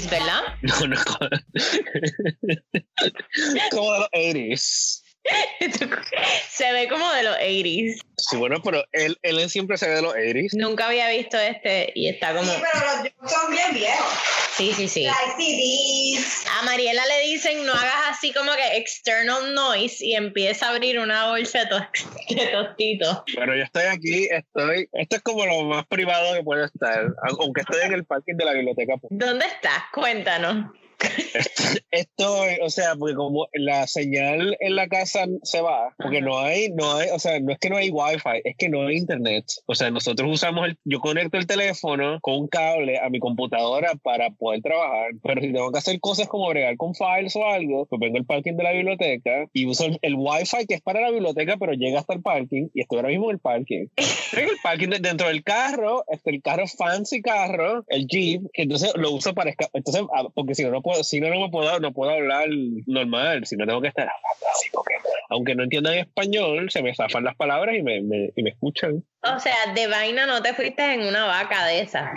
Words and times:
80s, 0.00 0.10
¿verdad? 0.10 0.42
No, 0.62 0.86
no. 0.86 0.96
como 3.70 3.92
de 3.92 3.98
los 4.00 4.08
80s. 4.12 5.02
se 6.50 6.72
ve 6.72 6.88
como 6.88 7.10
de 7.12 7.22
los 7.22 7.36
80s. 7.36 8.00
Sí, 8.18 8.36
bueno, 8.36 8.60
pero 8.64 8.82
él, 8.92 9.18
él 9.22 9.48
siempre 9.50 9.76
se 9.76 9.88
ve 9.88 9.96
de 9.96 10.02
los 10.02 10.14
80s. 10.14 10.50
Nunca 10.54 10.86
había 10.86 11.08
visto 11.10 11.38
este 11.38 11.92
y 11.94 12.08
está 12.08 12.34
como. 12.34 12.50
Sí, 12.50 12.60
pero 12.72 12.86
los 13.22 13.30
son 13.32 13.50
bien 13.50 13.74
viejos. 13.74 14.06
Sí, 14.56 14.72
sí, 14.72 14.88
sí. 14.88 15.02
Like 15.04 15.34
CDs. 15.36 16.44
A 16.58 16.62
Mariela 16.64 17.04
le 17.06 17.28
dicen 17.28 17.66
no 17.66 17.74
hagas 17.74 17.94
así 18.10 18.32
como 18.32 18.52
que 18.54 18.76
external 18.78 19.52
noise 19.54 20.02
y 20.04 20.14
empieza 20.14 20.66
a 20.66 20.70
abrir 20.70 20.98
una 20.98 21.28
bolsa 21.28 21.60
de, 21.60 21.66
to- 21.66 21.88
de 22.34 22.46
tostitos. 22.46 23.22
Bueno, 23.34 23.54
yo 23.54 23.64
estoy 23.64 23.84
aquí, 23.84 24.28
estoy. 24.30 24.88
Esto 24.92 25.16
es 25.16 25.22
como 25.22 25.44
lo 25.44 25.62
más 25.64 25.86
privado 25.86 26.34
que 26.34 26.42
puede 26.42 26.64
estar, 26.66 27.06
aunque 27.38 27.60
estoy 27.60 27.82
en 27.82 27.92
el 27.92 28.04
parking 28.06 28.36
de 28.36 28.44
la 28.44 28.52
biblioteca. 28.52 28.94
pues. 29.00 29.08
¿Dónde 29.10 29.44
estás? 29.46 29.82
Cuéntanos. 29.92 30.72
Estoy, 31.90 32.58
o 32.62 32.70
sea, 32.70 32.94
porque 32.96 33.14
como 33.14 33.48
la 33.52 33.86
señal 33.86 34.56
en 34.60 34.76
la 34.76 34.88
casa 34.88 35.26
se 35.42 35.60
va, 35.60 35.94
porque 35.98 36.20
no 36.20 36.38
hay, 36.38 36.70
no 36.70 36.94
hay, 36.96 37.08
o 37.10 37.18
sea, 37.18 37.38
no 37.40 37.52
es 37.52 37.58
que 37.58 37.70
no 37.70 37.76
hay 37.76 37.90
wifi, 37.90 38.40
es 38.44 38.56
que 38.56 38.68
no 38.68 38.86
hay 38.86 38.96
internet. 38.96 39.44
O 39.66 39.74
sea, 39.74 39.90
nosotros 39.90 40.28
usamos 40.30 40.68
el, 40.68 40.78
yo 40.84 41.00
conecto 41.00 41.38
el 41.38 41.46
teléfono 41.46 42.18
con 42.20 42.34
un 42.34 42.48
cable 42.48 42.98
a 42.98 43.08
mi 43.10 43.18
computadora 43.18 43.92
para 44.02 44.30
poder 44.30 44.62
trabajar, 44.62 45.10
pero 45.22 45.40
si 45.40 45.52
tengo 45.52 45.72
que 45.72 45.78
hacer 45.78 46.00
cosas 46.00 46.28
como 46.28 46.48
bregar 46.48 46.76
con 46.76 46.94
files 46.94 47.34
o 47.36 47.46
algo, 47.46 47.86
pues 47.86 48.00
vengo 48.00 48.18
al 48.18 48.24
parking 48.26 48.54
de 48.54 48.62
la 48.64 48.72
biblioteca 48.72 49.46
y 49.52 49.66
uso 49.66 49.86
el, 49.86 49.98
el 50.02 50.14
wifi 50.16 50.66
que 50.66 50.74
es 50.74 50.82
para 50.82 51.00
la 51.00 51.10
biblioteca, 51.10 51.56
pero 51.58 51.72
llega 51.72 52.00
hasta 52.00 52.14
el 52.14 52.22
parking 52.22 52.68
y 52.74 52.80
estoy 52.82 52.98
ahora 52.98 53.08
mismo 53.08 53.26
en 53.30 53.34
el 53.36 53.40
parking. 53.40 53.86
En 54.32 54.44
el 54.48 54.56
parking 54.62 54.88
de- 54.88 54.98
dentro 54.98 55.28
del 55.28 55.42
carro, 55.42 56.04
este, 56.08 56.30
el 56.30 56.42
carro 56.42 56.66
fancy 56.66 57.22
carro, 57.22 57.84
el 57.88 58.06
Jeep, 58.06 58.42
que 58.52 58.62
entonces 58.62 58.92
lo 58.96 59.12
uso 59.12 59.34
para. 59.34 59.54
Entonces, 59.72 60.02
ah, 60.14 60.24
porque 60.34 60.54
si 60.54 60.64
no, 60.64 60.70
no 60.70 60.82
si 61.02 61.20
no, 61.20 61.28
no 61.28 61.40
me 61.40 61.50
puedo, 61.50 61.80
no 61.80 61.92
puedo 61.92 62.12
hablar 62.12 62.48
normal, 62.86 63.46
si 63.46 63.56
no 63.56 63.66
tengo 63.66 63.80
que 63.80 63.88
estar 63.88 64.08
así, 64.52 64.70
aunque 65.28 65.54
no 65.54 65.62
entiendan 65.64 65.94
español, 65.94 66.70
se 66.70 66.82
me 66.82 66.94
zafan 66.94 67.24
las 67.24 67.36
palabras 67.36 67.74
y 67.76 67.82
me, 67.82 68.00
me- 68.02 68.30
y 68.34 68.42
me 68.42 68.50
escuchan. 68.50 69.04
O 69.22 69.40
sea, 69.40 69.54
de 69.74 69.86
vaina 69.88 70.24
no 70.26 70.40
te 70.40 70.54
fuiste 70.54 70.94
en 70.94 71.00
una 71.02 71.24
vaca 71.26 71.64
de 71.66 71.80
esas. 71.80 72.08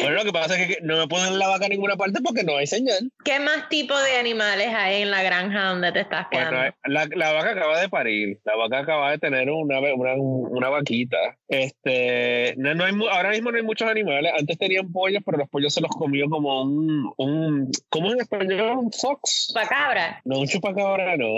Bueno, 0.00 0.10
lo 0.10 0.24
que 0.24 0.32
pasa 0.32 0.58
es 0.60 0.66
que 0.68 0.78
no 0.82 0.96
me 0.98 1.08
ponen 1.08 1.38
la 1.38 1.48
vaca 1.48 1.64
en 1.66 1.72
ninguna 1.72 1.96
parte 1.96 2.20
porque 2.22 2.44
no 2.44 2.56
hay 2.56 2.66
señal. 2.66 3.10
¿Qué 3.24 3.40
más 3.40 3.68
tipo 3.68 3.96
de 3.98 4.16
animales 4.18 4.68
hay 4.74 5.02
en 5.02 5.10
la 5.10 5.22
granja 5.22 5.70
donde 5.70 5.92
te 5.92 6.00
estás 6.00 6.26
quedando? 6.30 6.56
Bueno, 6.58 6.74
la, 6.84 7.06
la 7.14 7.32
vaca 7.32 7.50
acaba 7.52 7.80
de 7.80 7.88
parir, 7.88 8.38
la 8.44 8.54
vaca 8.56 8.78
acaba 8.80 9.10
de 9.10 9.18
tener 9.18 9.50
una, 9.50 9.80
una, 9.80 10.14
una 10.16 10.68
vaquita. 10.68 11.16
Este, 11.48 12.54
no, 12.58 12.74
no 12.74 12.84
hay, 12.84 12.92
ahora 13.10 13.30
mismo 13.30 13.50
no 13.50 13.56
hay 13.56 13.62
muchos 13.64 13.88
animales. 13.88 14.32
Antes 14.38 14.58
tenían 14.58 14.92
pollos, 14.92 15.22
pero 15.24 15.38
los 15.38 15.48
pollos 15.48 15.72
se 15.74 15.80
los 15.80 15.90
comió 15.90 16.28
como 16.28 16.62
un, 16.62 17.12
un 17.16 17.70
¿cómo 17.88 18.08
es 18.08 18.14
en 18.14 18.20
español? 18.20 18.78
Un 18.78 18.92
fox. 18.92 19.46
Chupacabra. 19.48 20.20
No, 20.24 20.40
un 20.40 20.46
chupacabra, 20.46 21.16
no. 21.16 21.34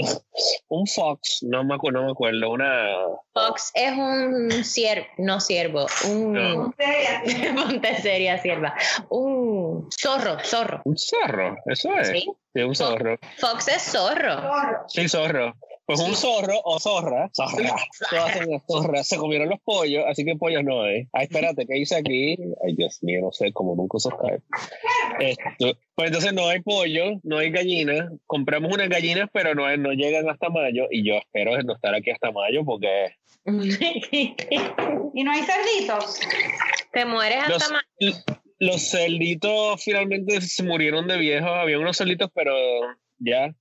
Un 0.68 0.86
fox, 0.86 1.38
no 1.42 1.64
me, 1.64 1.74
acu- 1.74 1.92
no 1.92 2.04
me 2.04 2.10
acuerdo. 2.12 2.50
Una. 2.50 2.88
Fox 3.32 3.70
es 3.74 3.92
un 3.92 4.50
ciervo, 4.64 5.06
no 5.18 5.40
ciervo, 5.40 5.86
un... 6.08 6.32
No. 6.34 6.74
Ponte 7.56 7.96
seria, 8.02 8.40
sierva. 8.40 8.74
Un 9.10 9.88
zorro, 9.90 10.38
zorro. 10.44 10.82
Un 10.84 10.96
zorro, 10.96 11.56
eso 11.66 11.92
es. 11.94 12.08
Sí. 12.08 12.26
Sí, 12.54 12.62
un 12.62 12.74
zorro. 12.74 13.18
Fox 13.38 13.68
es 13.68 13.82
zorro. 13.82 14.40
Sí, 14.88 15.08
zorro. 15.08 15.54
Pues 15.88 16.00
un 16.00 16.14
zorro 16.14 16.60
o 16.64 16.78
zorra, 16.78 17.30
zorra, 17.34 17.74
todas 18.10 18.36
son 18.36 18.62
zorras, 18.68 19.08
se 19.08 19.16
comieron 19.16 19.48
los 19.48 19.58
pollos, 19.60 20.04
así 20.06 20.22
que 20.22 20.36
pollos 20.36 20.62
no 20.62 20.82
hay. 20.82 21.08
Ay, 21.14 21.24
espérate, 21.24 21.64
¿qué 21.66 21.78
hice 21.78 21.96
aquí? 21.96 22.36
Ay, 22.62 22.74
Dios 22.76 22.98
mío, 23.00 23.22
no 23.22 23.32
sé, 23.32 23.54
como 23.54 23.74
nunca 23.74 23.96
uso 23.96 24.10
Skype. 24.10 24.42
Esto, 25.18 25.78
pues 25.94 26.08
entonces 26.08 26.34
no 26.34 26.46
hay 26.46 26.60
pollo, 26.60 27.18
no 27.22 27.38
hay 27.38 27.50
gallinas. 27.50 28.12
Compramos 28.26 28.70
unas 28.70 28.90
gallinas, 28.90 29.30
pero 29.32 29.54
no, 29.54 29.74
no 29.78 29.92
llegan 29.92 30.28
hasta 30.28 30.50
mayo. 30.50 30.88
Y 30.90 31.08
yo 31.08 31.14
espero 31.14 31.56
no 31.62 31.74
estar 31.74 31.94
aquí 31.94 32.10
hasta 32.10 32.32
mayo 32.32 32.66
porque 32.66 33.14
Y 33.46 35.24
no 35.24 35.32
hay 35.32 35.42
cerditos. 35.42 36.20
Te 36.92 37.06
mueres 37.06 37.38
hasta 37.38 37.54
los, 37.54 37.70
más. 37.72 38.24
los 38.58 38.90
cerditos 38.90 39.82
finalmente 39.82 40.42
se 40.42 40.64
murieron 40.64 41.08
de 41.08 41.16
viejos. 41.16 41.48
Había 41.50 41.78
unos 41.78 41.96
cerditos, 41.96 42.30
pero 42.34 42.52
ya 43.18 43.52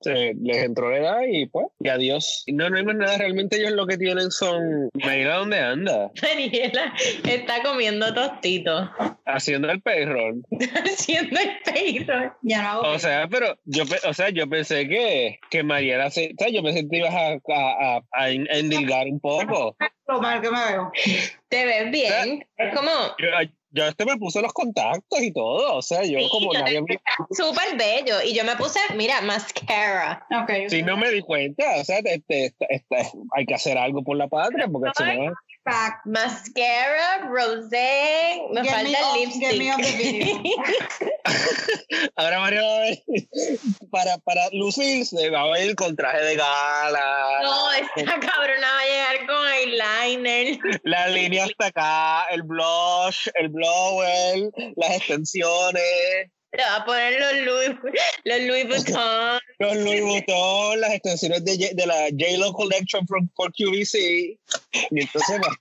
se 0.00 0.34
les 0.42 0.56
entró 0.64 0.90
la 0.90 0.98
edad 0.98 1.20
y 1.30 1.46
pues, 1.46 1.66
y 1.78 1.88
adiós. 1.88 2.42
No, 2.48 2.68
no 2.68 2.76
hay 2.76 2.84
más 2.84 2.96
nada. 2.96 3.18
Realmente 3.18 3.58
ellos 3.58 3.70
lo 3.72 3.86
que 3.86 3.96
tienen 3.96 4.32
son. 4.32 4.90
Mira 4.94 5.36
dónde 5.36 5.60
anda. 5.60 6.10
Daniela 6.20 6.92
está 7.28 7.62
comiendo 7.62 8.12
tostitos. 8.12 8.88
Haciendo 9.26 9.70
el 9.70 9.80
perro. 9.80 10.34
Haciendo 10.84 11.38
el 11.38 12.04
perro. 12.04 12.36
Ya 12.42 12.62
no 12.62 12.68
hago. 12.70 12.82
O 12.94 12.98
sea, 12.98 13.28
pero 13.28 13.56
yo, 13.64 13.84
o 14.08 14.12
sea, 14.12 14.30
yo 14.30 14.48
pensé 14.48 14.88
que, 14.88 15.38
que 15.50 15.62
Mariela 15.62 16.10
se, 16.10 16.32
o 16.36 16.42
sea, 16.42 16.48
yo 16.48 16.62
pensé 16.64 16.88
que 16.88 16.96
ibas 16.96 17.14
a, 17.14 17.28
a, 17.34 17.96
a, 17.96 18.00
a 18.12 18.30
en- 18.30 18.48
a 18.50 18.56
endilgar 18.56 19.06
un 19.06 19.20
poco. 19.20 19.76
lo 20.08 20.20
mal 20.20 20.40
que 20.42 20.50
me 20.50 20.58
veo. 20.72 20.90
Te 21.48 21.64
ves 21.64 21.90
bien. 21.92 22.44
Es 22.56 22.74
como 22.74 22.90
Yo, 23.18 23.28
yo 23.72 23.84
este 23.86 24.04
me 24.04 24.16
puse 24.16 24.40
los 24.42 24.52
contactos 24.52 25.20
y 25.20 25.32
todo, 25.32 25.76
o 25.76 25.82
sea, 25.82 26.02
yo 26.04 26.18
Sí, 26.18 26.28
como 26.30 26.52
yo 26.52 26.60
nadie 26.60 26.80
me- 26.82 27.00
súper 27.30 27.76
bello. 27.76 28.22
Y 28.24 28.34
yo 28.34 28.44
me 28.44 28.54
puse, 28.56 28.78
mira, 28.96 29.20
mascara. 29.22 30.26
Ok. 30.42 30.68
si 30.68 30.82
no 30.82 30.96
me 30.96 31.10
di 31.10 31.20
cuenta, 31.22 31.64
o 31.80 31.84
sea, 31.84 31.98
este, 31.98 32.14
este- 32.46 32.66
este- 32.68 33.12
hay 33.34 33.46
que 33.46 33.54
hacer 33.54 33.78
algo 33.78 34.02
por 34.02 34.16
la 34.16 34.28
patria, 34.28 34.68
porque 34.68 34.90
si 34.96 35.04
no, 35.04 35.32
Mascara, 35.64 37.28
rosé, 37.28 38.42
me 38.50 38.62
Get 38.62 38.72
falta 38.72 38.98
get 39.14 39.28
me 39.28 39.40
the 39.40 39.52
lipstick. 39.58 40.42
ahora 42.16 42.40
María 42.40 42.62
va 42.62 42.76
a 42.76 42.80
ver, 42.80 42.98
para, 43.90 44.18
para 44.18 44.48
lucirse, 44.52 45.30
va 45.30 45.42
a 45.42 45.50
ver 45.52 45.76
con 45.76 45.94
traje 45.94 46.24
de 46.24 46.36
gala, 46.36 47.38
no, 47.42 47.72
esta 47.72 48.18
cabrona 48.18 48.66
va 48.72 48.80
a 48.80 48.84
llegar 48.84 49.26
con 49.26 49.48
eyeliner. 49.52 50.58
la 50.82 51.06
línea 51.08 51.44
hasta 51.44 51.66
acá, 51.66 52.26
el 52.30 52.42
blush, 52.42 53.28
el 53.34 53.48
blower, 53.48 54.50
las 54.76 54.96
extensiones. 54.96 56.30
Le 56.52 56.62
va 56.62 56.76
a 56.76 56.84
poner 56.84 57.18
los 57.18 57.32
Louis, 57.46 57.78
los 58.24 58.40
Louis 58.42 58.66
Vuitton. 58.68 59.38
Los 59.58 59.76
Louis 59.76 60.02
Vuitton, 60.02 60.80
las 60.80 60.92
extensiones 60.92 61.44
de, 61.44 61.52
J- 61.56 61.74
de 61.74 61.86
la 61.86 62.08
J-Lo 62.10 62.52
Collection 62.52 63.06
from, 63.06 63.28
for 63.36 63.52
QVC. 63.52 63.94
Y 64.90 65.00
entonces, 65.00 65.38
pues, 65.40 65.56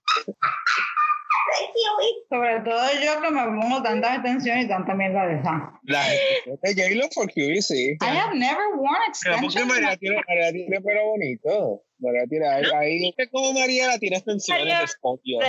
Sobre 2.30 2.60
todo 2.62 2.82
yo 3.04 3.22
que 3.22 3.30
me 3.32 3.44
pongo 3.62 3.84
tantas 3.84 4.16
extensiones 4.16 4.66
y 4.66 4.68
tanta 4.70 4.94
mierda 4.96 5.28
de 5.28 5.36
esa. 5.40 5.72
las 5.84 6.08
extensiones 6.14 6.76
de 6.76 6.84
J-Lo 6.84 7.10
for 7.14 7.32
QVC. 7.32 7.98
I 8.02 8.18
have 8.18 8.34
never 8.36 8.64
worn 8.76 8.96
Pero 9.24 9.36
extensions. 9.36 9.68
María 9.68 9.96
tiene, 9.98 10.22
María 10.28 10.52
tiene 10.52 10.82
pelo 10.82 11.06
bonito. 11.06 11.84
María 12.00 12.24
tiene, 12.28 12.48
ahí, 12.48 12.64
ahí 12.76 13.14
es 13.16 13.30
como 13.30 13.54
María 13.54 13.88
la 13.88 14.00
tiene 14.00 14.18
extensiones 14.18 14.64
María- 14.66 14.80
de 14.82 14.88
Spotio. 14.88 15.40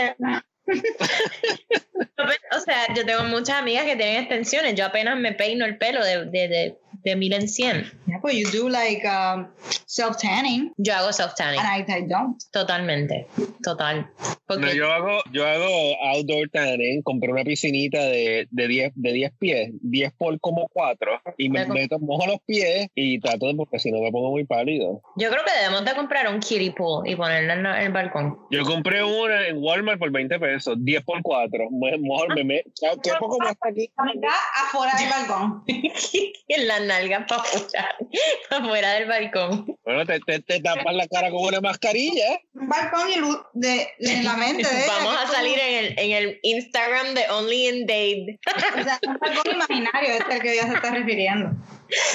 O 2.57 2.61
sea, 2.61 2.95
yo 2.95 3.05
tengo 3.05 3.25
muchas 3.25 3.57
amigas 3.59 3.85
que 3.85 3.97
tienen 3.97 4.21
extensiones. 4.21 4.75
Yo 4.75 4.87
apenas 4.87 5.19
me 5.19 5.33
peino 5.33 5.65
el 5.65 5.79
pelo 5.79 6.05
de, 6.05 6.27
de, 6.27 6.49
de, 6.49 6.79
de 7.05 7.17
mil 7.17 7.33
en 7.33 7.49
cien. 7.49 7.85
Yeah, 8.07 8.19
but 8.23 8.33
you 8.35 8.51
do 8.51 8.69
like 8.69 9.05
um, 9.07 9.49
self 9.87 10.17
tanning, 10.19 10.73
Yo 10.77 10.93
hago 10.95 11.13
self 11.13 11.35
tanning. 11.35 11.61
and 11.61 11.69
I, 11.69 11.85
I 11.99 12.01
don't. 12.09 12.37
Totalmente. 12.53 13.27
Total. 13.63 14.09
Porque 14.47 14.67
No, 14.67 14.73
yo 14.73 14.91
hago, 14.93 15.19
yo 15.33 15.47
hago 15.47 15.67
outdoor 16.15 16.49
tanning, 16.51 17.03
compré 17.03 17.33
una 17.33 17.43
piscinita 17.45 17.99
de, 18.01 18.47
de 18.51 18.69
10 18.69 18.93
de 18.97 19.13
10 19.13 19.33
pies, 19.39 19.71
10 19.81 20.13
por 20.19 20.39
como 20.41 20.69
4, 20.73 21.11
y 21.39 21.49
me 21.49 21.65
Me- 21.67 21.75
meto, 21.75 21.99
mojo 21.99 22.27
los 22.27 22.39
pies 22.45 22.89
y 22.95 23.19
trato 23.21 23.47
de, 23.47 23.55
porque 23.55 23.79
si 23.79 23.91
no 23.91 24.01
me 24.01 24.11
pongo 24.11 24.31
muy 24.31 24.45
pálido. 24.45 25.01
yo 25.17 25.31
creo 25.31 25.43
que 25.45 25.53
debemos 25.59 25.85
de 25.85 25.95
comprar 25.95 26.29
un 26.33 26.41
kiddie 26.41 26.73
pool 26.73 27.09
y 27.09 27.17
ponerlo 27.17 27.53
en 27.55 27.67
el 27.67 27.93
balcón. 27.93 28.39
Yo 28.51 28.63
compré 28.65 29.03
una 29.03 29.47
en 29.49 29.59
Walmart 29.63 29.99
por 29.99 30.11
20 30.11 30.39
pesos, 30.39 30.77
10 30.79 31.03
por 31.05 31.23
4. 31.23 31.69
Mejor 31.71 32.35
me 32.35 32.45
meto, 32.45 32.71
¿qué 33.03 33.11
poco 33.19 33.39
más 33.39 33.57
aquí? 33.63 33.91
Acá 33.97 34.35
afuera 34.65 34.93
del 34.99 35.09
balcón. 35.09 35.65
en 36.49 36.69
las 36.69 36.81
nalgas 37.01 37.25
para 37.29 37.43
afuera, 37.43 37.97
para 38.51 38.65
afuera 38.65 38.91
del 38.95 39.09
balcón. 39.09 39.77
Bueno, 39.85 40.07
te, 40.07 40.21
te, 40.21 40.41
te 40.41 40.61
tapas 40.61 40.95
la 40.95 41.07
cara 41.09 41.31
con 41.31 41.45
una 41.45 41.61
mascarilla. 41.61 42.41
Un 42.55 42.69
balcón 42.69 43.09
y 43.11 43.17
luz 43.17 43.39
de, 43.55 43.89
en 43.99 44.25
la 44.25 44.35
mente 44.37 44.67
de 44.69 44.85
ella, 44.85 44.87
Vamos 44.89 45.13
que 45.15 45.19
a 45.19 45.23
es 45.23 45.29
como- 45.31 45.35
salir 45.35 45.59
en 45.59 45.85
el, 45.85 45.99
en 45.99 46.11
el 46.13 46.41
Instagram 46.43 47.15
de 47.15 47.29
Only 47.31 47.69
in 47.69 47.87
Date. 47.87 48.39
O 48.79 48.85
sea, 48.85 48.99
un 49.07 49.17
balcón 49.19 49.53
imaginario 49.55 50.11
es 50.15 50.23
el 50.31 50.41
que 50.43 50.53
ella 50.55 50.67
se 50.69 50.75
está 50.75 50.91
refiriendo. 50.91 51.51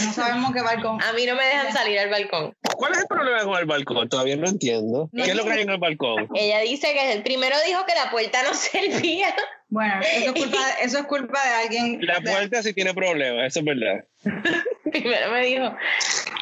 No 0.06 0.14
sabemos 0.14 0.52
qué 0.54 0.62
balcón. 0.62 1.00
A 1.04 1.14
mí 1.14 1.26
no 1.28 1.36
me 1.36 1.44
dejan 1.46 1.72
salir 1.72 2.00
al 2.00 2.10
balcón. 2.10 2.56
¿Cuál 2.76 2.94
es 2.94 3.00
el 3.00 3.08
problema 3.08 3.44
con 3.44 3.58
el 3.60 3.66
balcón? 3.66 4.10
Todavía 4.10 4.36
no 4.36 4.48
entiendo. 4.48 5.10
¿Qué 5.14 5.22
es 5.24 5.36
lo 5.36 5.44
que 5.46 5.52
hay 5.52 5.62
en 5.62 5.70
el 5.70 5.78
balcón? 5.78 6.28
Ella 6.34 6.60
dice 6.62 6.94
que 6.94 7.12
el 7.14 7.22
primero 7.24 7.56
dijo 7.68 7.86
que 7.86 7.94
la 7.94 8.10
puerta 8.10 8.42
no 8.44 8.54
servía. 8.56 9.36
Bueno, 9.70 10.00
eso 10.02 10.32
es 10.34 10.34
culpa, 10.44 10.58
de- 10.66 10.86
eso 10.86 10.98
es 11.00 11.06
culpa 11.06 11.40
de 11.46 11.54
alguien. 11.56 12.00
La 12.02 12.20
de- 12.20 12.32
puerta 12.32 12.64
sí 12.64 12.74
tiene 12.74 12.94
problemas, 12.94 13.48
eso 13.48 13.60
es 13.60 13.66
verdad. 13.66 14.04
Primero 14.92 15.32
me 15.32 15.42
dijo 15.46 15.76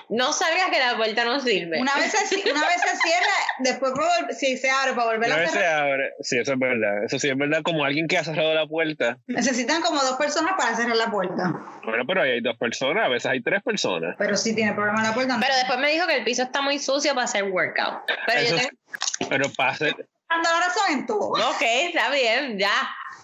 No 0.10 0.32
salgas 0.32 0.70
que 0.72 0.80
la 0.80 0.96
puerta 0.96 1.26
no 1.26 1.40
sirve. 1.40 1.80
Una 1.82 1.96
vez 1.96 2.12
se, 2.12 2.36
una 2.52 2.62
vez 2.62 2.82
se 2.82 2.96
cierra, 2.98 3.34
después 3.60 3.92
para 3.94 4.32
si 4.34 4.56
se 4.58 4.70
abre 4.70 4.94
para 4.94 5.08
volver 5.08 5.28
Una 5.30 5.36
a 5.36 5.40
vez 5.40 5.52
se 5.52 5.66
abre. 5.66 6.14
Sí, 6.22 6.38
eso 6.38 6.54
es 6.54 6.60
verdad. 6.60 7.04
Eso 7.04 7.18
sí 7.20 7.28
es 7.30 7.36
verdad, 7.38 7.62
como 7.64 7.84
alguien 7.84 8.08
que 8.08 8.18
ha 8.20 8.24
cerrado 8.24 8.54
la 8.54 8.68
puerta. 8.68 9.18
Necesitan 9.28 9.82
como 9.82 10.02
dos 10.04 10.16
personas 10.18 10.54
para 10.58 10.76
cerrar 10.76 10.96
la 10.96 11.10
puerta. 11.10 11.52
Bueno, 11.84 12.04
pero 12.08 12.22
ahí 12.22 12.32
hay 12.32 12.42
dos 12.42 12.56
personas, 12.58 13.06
a 13.06 13.10
veces 13.10 13.26
hay 13.32 13.42
tres 13.42 13.64
personas. 13.64 14.16
Pero 14.20 14.38
si 14.38 14.54
tiene 14.56 14.74
problema 14.74 15.02
la 15.04 15.14
puerta, 15.14 15.34
no. 15.36 15.42
Pero 15.42 15.56
después 15.56 15.80
me 15.80 15.90
dijo 15.92 16.06
que 16.08 16.18
el 16.18 16.24
piso 16.24 16.44
está 16.44 16.62
muy 16.62 16.78
sucio 16.78 17.14
para 17.16 17.26
hacer 17.26 17.44
workout. 17.46 18.04
Pero 18.28 18.40
Eso 18.40 18.56
yo 18.56 18.62
sí. 18.62 18.68
tengo... 18.70 19.30
Pero 19.30 19.50
pasa. 19.58 19.86
dando 19.86 20.50
la 20.50 20.60
razón 20.68 20.84
en 20.92 21.06
todo. 21.08 21.30
Ok, 21.32 21.62
está 21.62 22.12
bien, 22.12 22.60
ya. 22.60 22.70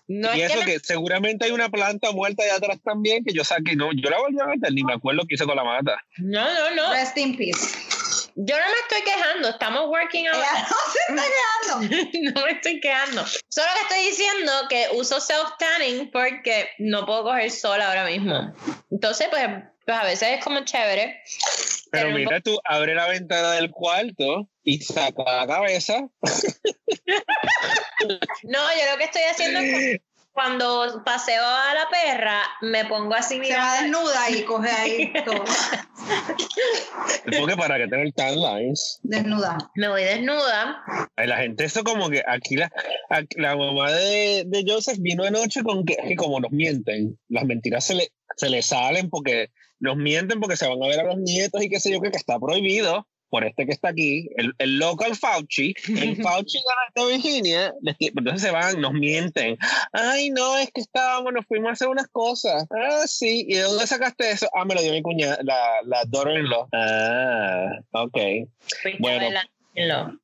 No 0.07 0.36
y 0.36 0.42
es 0.42 0.51
eso 0.51 0.59
que 0.59 0.65
me- 0.65 0.71
que 0.74 0.80
seguramente 0.80 1.45
hay 1.45 1.51
una 1.51 1.69
planta 1.69 2.12
muerta 2.12 2.44
allá 2.44 2.56
atrás 2.56 2.80
también 2.83 3.24
que 3.24 3.33
yo 3.33 3.44
saqué. 3.44 3.75
No, 3.75 3.89
yo 3.94 4.09
la 4.09 4.18
volví 4.19 4.39
a 4.42 4.45
meter, 4.45 4.74
ni 4.74 4.83
me 4.83 4.94
acuerdo 4.94 5.21
qué 5.27 5.36
hice 5.36 5.45
con 5.45 5.56
la 5.56 5.63
mata. 5.63 5.98
No, 6.18 6.44
no, 6.53 6.75
no. 6.75 6.92
Rest 6.94 7.18
in 7.18 7.38
peace. 7.38 7.77
Yo 8.36 8.56
no 8.57 8.63
me 8.65 8.80
estoy 8.88 9.01
quejando. 9.13 9.50
Estamos 9.50 9.88
working 9.89 10.27
out. 10.27 10.36
Ella 10.38 10.68
no 10.69 10.75
se 10.92 11.00
está 11.13 11.24
quedando. 11.92 12.33
no 12.39 12.45
me 12.45 12.51
estoy 12.51 12.80
quejando. 12.80 13.25
Solo 13.50 13.68
que 13.75 13.81
estoy 13.81 14.09
diciendo 14.09 14.51
que 14.69 14.88
uso 14.94 15.19
self-tanning 15.19 16.12
porque 16.12 16.69
no 16.80 17.06
puedo 17.06 17.24
coger 17.24 17.51
sol 17.51 17.81
ahora 17.81 18.06
mismo. 18.06 18.53
Entonces, 18.89 19.27
pues, 19.30 19.48
pues 19.91 20.03
a 20.03 20.05
veces 20.05 20.29
es 20.38 20.43
como 20.43 20.63
chévere. 20.63 21.21
Pero 21.91 22.11
mira, 22.11 22.39
tú 22.39 22.57
abre 22.63 22.95
la 22.95 23.07
ventana 23.09 23.51
del 23.51 23.71
cuarto 23.71 24.47
y 24.63 24.79
saca 24.79 25.23
la 25.25 25.47
cabeza. 25.47 26.07
No, 28.43 28.59
yo 28.59 28.91
lo 28.91 28.97
que 28.97 29.03
estoy 29.03 29.21
haciendo 29.29 29.59
es 29.59 30.01
cuando 30.31 31.03
paseo 31.05 31.43
a 31.43 31.73
la 31.75 31.88
perra, 31.89 32.41
me 32.61 32.85
pongo 32.85 33.13
así 33.13 33.39
Se 33.43 33.55
va 33.55 33.81
desnuda 33.81 34.29
y 34.31 34.43
coge 34.43 34.69
ahí 34.69 35.13
todo. 35.25 35.43
Porque 37.39 37.57
para 37.57 37.77
que 37.77 37.88
tener 37.88 38.11
tan 38.13 38.35
lines. 38.41 38.99
Desnuda. 39.03 39.57
Me 39.75 39.88
voy 39.88 40.03
desnuda. 40.03 40.83
Ay, 41.15 41.27
La 41.27 41.38
gente, 41.38 41.65
eso 41.65 41.83
como 41.83 42.09
que 42.09 42.23
aquí 42.27 42.55
la, 42.55 42.71
aquí 43.09 43.39
la 43.39 43.55
mamá 43.55 43.91
de, 43.91 44.43
de 44.47 44.63
Joseph 44.65 44.97
vino 44.99 45.23
anoche 45.23 45.61
con 45.61 45.85
que, 45.85 45.95
que 45.95 46.15
como 46.15 46.39
nos 46.39 46.51
mienten, 46.51 47.19
las 47.29 47.45
mentiras 47.45 47.85
se 47.85 47.93
le, 47.93 48.11
se 48.35 48.49
le 48.49 48.63
salen 48.63 49.09
porque 49.11 49.51
nos 49.81 49.97
mienten 49.97 50.39
porque 50.39 50.55
se 50.55 50.67
van 50.67 50.81
a 50.81 50.87
ver 50.87 51.01
a 51.01 51.03
los 51.03 51.17
nietos 51.17 51.61
y 51.61 51.69
qué 51.69 51.79
sé 51.79 51.91
yo, 51.91 51.99
que, 51.99 52.11
que 52.11 52.17
está 52.17 52.39
prohibido 52.39 53.05
por 53.31 53.45
este 53.45 53.65
que 53.65 53.71
está 53.71 53.89
aquí, 53.89 54.29
el, 54.35 54.53
el 54.59 54.77
local 54.77 55.15
Fauci, 55.15 55.73
el 55.87 56.17
Fauci 56.21 56.59
de 56.95 57.05
Virginia, 57.07 57.73
entonces 57.81 58.41
se 58.41 58.51
van, 58.51 58.79
nos 58.81 58.91
mienten. 58.91 59.57
Ay, 59.93 60.29
no, 60.29 60.57
es 60.57 60.69
que 60.71 60.81
estábamos, 60.81 61.31
nos 61.31 61.45
fuimos 61.45 61.69
a 61.69 61.71
hacer 61.71 61.87
unas 61.87 62.07
cosas. 62.09 62.65
Ah, 62.69 63.03
sí, 63.07 63.45
¿y 63.47 63.55
de 63.55 63.61
dónde 63.61 63.87
sacaste 63.87 64.31
eso? 64.31 64.47
Ah, 64.53 64.65
me 64.65 64.75
lo 64.75 64.81
dio 64.81 64.91
mi 64.91 65.01
cuñada, 65.01 65.39
la, 65.43 65.81
la 65.85 66.03
daughter-in-law. 66.05 66.67
Ah, 66.73 67.79
ok. 67.93 68.17
Bueno. 68.99 69.29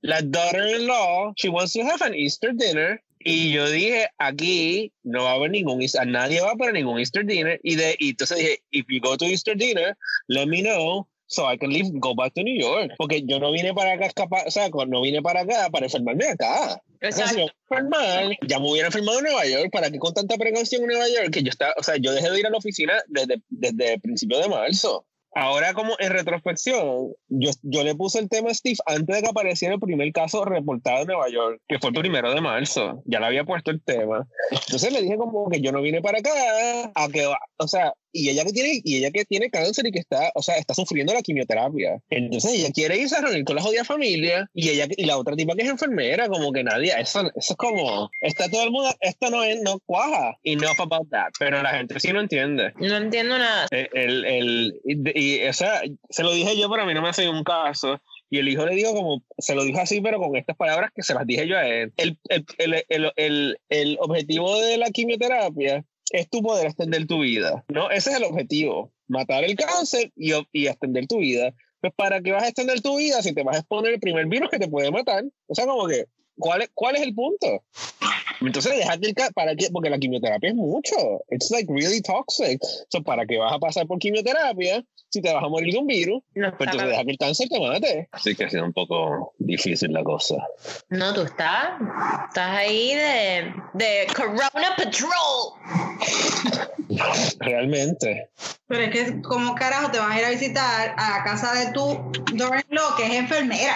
la 0.01 0.21
daughter-in-law, 0.21 1.33
she 1.37 1.47
wants 1.47 1.71
to 1.73 1.83
have 1.83 2.01
an 2.01 2.13
Easter 2.13 2.51
dinner. 2.53 3.01
Y 3.29 3.51
yo 3.51 3.69
dije, 3.69 4.07
aquí 4.19 4.93
no 5.03 5.25
va 5.25 5.31
a 5.31 5.33
haber 5.33 5.51
ningún, 5.51 5.85
nadie 6.05 6.39
va 6.39 6.55
para 6.55 6.71
ningún 6.71 6.97
Easter 6.97 7.25
dinner. 7.25 7.59
Y, 7.61 7.75
de, 7.75 7.97
y 7.99 8.11
entonces 8.11 8.37
dije, 8.37 8.63
if 8.71 8.85
you 8.87 9.01
go 9.01 9.17
to 9.17 9.25
Easter 9.25 9.53
dinner, 9.57 9.97
let 10.29 10.45
me 10.45 10.61
know 10.61 11.05
so 11.25 11.43
I 11.45 11.57
can 11.57 11.71
leave, 11.71 11.91
go 11.99 12.15
back 12.15 12.33
to 12.35 12.41
New 12.41 12.57
York. 12.57 12.93
Porque 12.97 13.21
yo 13.25 13.37
no 13.41 13.51
vine 13.51 13.73
para 13.73 13.95
acá 13.95 14.13
o 14.45 14.49
sea, 14.49 14.69
no 14.69 15.01
vine 15.01 15.21
para 15.21 15.41
acá 15.41 15.69
para 15.69 15.87
enfermarme 15.87 16.25
acá. 16.25 16.81
O 17.03 17.11
sea, 17.11 17.27
si 17.27 17.35
me 17.35 17.41
voy 17.41 17.51
a 17.51 17.75
enfermar, 17.75 18.37
ya 18.47 18.59
me 18.59 18.71
hubiera 18.71 18.87
enfermado 18.87 19.19
en 19.19 19.25
Nueva 19.25 19.45
York. 19.45 19.71
¿Para 19.73 19.91
qué 19.91 19.99
con 19.99 20.13
tanta 20.13 20.37
precaución 20.37 20.83
en 20.83 20.87
Nueva 20.87 21.09
York? 21.09 21.31
Que 21.33 21.43
yo 21.43 21.49
estaba, 21.49 21.73
o 21.75 21.83
sea, 21.83 21.97
yo 21.97 22.13
dejé 22.13 22.31
de 22.31 22.39
ir 22.39 22.47
a 22.47 22.49
la 22.49 22.59
oficina 22.59 22.93
desde, 23.09 23.41
desde 23.49 23.95
el 23.95 23.99
principio 23.99 24.39
de 24.39 24.47
marzo. 24.47 25.05
Ahora, 25.39 25.73
como 25.75 25.93
en 25.99 26.09
retrospección, 26.09 27.13
yo, 27.29 27.51
yo 27.61 27.83
le 27.83 27.93
puse 27.93 28.17
el 28.17 28.27
tema 28.27 28.49
a 28.49 28.53
Steve 28.55 28.77
antes 28.87 29.15
de 29.15 29.21
que 29.21 29.29
apareciera 29.29 29.75
el 29.75 29.79
primer 29.79 30.11
caso 30.11 30.43
reportado 30.43 31.01
en 31.01 31.07
Nueva 31.07 31.29
York, 31.29 31.61
que 31.67 31.77
fue 31.77 31.91
el 31.91 31.95
primero 31.95 32.33
de 32.33 32.41
marzo. 32.41 33.03
Ya 33.05 33.19
le 33.19 33.27
había 33.27 33.43
puesto 33.43 33.69
el 33.69 33.79
tema. 33.83 34.27
Entonces 34.49 34.91
le 34.91 35.03
dije 35.03 35.15
como 35.15 35.47
que 35.47 35.61
yo 35.61 35.71
no 35.71 35.83
vine 35.83 36.01
para 36.01 36.17
acá 36.17 36.31
a 36.95 37.07
que, 37.09 37.27
o 37.57 37.67
sea, 37.67 37.93
y 38.11 38.29
ella 38.29 38.43
que 38.45 38.51
tiene, 38.51 38.81
y 38.83 38.97
ella 38.97 39.11
que 39.11 39.25
tiene 39.25 39.49
cáncer 39.49 39.87
y 39.87 39.91
que 39.91 39.99
está, 39.99 40.31
o 40.35 40.41
sea, 40.41 40.55
está 40.57 40.73
sufriendo 40.73 41.13
la 41.13 41.21
quimioterapia. 41.21 41.99
Entonces 42.09 42.53
ella 42.53 42.69
quiere 42.73 42.97
irse 42.97 43.15
a 43.15 43.21
reunir 43.21 43.43
con 43.45 43.55
la 43.55 43.61
jodida 43.61 43.83
familia 43.83 44.49
y 44.53 44.69
ella 44.69 44.87
y 44.89 45.05
la 45.05 45.17
otra 45.17 45.35
tipa 45.35 45.55
que 45.55 45.63
es 45.63 45.69
enfermera, 45.69 46.27
como 46.27 46.51
que 46.51 46.63
nadie, 46.63 46.93
eso, 46.99 47.21
eso 47.21 47.53
es 47.53 47.55
como, 47.57 48.09
está 48.21 48.49
todo 48.49 48.63
el 48.63 48.71
mundo, 48.71 48.93
esto 49.01 49.29
no 49.29 49.43
es, 49.43 49.61
no 49.61 49.79
cuaja. 49.85 50.37
Enough 50.43 50.79
about 50.79 51.09
that. 51.09 51.29
Pero 51.39 51.61
la 51.61 51.69
gente 51.71 51.99
sí 51.99 52.11
no 52.13 52.19
entiende. 52.21 52.73
No 52.77 52.97
entiendo 52.97 53.37
nada. 53.37 53.67
El, 53.71 53.89
el, 53.93 54.25
el- 54.25 54.81
y, 54.85 55.19
y, 55.43 55.43
o 55.47 55.53
sea, 55.53 55.81
se 56.09 56.23
lo 56.23 56.31
dije 56.33 56.57
yo, 56.57 56.69
pero 56.69 56.83
a 56.83 56.85
mí 56.85 56.93
no 56.93 57.01
me 57.01 57.09
hace 57.09 57.27
un 57.29 57.43
caso. 57.43 58.01
Y 58.29 58.39
el 58.39 58.49
hijo 58.49 58.65
le 58.65 58.75
dijo 58.75 58.93
como, 58.93 59.23
se 59.37 59.55
lo 59.55 59.63
dijo 59.63 59.79
así, 59.79 60.01
pero 60.01 60.19
con 60.19 60.35
estas 60.35 60.57
palabras 60.57 60.91
que 60.93 61.01
se 61.01 61.13
las 61.13 61.25
dije 61.25 61.47
yo 61.47 61.57
a 61.57 61.65
él. 61.65 61.93
El, 61.95 62.17
el, 62.29 62.45
el, 62.57 62.85
el, 62.89 63.11
el, 63.15 63.57
el 63.69 63.97
objetivo 64.01 64.59
de 64.59 64.77
la 64.77 64.89
quimioterapia 64.89 65.85
es 66.11 66.29
tu 66.29 66.41
poder 66.41 66.67
extender 66.67 67.07
tu 67.07 67.21
vida, 67.21 67.63
¿no? 67.69 67.89
Ese 67.89 68.11
es 68.11 68.17
el 68.17 68.23
objetivo, 68.23 68.91
matar 69.07 69.43
el 69.43 69.55
cáncer 69.55 70.11
y, 70.15 70.31
y 70.51 70.67
extender 70.67 71.07
tu 71.07 71.19
vida. 71.19 71.53
Pues 71.79 71.93
para 71.95 72.21
qué 72.21 72.31
vas 72.31 72.43
a 72.43 72.47
extender 72.47 72.81
tu 72.81 72.97
vida 72.97 73.21
si 73.21 73.33
te 73.33 73.43
vas 73.43 73.57
a 73.57 73.59
exponer 73.59 73.93
el 73.93 73.99
primer 73.99 74.25
virus 74.27 74.49
que 74.49 74.59
te 74.59 74.67
puede 74.67 74.91
matar. 74.91 75.23
O 75.47 75.55
sea, 75.55 75.65
como 75.65 75.87
que, 75.87 76.07
¿cuál 76.37 76.61
es, 76.61 76.69
cuál 76.73 76.95
es 76.95 77.01
el 77.03 77.13
punto? 77.13 77.63
Entonces, 78.39 78.77
deja 78.77 78.97
que 78.99 79.07
el 79.07 79.15
para 79.33 79.55
qué, 79.55 79.69
porque 79.71 79.89
la 79.89 79.97
quimioterapia 79.97 80.49
es 80.49 80.55
mucho. 80.55 80.95
It's 81.29 81.49
like 81.49 81.71
really 81.73 82.01
toxic. 82.01 82.61
So, 82.89 83.01
¿para 83.01 83.25
qué 83.25 83.37
vas 83.37 83.53
a 83.53 83.59
pasar 83.59 83.87
por 83.87 83.97
quimioterapia 83.97 84.83
si 85.09 85.21
te 85.21 85.33
vas 85.33 85.43
a 85.43 85.47
morir 85.47 85.73
de 85.73 85.79
un 85.79 85.87
virus? 85.87 86.21
No, 86.35 86.55
Pues 86.55 86.67
entonces 86.67 86.89
deja 86.89 87.03
que 87.03 87.11
el 87.11 87.17
cáncer 87.17 87.49
te 87.49 87.59
mate. 87.59 88.09
Así 88.11 88.35
que 88.35 88.45
ha 88.45 88.49
sido 88.49 88.65
un 88.65 88.73
poco 88.73 89.33
difícil 89.39 89.91
la 89.91 90.03
cosa. 90.03 90.35
no, 90.89 91.13
tú 91.15 91.21
estás. 91.21 91.81
Estás 92.27 92.55
ahí 92.55 92.93
de, 92.93 93.53
de 93.73 94.07
Corona 94.15 94.75
Patrol. 94.77 95.57
Realmente. 97.39 98.29
Pero 98.67 98.83
es 98.83 98.89
que, 98.91 99.21
¿cómo 99.21 99.55
carajo 99.55 99.91
te 99.91 99.99
vas 99.99 100.11
a 100.11 100.19
ir 100.19 100.25
a 100.25 100.29
visitar 100.29 100.93
a 100.97 101.17
la 101.17 101.23
casa 101.23 101.53
de 101.53 101.71
tu 101.71 102.11
daughter-in-law, 102.35 102.95
que 102.97 103.05
es 103.05 103.13
enfermera? 103.13 103.75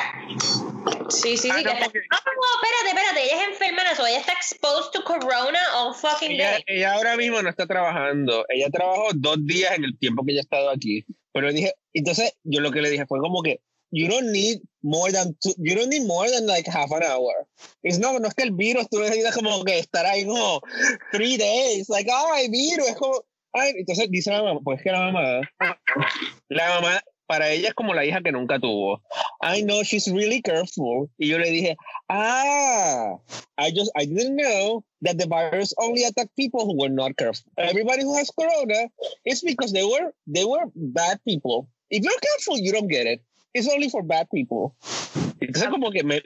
Sí, 1.12 1.38
sí, 1.38 1.38
sí. 1.38 1.50
Ah, 1.52 1.58
que 1.58 1.64
no, 1.66 1.72
está- 1.72 1.86
porque- 1.86 2.00
Ah, 2.12 2.20
no, 2.26 2.62
espérate, 2.64 2.90
espérate. 3.00 3.24
Ella 3.34 3.44
es 3.44 3.50
enfermera, 3.50 3.96
so 3.96 4.06
ella 4.08 4.20
está 4.20 4.34
exposed 4.34 4.92
to 4.94 5.04
Corona 5.04 5.60
all 5.76 5.94
fucking 5.94 6.32
Ella, 6.32 6.52
day. 6.52 6.64
ella 6.68 6.94
ahora 6.94 7.16
mismo 7.18 7.42
no 7.42 7.50
está 7.50 7.66
trabajando. 7.68 8.46
Ella 8.50 8.70
trabajó 8.72 9.10
dos 9.16 9.38
días 9.46 9.74
en 9.78 9.84
el 9.86 9.98
tiempo 10.00 10.24
que 10.26 10.32
ella 10.34 10.42
ha 10.42 10.44
estado 10.44 10.70
aquí. 10.70 11.06
Pero 11.34 11.52
dije, 11.54 11.74
entonces 11.94 12.34
yo 12.44 12.60
lo 12.62 12.72
que 12.72 12.82
le 12.82 12.90
dije 12.90 13.06
fue 13.08 13.20
como 13.20 13.42
que, 13.42 13.62
you 13.94 14.08
don't 14.08 14.32
need 14.32 14.60
more 14.82 15.12
than 15.12 15.34
two, 15.42 15.54
you 15.58 15.76
don't 15.76 15.90
need 15.90 16.06
more 16.06 16.30
than 16.32 16.46
like 16.48 16.70
half 16.70 16.92
an 16.92 17.04
hour. 17.04 17.34
Es 17.84 18.00
no, 18.00 18.20
no 18.20 18.28
es 18.28 18.34
que 18.34 18.44
el 18.44 18.52
virus 18.52 18.88
tú 18.90 19.00
necesitas 19.00 19.36
como 19.36 19.64
que 19.66 19.80
estar 19.80 20.06
ahí 20.06 20.26
como 20.26 20.62
three 21.12 21.38
days, 21.38 21.90
like, 21.90 22.10
oh, 22.14 22.34
hay 22.34 22.50
virus, 22.50 22.88
es 22.88 22.96
como, 22.96 23.22
ay, 23.54 23.74
entonces 23.78 24.10
dice 24.10 24.32
la 24.32 24.44
mamá, 24.44 24.60
pues 24.64 24.82
que 24.82 24.92
la 24.92 25.00
mamá, 25.12 25.42
la 26.50 26.70
mamá 26.70 27.02
para 27.32 27.50
ella 27.50 27.70
es 27.70 27.74
como 27.74 27.94
la 27.94 28.04
hija 28.04 28.22
que 28.22 28.34
nunca 28.34 28.60
tuvo. 28.60 29.02
I 29.42 29.62
know 29.62 29.84
she's 29.84 30.12
really 30.12 30.42
careful. 30.42 31.10
Y 31.18 31.30
yo 31.30 31.38
le 31.38 31.50
dije, 31.50 31.78
ah, 32.10 33.16
I 33.58 33.72
just, 33.72 33.90
I 33.96 34.06
didn't 34.06 34.36
know 34.36 34.84
that 35.04 35.18
the 35.18 35.28
virus 35.28 35.74
only 35.78 36.04
attacked 36.04 36.36
people 36.36 36.66
who 36.66 36.78
were 36.78 36.90
not 36.90 37.16
careful. 37.16 37.50
Everybody 37.58 38.04
who 38.04 38.18
has 38.18 38.30
corona, 38.38 38.90
it's 39.24 39.42
because 39.42 39.72
they 39.72 39.86
were, 39.86 40.12
they 40.28 40.44
were 40.44 40.66
bad 40.76 41.24
people. 41.24 41.70
If 41.90 42.04
you're 42.04 42.20
careful, 42.20 42.58
you 42.60 42.74
don't 42.74 42.90
get 42.90 43.08
it. 43.08 43.24
It's 43.54 43.70
only 43.70 43.88
for 43.88 44.04
bad 44.04 44.28
people. 44.30 44.76
Entonces 45.40 45.70
como 45.70 45.90
que 45.92 46.04
me, 46.04 46.22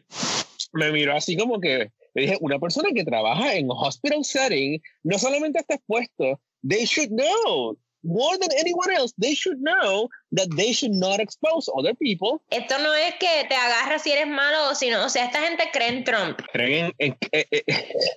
me 0.73 0.91
miró 0.91 1.13
así 1.13 1.37
como 1.37 1.59
que, 1.59 1.91
le 2.15 2.21
dije, 2.21 2.37
una 2.41 2.57
persona 2.57 2.89
que 2.95 3.03
trabaja 3.03 3.53
en 3.53 3.67
hospital 3.69 4.25
setting 4.25 4.81
no 5.03 5.19
solamente 5.19 5.59
está 5.59 5.75
expuesto, 5.75 6.39
they 6.63 6.85
should 6.85 7.11
know 7.11 7.77
more 8.05 8.37
than 8.37 8.49
anyone 8.57 8.91
else, 8.91 9.13
they 9.17 9.33
should 9.33 9.59
know 9.59 10.09
that 10.31 10.47
they 10.57 10.71
should 10.73 10.95
not 10.95 11.19
expose 11.19 11.69
other 11.73 11.95
people. 11.95 12.41
Esto 12.49 12.77
no 12.79 12.93
es 12.93 13.15
que 13.15 13.27
te 13.47 13.55
agarras 13.55 14.01
si 14.03 14.11
eres 14.11 14.27
malo 14.27 14.69
o 14.71 14.75
si 14.75 14.89
no. 14.89 15.05
O 15.05 15.09
sea, 15.09 15.25
esta 15.25 15.41
gente 15.41 15.63
cree 15.71 15.89
en 15.89 16.03
Trump. 16.03 16.39
Creen 16.51 16.91
en, 16.97 17.17
eh, 17.31 17.45
eh, 17.51 17.63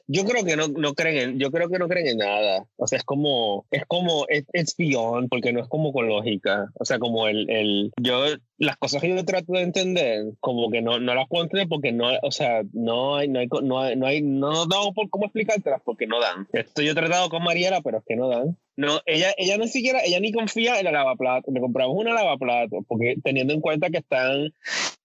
yo 0.06 0.24
creo 0.24 0.44
que 0.44 0.56
no, 0.56 0.68
no 0.68 0.94
creen 0.94 1.16
en, 1.30 1.38
yo 1.38 1.50
creo 1.50 1.68
que 1.68 1.78
no 1.78 1.88
creen 1.88 2.08
en 2.08 2.18
nada. 2.18 2.64
O 2.76 2.86
sea, 2.86 2.98
es 2.98 3.04
como, 3.04 3.66
es 3.70 3.84
como, 3.86 4.26
it- 4.30 4.48
it's 4.52 4.76
beyond, 4.76 5.28
porque 5.28 5.52
no 5.52 5.60
es 5.60 5.68
como 5.68 5.92
con 5.92 6.08
lógica. 6.08 6.66
O 6.78 6.84
sea, 6.84 6.98
como 6.98 7.28
el, 7.28 7.48
el, 7.50 7.92
yo, 8.00 8.24
las 8.58 8.76
cosas 8.76 9.00
que 9.00 9.08
yo 9.14 9.24
trato 9.24 9.52
de 9.52 9.62
entender, 9.62 10.24
como 10.40 10.70
que 10.70 10.82
no, 10.82 10.98
no 10.98 11.14
las 11.14 11.28
puedo 11.28 11.44
entender 11.44 11.68
porque 11.68 11.92
no, 11.92 12.10
o 12.22 12.30
sea, 12.30 12.62
no 12.72 13.16
hay, 13.16 13.28
no 13.28 13.40
hay, 13.40 13.48
no 13.62 13.80
hay, 13.80 13.96
no 13.96 14.06
hay, 14.06 14.22
no, 14.22 14.66
no 14.66 14.92
por 14.94 15.08
cómo 15.10 15.26
explicártelas 15.26 15.80
porque 15.84 16.06
no 16.06 16.20
dan. 16.20 16.48
Esto 16.52 16.82
yo 16.82 16.92
he 16.92 16.94
tratado 16.94 17.28
con 17.28 17.42
Mariela, 17.44 17.80
pero 17.82 17.98
es 17.98 18.04
que 18.06 18.16
no 18.16 18.28
dan. 18.28 18.56
no, 18.76 19.00
ella, 19.06 19.32
ella 19.36 19.56
ni 19.58 19.68
siquiera, 19.68 20.00
ella 20.04 20.20
ni 20.20 20.32
confía 20.32 20.78
en 20.78 20.84
la 20.84 20.92
lavaplato. 20.92 21.50
Le 21.52 21.60
compramos 21.60 21.96
una 22.00 22.14
lavaplato, 22.14 22.78
porque 22.86 23.16
teniendo 23.22 23.54
en 23.54 23.60
cuenta 23.60 23.90
que 23.90 23.98
están, 23.98 24.52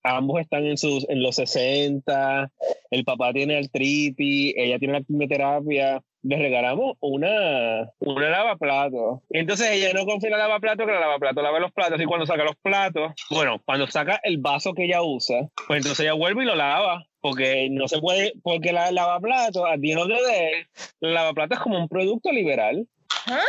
ambos 0.03 0.41
están 0.41 0.65
en 0.65 0.77
sus, 0.77 1.07
en 1.09 1.21
los 1.21 1.35
60, 1.35 2.51
el 2.91 3.03
papá 3.03 3.33
tiene 3.33 3.57
artritis, 3.57 4.53
ella 4.57 4.79
tiene 4.79 4.93
la 4.93 5.03
quimioterapia, 5.03 6.01
le 6.23 6.37
regalamos 6.37 6.95
una, 7.01 7.91
una 7.99 8.29
lavaplato. 8.29 9.21
Y 9.29 9.39
entonces 9.39 9.69
ella 9.71 9.93
no 9.93 10.05
confía 10.05 10.29
en 10.29 10.37
la 10.37 10.47
lavaplato, 10.47 10.85
que 10.85 10.91
la 10.91 10.99
lavaplato 11.01 11.41
lava 11.41 11.59
los 11.59 11.71
platos. 11.71 12.01
Y 12.01 12.05
cuando 12.05 12.25
saca 12.25 12.43
los 12.43 12.55
platos, 12.55 13.13
bueno, 13.29 13.61
cuando 13.65 13.87
saca 13.87 14.19
el 14.23 14.37
vaso 14.37 14.73
que 14.73 14.85
ella 14.85 15.01
usa, 15.03 15.49
pues 15.67 15.77
entonces 15.77 15.99
ella 15.99 16.13
vuelve 16.13 16.43
y 16.43 16.47
lo 16.47 16.55
lava. 16.55 17.05
Porque 17.19 17.69
no 17.71 17.87
se 17.87 18.01
puede, 18.01 18.33
porque 18.43 18.73
la 18.73 18.91
lavaplato, 18.91 19.65
a 19.65 19.77
ti 19.77 19.93
no 19.93 20.05
te 20.07 20.13
dé, 20.13 20.67
la 20.99 21.11
lavaplato 21.11 21.53
es 21.53 21.61
como 21.61 21.77
un 21.79 21.87
producto 21.87 22.33
liberal. 22.33 22.85
¿Ah? 23.27 23.39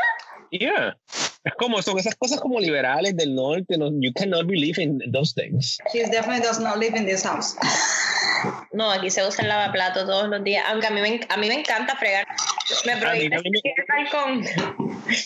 Yeah. 0.59 0.97
Es 1.45 1.55
como, 1.59 1.83
son 1.83 1.99
esas 1.99 2.15
cosas 2.15 2.41
como 2.41 2.61
liberales 2.61 3.17
del 3.17 3.35
norte. 3.35 3.77
No, 3.77 3.91
you 4.01 4.13
cannot 4.15 4.47
believe 4.47 4.81
in 4.81 5.01
those 5.13 5.35
things. 5.35 5.79
She 5.93 6.01
definitely 6.01 6.43
does 6.43 6.61
not 6.61 6.79
live 6.79 6.97
in 6.97 7.07
this 7.07 7.25
house. 7.25 7.57
No, 8.75 8.91
aquí 8.91 9.09
se 9.09 9.27
usa 9.27 9.43
el 9.43 9.49
lavaplato 9.49 10.05
todos 10.05 10.29
los 10.29 10.45
días. 10.45 10.63
Aunque 10.69 10.89
a 10.89 10.91
mí 10.91 11.01
me, 11.01 11.21
a 11.31 11.37
mí 11.39 11.49
me 11.49 11.61
encanta 11.61 11.97
fregar. 11.97 12.27
Me 12.85 12.95
prohíbe 12.99 13.37
el 13.37 13.85
balcón. 13.89 14.45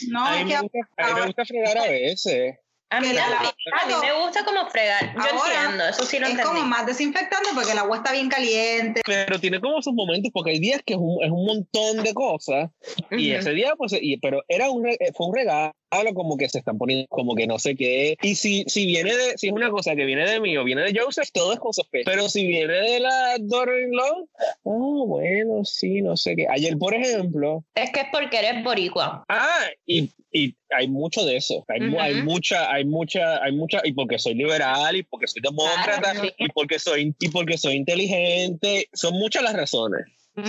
No, 0.08 0.24
a, 0.24 0.36
mí 0.36 0.48
que 0.48 0.54
me 0.54 0.60
gusta, 0.60 0.78
a 0.98 1.06
mí 1.08 1.14
me 1.14 1.26
gusta 1.26 1.44
fregar 1.44 1.78
a 1.78 1.82
veces. 1.88 2.54
A 2.90 3.00
mí, 3.00 3.12
la 3.12 3.26
a 3.26 3.86
mí 3.86 3.94
me 4.00 4.12
gusta 4.24 4.44
como 4.46 4.66
fregar. 4.70 5.12
Yo 5.14 5.20
Ahora, 5.20 5.60
entiendo, 5.62 5.84
eso 5.88 6.04
sí 6.04 6.18
lo 6.18 6.24
es 6.26 6.30
entendí. 6.32 6.48
como 6.54 6.64
más 6.66 6.86
desinfectante 6.86 7.50
porque 7.54 7.72
el 7.72 7.78
agua 7.78 7.98
está 7.98 8.12
bien 8.12 8.30
caliente. 8.30 9.02
Pero 9.04 9.38
tiene 9.38 9.60
como 9.60 9.82
sus 9.82 9.92
momentos, 9.92 10.30
porque 10.32 10.52
hay 10.52 10.58
días 10.58 10.80
que 10.86 10.94
es 10.94 10.98
un, 10.98 11.22
es 11.22 11.30
un 11.30 11.44
montón 11.44 12.02
de 12.02 12.14
cosas. 12.14 12.70
Y 13.10 13.30
Ujú. 13.32 13.40
ese 13.40 13.50
día, 13.50 13.74
pues, 13.76 13.92
y- 14.00 14.16
pero 14.18 14.42
era 14.48 14.70
un, 14.70 14.84
re- 14.84 14.96
fue 15.14 15.26
un 15.26 15.34
regalo 15.34 15.74
como 16.14 16.36
que 16.36 16.48
se 16.48 16.58
están 16.58 16.78
poniendo 16.78 17.06
como 17.08 17.34
que 17.34 17.46
no 17.46 17.58
sé 17.58 17.74
qué. 17.74 18.16
Y 18.22 18.34
si, 18.34 18.64
si 18.66 18.86
viene 18.86 19.14
de, 19.16 19.38
si 19.38 19.48
es 19.48 19.52
una 19.52 19.70
cosa 19.70 19.94
que 19.96 20.04
viene 20.04 20.28
de 20.28 20.40
mí 20.40 20.56
o 20.56 20.64
viene 20.64 20.82
de 20.82 20.98
Joseph, 20.98 21.28
todo 21.32 21.52
es 21.52 21.58
con 21.58 21.72
sospecha. 21.72 22.10
Pero 22.10 22.28
si 22.28 22.46
viene 22.46 22.72
de 22.74 23.00
la 23.00 23.36
daughter-in-law, 23.40 24.28
oh, 24.64 25.06
bueno, 25.06 25.64
sí, 25.64 26.02
no 26.02 26.16
sé 26.16 26.36
qué. 26.36 26.46
Ayer, 26.48 26.76
por 26.78 26.94
ejemplo, 26.94 27.64
Es 27.74 27.90
que 27.90 28.00
es 28.00 28.06
porque 28.12 28.38
eres 28.38 28.62
boricua. 28.62 29.24
ah, 29.28 29.66
y, 29.86 30.10
y 30.32 30.54
hay 30.70 30.88
mucho 30.88 31.24
de 31.24 31.36
eso. 31.36 31.64
Hay, 31.68 31.80
mu- 31.80 32.00
hay 32.00 32.14
Ujú. 32.16 32.24
mucha, 32.24 32.70
hay 32.72 32.84
mucha, 32.84 33.42
hay 33.42 33.52
mucha, 33.52 33.80
y 33.84 33.92
porque 33.92 34.18
soy 34.18 34.34
liberal, 34.34 34.96
y 34.96 35.02
porque 35.02 35.26
soy 35.26 35.42
demócrata, 35.42 36.12
Claro, 36.12 36.22
sí. 36.24 36.30
y 36.38 36.48
porque 36.50 36.78
soy, 36.78 37.14
y 37.18 37.28
porque 37.28 37.56
soy 37.58 37.74
inteligente. 37.74 38.88
Son 38.92 39.14
muchas 39.14 39.42
las 39.42 39.54
razones. 39.54 40.06
Ujú. 40.36 40.48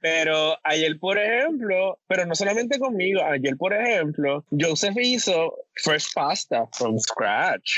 Pero 0.00 0.56
ayer, 0.62 0.98
por 0.98 1.18
ejemplo, 1.18 1.98
pero 2.06 2.24
no 2.26 2.34
solamente 2.34 2.78
conmigo, 2.78 3.22
ayer, 3.22 3.56
por 3.56 3.74
ejemplo, 3.74 4.44
Joseph 4.50 4.96
hizo 5.00 5.56
fresh 5.82 6.12
pasta 6.14 6.66
from 6.72 6.98
scratch 6.98 7.70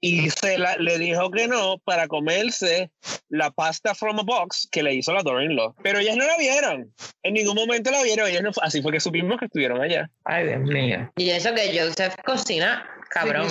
y 0.00 0.28
se 0.30 0.58
la, 0.58 0.76
le 0.76 0.98
dijo 0.98 1.30
que 1.30 1.48
no 1.48 1.78
para 1.84 2.08
comerse 2.08 2.90
la 3.28 3.50
pasta 3.50 3.94
from 3.94 4.18
a 4.18 4.22
box 4.22 4.68
que 4.70 4.82
le 4.82 4.94
hizo 4.94 5.12
la 5.12 5.22
daughter-in-law. 5.22 5.74
Pero 5.82 5.98
ellas 5.98 6.16
no 6.16 6.26
la 6.26 6.36
vieron. 6.36 6.92
En 7.22 7.34
ningún 7.34 7.54
momento 7.54 7.90
la 7.90 8.02
vieron. 8.02 8.28
Ellas 8.28 8.42
no, 8.42 8.50
así 8.62 8.82
fue 8.82 8.92
que 8.92 9.00
supimos 9.00 9.38
que 9.38 9.46
estuvieron 9.46 9.80
allá. 9.80 10.10
Ay, 10.24 10.46
Dios 10.46 10.60
mío. 10.60 11.10
Y 11.16 11.30
eso 11.30 11.54
que 11.54 11.78
Joseph 11.78 12.14
cocina, 12.24 12.86
cabrón. 13.10 13.46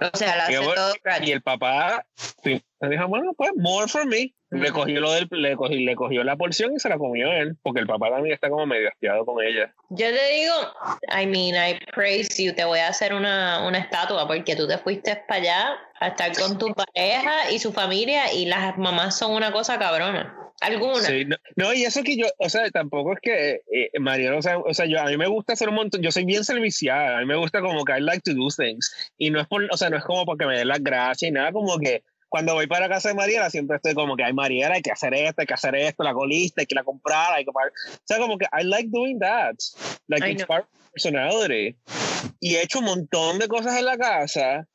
O 0.00 0.16
sea, 0.16 0.36
la 0.36 0.50
Y, 0.50 0.56
hace 0.56 0.66
bueno, 0.66 0.74
todo 0.74 0.92
scratch. 0.92 1.26
y 1.26 1.32
el 1.32 1.42
papá 1.42 2.04
sí, 2.42 2.62
le 2.80 2.88
dijo, 2.88 3.08
bueno, 3.08 3.32
pues, 3.34 3.52
more 3.56 3.88
for 3.88 4.06
me. 4.06 4.34
Le 4.50 4.70
cogió, 4.70 5.00
lo 5.00 5.10
del, 5.10 5.26
le, 5.32 5.56
cogió, 5.56 5.76
le 5.80 5.96
cogió 5.96 6.22
la 6.22 6.36
porción 6.36 6.74
y 6.76 6.78
se 6.78 6.88
la 6.88 6.96
comió 6.96 7.32
él, 7.32 7.56
porque 7.62 7.80
el 7.80 7.88
papá 7.88 8.10
también 8.10 8.34
está 8.34 8.48
como 8.50 8.66
medio 8.66 8.88
hastiado 8.88 9.24
con 9.24 9.42
ella. 9.42 9.74
Yo 9.96 10.06
te 10.06 10.28
digo, 10.34 10.54
I 11.08 11.26
mean, 11.26 11.54
I 11.54 11.78
praise 11.94 12.42
you, 12.42 12.52
te 12.54 12.64
voy 12.64 12.80
a 12.80 12.88
hacer 12.88 13.14
una, 13.14 13.64
una 13.66 13.78
estatua 13.78 14.26
porque 14.26 14.56
tú 14.56 14.66
te 14.66 14.76
fuiste 14.78 15.16
para 15.28 15.40
allá 15.40 15.78
a 16.00 16.08
estar 16.08 16.36
con 16.36 16.58
tu 16.58 16.74
pareja 16.74 17.50
y 17.52 17.58
su 17.60 17.72
familia 17.72 18.32
y 18.32 18.46
las 18.46 18.76
mamás 18.76 19.16
son 19.16 19.32
una 19.32 19.52
cosa 19.52 19.78
cabrona. 19.78 20.36
Algunas. 20.60 21.04
Sí, 21.04 21.24
no, 21.24 21.36
no, 21.56 21.74
y 21.74 21.84
eso 21.84 22.02
que 22.02 22.16
yo, 22.16 22.26
o 22.38 22.48
sea, 22.48 22.70
tampoco 22.70 23.12
es 23.12 23.18
que 23.20 23.60
eh, 23.70 23.90
Mariano, 24.00 24.38
o 24.38 24.42
sea, 24.42 24.58
o 24.58 24.72
sea, 24.72 24.86
yo 24.86 25.00
a 25.00 25.06
mí 25.06 25.16
me 25.16 25.26
gusta 25.26 25.52
hacer 25.52 25.68
un 25.68 25.74
montón, 25.74 26.00
yo 26.00 26.10
soy 26.10 26.24
bien 26.24 26.44
servicial, 26.44 27.14
a 27.14 27.18
mí 27.18 27.26
me 27.26 27.36
gusta 27.36 27.60
como 27.60 27.84
que 27.84 27.98
I 27.98 28.00
like 28.00 28.22
to 28.22 28.34
do 28.34 28.48
things, 28.48 29.12
y 29.18 29.30
no 29.30 29.40
es 29.40 29.46
por, 29.46 29.66
o 29.70 29.76
sea, 29.76 29.90
no 29.90 29.96
es 29.96 30.04
como 30.04 30.24
porque 30.24 30.46
me 30.46 30.56
den 30.56 30.68
las 30.68 30.82
gracias 30.82 31.28
y 31.28 31.32
nada, 31.32 31.52
como 31.52 31.78
que 31.78 32.02
cuando 32.34 32.54
voy 32.54 32.66
para 32.66 32.88
casa 32.88 33.10
de 33.10 33.14
Mariela 33.14 33.48
siempre 33.48 33.76
estoy 33.76 33.94
como 33.94 34.16
que, 34.16 34.24
ay, 34.24 34.32
Mariela, 34.32 34.74
hay 34.74 34.82
que 34.82 34.90
hacer 34.90 35.14
esto, 35.14 35.42
hay 35.42 35.46
que 35.46 35.54
hacer 35.54 35.76
esto, 35.76 36.02
la 36.02 36.12
colista, 36.12 36.62
hay 36.62 36.66
que 36.66 36.74
la 36.74 36.82
comprar, 36.82 37.32
hay 37.32 37.44
que 37.44 37.52
pagar. 37.52 37.70
O 37.70 38.02
sea, 38.02 38.18
como 38.18 38.36
que 38.38 38.46
I 38.46 38.64
like 38.64 38.88
doing 38.90 39.20
that. 39.20 39.54
Like, 40.08 40.26
I 40.26 40.32
it's 40.32 40.42
know. 40.42 40.48
part 40.48 40.64
of 40.64 40.70
my 40.72 40.90
personality. 40.92 41.76
Y 42.40 42.56
he 42.56 42.62
hecho 42.62 42.80
un 42.80 42.86
montón 42.86 43.38
de 43.38 43.46
cosas 43.46 43.78
en 43.78 43.84
la 43.84 43.96
casa 43.96 44.66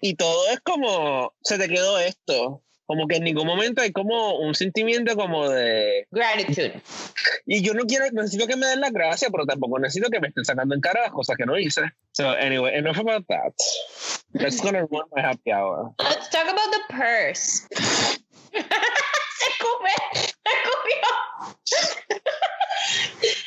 y 0.00 0.14
todo 0.14 0.48
es 0.52 0.60
como, 0.60 1.34
se 1.42 1.58
te 1.58 1.68
quedó 1.68 1.98
esto. 1.98 2.62
Como 2.90 3.06
que 3.06 3.18
en 3.18 3.22
ningún 3.22 3.46
momento 3.46 3.82
hay 3.82 3.92
como 3.92 4.40
un 4.40 4.52
sentimiento 4.52 5.14
como 5.14 5.48
de... 5.48 6.08
Gratitude. 6.10 6.82
Y 7.46 7.62
yo 7.62 7.72
no 7.72 7.84
quiero, 7.84 8.06
necesito 8.10 8.48
que 8.48 8.56
me 8.56 8.66
den 8.66 8.80
la 8.80 8.90
gracia, 8.90 9.28
pero 9.30 9.46
tampoco 9.46 9.78
necesito 9.78 10.10
que 10.10 10.18
me 10.18 10.26
estén 10.26 10.44
sacando 10.44 10.74
en 10.74 10.80
cara 10.80 11.02
las 11.02 11.12
cosas 11.12 11.36
que 11.36 11.46
no 11.46 11.56
hice. 11.56 11.82
So 12.10 12.30
anyway, 12.30 12.76
enough 12.76 12.98
about 12.98 13.24
that. 13.28 13.54
That's 14.32 14.60
gonna 14.60 14.86
ruin 14.90 15.04
my 15.14 15.22
happy 15.22 15.52
hour. 15.52 15.94
Let's 16.00 16.30
talk 16.30 16.48
about 16.48 16.72
the 16.72 16.80
purse. 16.92 17.68
se 19.40 19.50
come, 19.62 19.90
se 20.24 20.52
comió. 20.68 21.56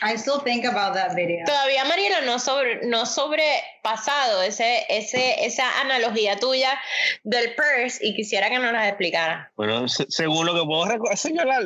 I 0.03 0.15
still 0.17 0.39
think 0.43 0.65
about 0.65 0.93
that 0.95 1.15
video. 1.15 1.45
Todavía 1.45 1.83
Mariela 1.85 2.21
no 2.21 2.37
sobre 2.39 2.85
no 2.85 3.05
sobrepasado 3.05 4.41
ese, 4.43 4.85
ese, 4.89 5.45
esa 5.45 5.81
analogía 5.81 6.37
tuya 6.39 6.79
del 7.23 7.55
purse 7.55 7.99
y 8.05 8.15
quisiera 8.15 8.49
que 8.49 8.59
nos 8.59 8.71
las 8.73 8.87
explicara. 8.87 9.51
Bueno, 9.55 9.87
se- 9.87 10.05
según 10.09 10.45
lo 10.45 10.53
que 10.53 10.65
puedo 10.65 10.85
recordar, 10.85 11.17
señalar, 11.17 11.63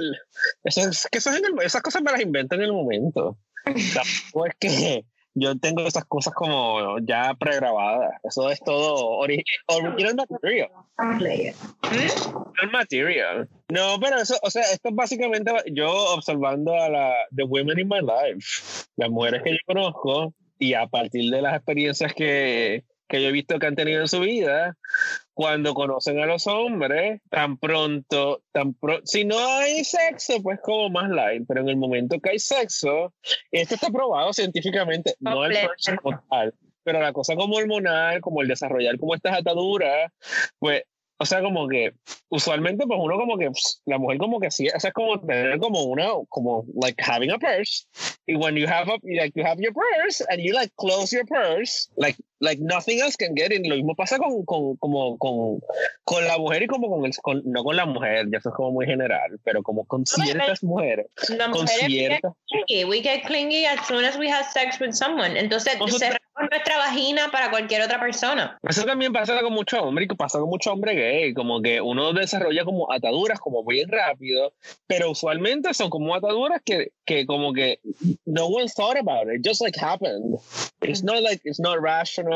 eso 0.64 0.82
es, 0.90 1.08
que 1.12 1.18
eso 1.18 1.30
es 1.32 1.38
en 1.38 1.46
el- 1.46 1.66
esas 1.66 1.82
cosas 1.82 2.02
me 2.02 2.12
las 2.12 2.22
invento 2.22 2.56
en 2.56 2.62
el 2.62 2.74
momento. 2.74 3.38
Tampoco 3.66 4.46
es 4.46 4.56
que 4.60 5.04
yo 5.34 5.58
tengo 5.60 5.86
esas 5.86 6.06
cosas 6.06 6.34
como 6.34 7.00
ya 7.00 7.34
pregrabadas. 7.40 8.12
Eso 8.24 8.50
es 8.50 8.60
todo 8.64 9.20
ori- 9.20 9.44
original 9.68 10.16
material. 10.16 10.70
Play 11.20 11.50
it. 11.50 11.56
el 12.62 12.72
material. 12.72 13.48
No, 13.70 14.00
pero 14.00 14.18
eso, 14.18 14.36
o 14.42 14.50
sea, 14.50 14.64
esto 14.64 14.90
es 14.90 14.96
básicamente 14.96 15.52
yo 15.72 15.90
observando 15.92 16.74
a 16.74 16.90
la 16.90 17.14
the 17.36 17.44
women 17.44 17.80
in 17.80 17.88
my 17.88 18.00
life, 18.00 18.86
las 18.96 19.10
mujeres 19.10 19.44
que 19.44 19.52
yo 19.52 19.58
conozco 19.66 20.34
y 20.58 20.74
a 20.74 20.88
partir 20.88 21.30
de 21.30 21.42
las 21.42 21.56
experiencias 21.56 22.14
que, 22.14 22.84
que 23.08 23.22
yo 23.22 23.30
he 23.30 23.32
visto 23.32 23.60
que 23.60 23.68
han 23.68 23.76
tenido 23.76 24.02
en 24.02 24.08
su 24.08 24.22
vida, 24.22 24.76
cuando 25.34 25.76
conocen 25.76 26.20
a 26.20 26.26
los 26.26 26.48
hombres, 26.48 27.22
tan 27.30 27.58
pronto, 27.58 28.42
tan 28.52 28.74
pro 28.74 29.02
si 29.04 29.24
no 29.24 29.38
hay 29.38 29.84
sexo, 29.84 30.42
pues 30.42 30.60
como 30.64 30.90
más 30.90 31.10
light, 31.10 31.44
pero 31.48 31.62
en 31.62 31.70
el 31.70 31.78
momento 31.78 32.20
que 32.20 32.32
hay 32.32 32.40
sexo, 32.40 33.14
esto 33.52 33.76
está 33.76 33.92
probado 33.92 34.34
científicamente, 34.34 35.14
no 35.20 35.46
el 35.46 35.56
Completo. 36.02 36.58
Pero 36.88 37.02
la 37.02 37.12
cosa 37.12 37.36
como 37.36 37.58
hormonal, 37.58 38.22
como 38.22 38.42
el 38.42 38.48
desarrollar 38.48 38.98
como 38.98 39.14
estas 39.14 39.40
ataduras, 39.40 40.10
pues 40.58 40.84
o 41.20 41.26
sea, 41.26 41.42
como 41.42 41.68
que 41.68 41.92
usualmente 42.30 42.86
pues 42.88 42.98
uno 43.02 43.18
como 43.18 43.38
que 43.38 43.50
la 43.86 43.98
mujer 43.98 44.20
como 44.20 44.40
que 44.40 44.52
sí, 44.52 44.70
o 44.74 44.80
sea, 44.80 44.88
es 44.88 44.94
como 44.94 45.20
tener 45.20 45.60
como 45.60 45.84
una 45.84 46.08
como 46.30 46.64
like 46.82 47.04
having 47.04 47.32
a 47.32 47.38
purse 47.38 47.86
y 48.26 48.36
when 48.36 48.56
you 48.56 48.66
have 48.70 48.90
a 48.90 48.98
like 49.04 49.34
you 49.36 49.46
have 49.46 49.60
your 49.60 49.74
purse 49.74 50.24
and 50.30 50.42
you 50.42 50.54
like 50.54 50.72
close 50.78 51.14
your 51.14 51.26
purse 51.26 51.90
like 51.98 52.18
like 52.40 52.62
nothing 52.62 53.00
else 53.00 53.16
can 53.18 53.36
get 53.36 53.52
in 53.52 53.68
lo 53.70 53.76
mismo 53.76 53.96
pasa 53.96 54.18
con 54.18 54.46
con 54.46 54.78
como 54.78 55.18
con 55.18 55.60
con 56.04 56.26
la 56.26 56.38
mujer 56.38 56.64
y 56.64 56.68
como 56.68 56.90
con 56.90 57.06
el 57.06 57.12
con, 57.22 57.42
no 57.46 57.64
con 57.64 57.76
la 57.76 57.86
mujer 57.86 58.28
ya 58.32 58.38
eso 58.38 58.50
es 58.50 58.56
como 58.56 58.72
muy 58.72 58.86
general 58.86 59.40
pero 59.44 59.64
como 59.64 59.86
con 59.86 60.06
ciertas 60.06 60.64
mujeres 60.64 61.08
Las 61.30 61.50
con 61.50 61.62
mujeres 61.62 61.84
we 61.84 61.90
get 61.90 62.08
ciertas 62.10 62.34
clingy. 62.48 62.86
We 62.86 63.02
get 63.02 63.26
clingy 63.26 63.66
as 63.66 63.86
soon 63.88 64.04
as 64.04 64.18
we 64.18 64.30
have 64.30 64.46
sex 64.46 64.80
with 64.80 64.94
someone. 64.94 65.38
Entonces, 65.38 65.74
cerramos 65.98 66.50
nuestra 66.50 66.78
vagina 66.78 67.30
para 67.32 67.50
cualquier 67.50 67.82
otra 67.82 68.00
persona. 68.00 68.58
Eso 68.68 68.84
también 68.84 69.14
pasa 69.14 69.40
con 69.42 69.54
mucho 69.54 69.82
hombre 69.82 70.06
y 70.06 70.16
pasa 70.16 70.40
con 70.40 70.50
mucho 70.50 70.72
hombre 70.72 70.96
gay, 70.96 71.34
como 71.34 71.62
que 71.62 71.82
uno 71.82 72.14
desarrolla 72.14 72.64
como 72.64 72.92
ataduras 72.92 73.40
como 73.40 73.64
bien 73.66 73.90
rápido, 73.90 74.54
pero 74.88 75.12
usualmente 75.12 75.74
son 75.74 75.90
como 75.90 76.16
ataduras 76.16 76.62
que, 76.64 76.92
que 77.06 77.26
como 77.26 77.54
que 77.54 77.80
no 78.26 78.48
one 78.48 78.68
thought 78.68 78.98
about 78.98 79.28
it, 79.34 79.42
just 79.44 79.62
like 79.62 79.78
happened. 79.80 80.38
It's 80.82 81.04
not 81.04 81.22
like 81.22 81.42
it's 81.44 81.60
not 81.60 81.82
rational. 81.82 82.27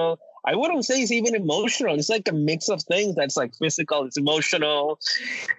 I 0.43 0.55
wouldn't 0.55 0.85
say 0.85 1.01
it's 1.01 1.11
even 1.11 1.35
emotional. 1.35 1.97
It's 1.99 2.09
like 2.09 2.27
a 2.27 2.33
mix 2.33 2.67
of 2.69 2.81
things 2.81 3.15
that's 3.15 3.37
like 3.37 3.53
physical, 3.55 4.05
it's 4.05 4.17
emotional, 4.17 4.99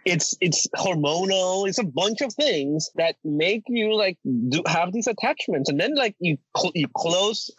it's 0.04 0.36
it's 0.40 0.66
hormonal, 0.74 1.68
it's 1.68 1.78
a 1.78 1.84
bunch 1.84 2.20
of 2.20 2.32
things 2.32 2.90
that 2.96 3.14
make 3.24 3.62
you 3.68 3.94
like 3.94 4.18
do 4.24 4.62
have 4.66 4.92
these 4.92 5.06
attachments. 5.06 5.70
And 5.70 5.78
then 5.78 5.94
like 5.94 6.16
you 6.18 6.36
cl- 6.56 6.72
you 6.74 6.88
close 6.96 7.50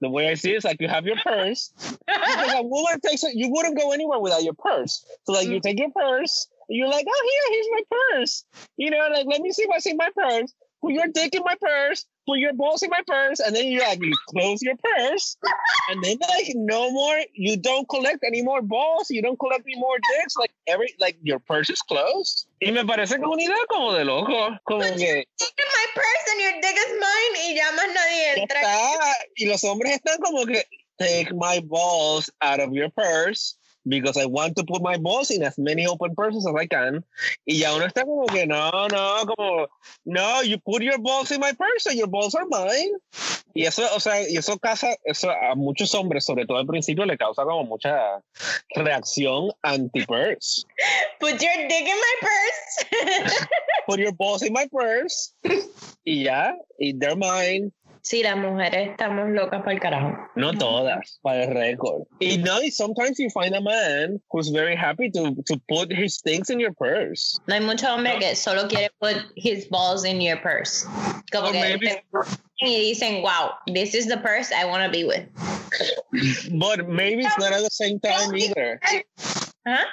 the 0.00 0.08
way 0.08 0.28
I 0.28 0.34
see 0.34 0.52
it 0.52 0.58
is 0.58 0.64
like 0.64 0.80
you 0.80 0.88
have 0.88 1.04
your 1.04 1.16
purse 1.16 1.72
because 1.78 2.54
a 2.54 2.62
woman 2.62 3.00
takes 3.00 3.24
it, 3.24 3.34
you 3.34 3.50
wouldn't 3.50 3.76
go 3.76 3.90
anywhere 3.92 4.20
without 4.20 4.44
your 4.44 4.54
purse. 4.54 5.04
So 5.24 5.32
like 5.32 5.48
you 5.48 5.54
mm-hmm. 5.54 5.60
take 5.62 5.80
your 5.80 5.90
purse, 5.90 6.46
and 6.68 6.78
you're 6.78 6.88
like, 6.88 7.06
oh 7.08 7.28
here, 7.30 7.54
here's 7.54 7.66
my 7.72 8.16
purse. 8.16 8.44
You 8.76 8.90
know, 8.90 9.08
like 9.12 9.26
let 9.26 9.40
me 9.40 9.50
see 9.50 9.64
what's 9.66 9.82
see 9.82 9.94
my 9.94 10.10
purse. 10.16 10.52
put 10.80 10.92
your 10.92 11.08
dick 11.08 11.34
in 11.34 11.42
my 11.42 11.56
purse, 11.60 12.06
put 12.28 12.38
your 12.38 12.52
balls 12.52 12.82
in 12.82 12.90
my 12.90 13.00
purse, 13.06 13.40
and 13.40 13.56
then 13.56 13.66
you 13.66 13.80
like 13.80 13.98
you 14.02 14.12
close 14.28 14.60
your 14.60 14.76
purse, 14.76 15.36
and 15.88 16.04
then 16.04 16.18
like 16.28 16.52
no 16.54 16.90
more, 16.90 17.16
you 17.32 17.56
don't 17.56 17.88
collect 17.88 18.20
any 18.26 18.42
more 18.42 18.60
balls, 18.60 19.10
you 19.10 19.22
don't 19.22 19.38
collect 19.38 19.64
any 19.66 19.80
more 19.80 19.96
dicks, 20.12 20.36
like 20.36 20.52
every 20.66 20.94
like 21.00 21.16
your 21.22 21.38
purse 21.38 21.70
is 21.70 21.80
closed. 21.82 22.46
Y 22.60 22.70
me 22.70 22.84
parece 22.84 23.14
es 23.16 23.20
una 23.24 23.42
idea 23.42 23.56
como 23.68 23.92
de 23.94 24.04
loco, 24.04 24.58
como 24.64 24.80
But 24.80 24.98
que 24.98 25.24
my 25.24 25.86
purse 25.94 26.26
and 26.32 26.40
your 26.44 26.54
dick 26.60 26.76
is 26.76 26.92
mine 27.00 27.34
y 27.48 27.54
ya 27.56 27.72
más 27.72 27.88
nadie 27.94 28.42
entra. 28.42 28.60
está, 28.60 29.14
y 29.36 29.46
los 29.46 29.64
hombres 29.64 29.96
están 29.96 30.18
como 30.18 30.44
que 30.46 30.62
take 30.98 31.32
my 31.32 31.60
balls 31.60 32.30
out 32.40 32.60
of 32.60 32.72
your 32.72 32.90
purse. 32.90 33.57
Because 33.88 34.16
I 34.16 34.26
want 34.26 34.56
to 34.56 34.64
put 34.64 34.82
my 34.82 34.96
balls 34.96 35.30
in 35.30 35.42
as 35.42 35.56
many 35.58 35.86
open 35.86 36.14
purses 36.14 36.46
as 36.46 36.54
I 36.54 36.66
can. 36.66 37.04
Y 37.46 37.58
ya 37.58 37.74
uno 37.74 37.86
está 37.86 38.04
como 38.04 38.26
que 38.26 38.46
no, 38.46 38.70
no, 38.88 39.24
como, 39.26 39.66
no, 40.04 40.42
you 40.42 40.58
put 40.58 40.82
your 40.82 40.98
balls 40.98 41.30
in 41.30 41.40
my 41.40 41.52
purse 41.52 41.86
and 41.86 41.96
your 41.96 42.08
balls 42.08 42.34
are 42.34 42.46
mine. 42.48 42.94
Y 43.54 43.64
eso, 43.64 43.82
o 43.94 43.98
sea, 43.98 44.28
y 44.28 44.36
eso 44.36 44.58
causa, 44.58 44.94
eso 45.04 45.30
a 45.30 45.54
muchos 45.54 45.94
hombres, 45.94 46.24
sobre 46.24 46.46
todo 46.46 46.58
al 46.58 46.66
principio, 46.66 47.04
le 47.04 47.16
causa 47.16 47.42
como 47.42 47.64
mucha 47.64 48.22
reacción 48.76 49.50
anti-purse. 49.62 50.64
Put 51.20 51.42
your 51.42 51.68
dick 51.68 51.86
in 51.86 51.96
my 51.96 52.14
purse. 52.20 53.46
Put 53.88 53.98
your 53.98 54.12
balls 54.12 54.42
in 54.42 54.52
my 54.52 54.68
purse. 54.70 55.32
Y 56.04 56.24
ya, 56.24 56.54
y 56.78 56.92
they're 56.98 57.16
mine. 57.16 57.72
Sí, 58.08 58.22
las 58.22 58.36
mujeres 58.36 58.90
estamos 58.90 59.28
locas 59.30 59.60
para 59.60 59.72
el 59.72 59.80
carajo. 59.80 60.16
No 60.34 60.52
todas, 60.52 61.18
para 61.22 61.44
el 61.44 61.54
récord. 61.54 62.04
Y 62.20 62.38
no, 62.38 62.62
y 62.62 62.70
sometimes 62.70 63.18
you 63.18 63.28
find 63.30 63.54
a 63.54 63.60
man 63.60 64.18
who's 64.30 64.48
very 64.50 64.74
happy 64.74 65.10
to, 65.10 65.34
to 65.46 65.56
put 65.68 65.92
his 65.92 66.20
things 66.22 66.48
in 66.48 66.58
your 66.58 66.72
purse. 66.72 67.38
No 67.46 67.54
hay 67.56 67.60
mucho 67.60 67.86
hombre 67.86 68.14
No. 68.14 68.18
que 68.20 68.34
solo 68.34 68.66
quiere 68.66 68.88
put 69.00 69.16
his 69.36 69.66
balls 69.68 70.04
in 70.04 70.20
your 70.22 70.38
purse. 70.38 70.86
Como 71.32 71.48
Or 71.48 71.52
que 71.52 71.60
maybe- 71.60 72.02
y 72.60 72.92
dicen, 72.94 73.22
wow, 73.22 73.52
this 73.66 73.94
is 73.94 74.06
the 74.06 74.16
purse 74.16 74.50
I 74.52 74.64
want 74.64 74.82
to 74.84 74.90
be 74.90 75.04
with. 75.04 75.26
But 76.58 76.88
maybe 76.88 77.22
it's 77.24 77.38
not 77.38 77.52
at 77.52 77.62
the 77.62 77.70
same 77.70 78.00
time 78.00 78.34
either. 78.34 78.80
¿Ah? 79.66 79.84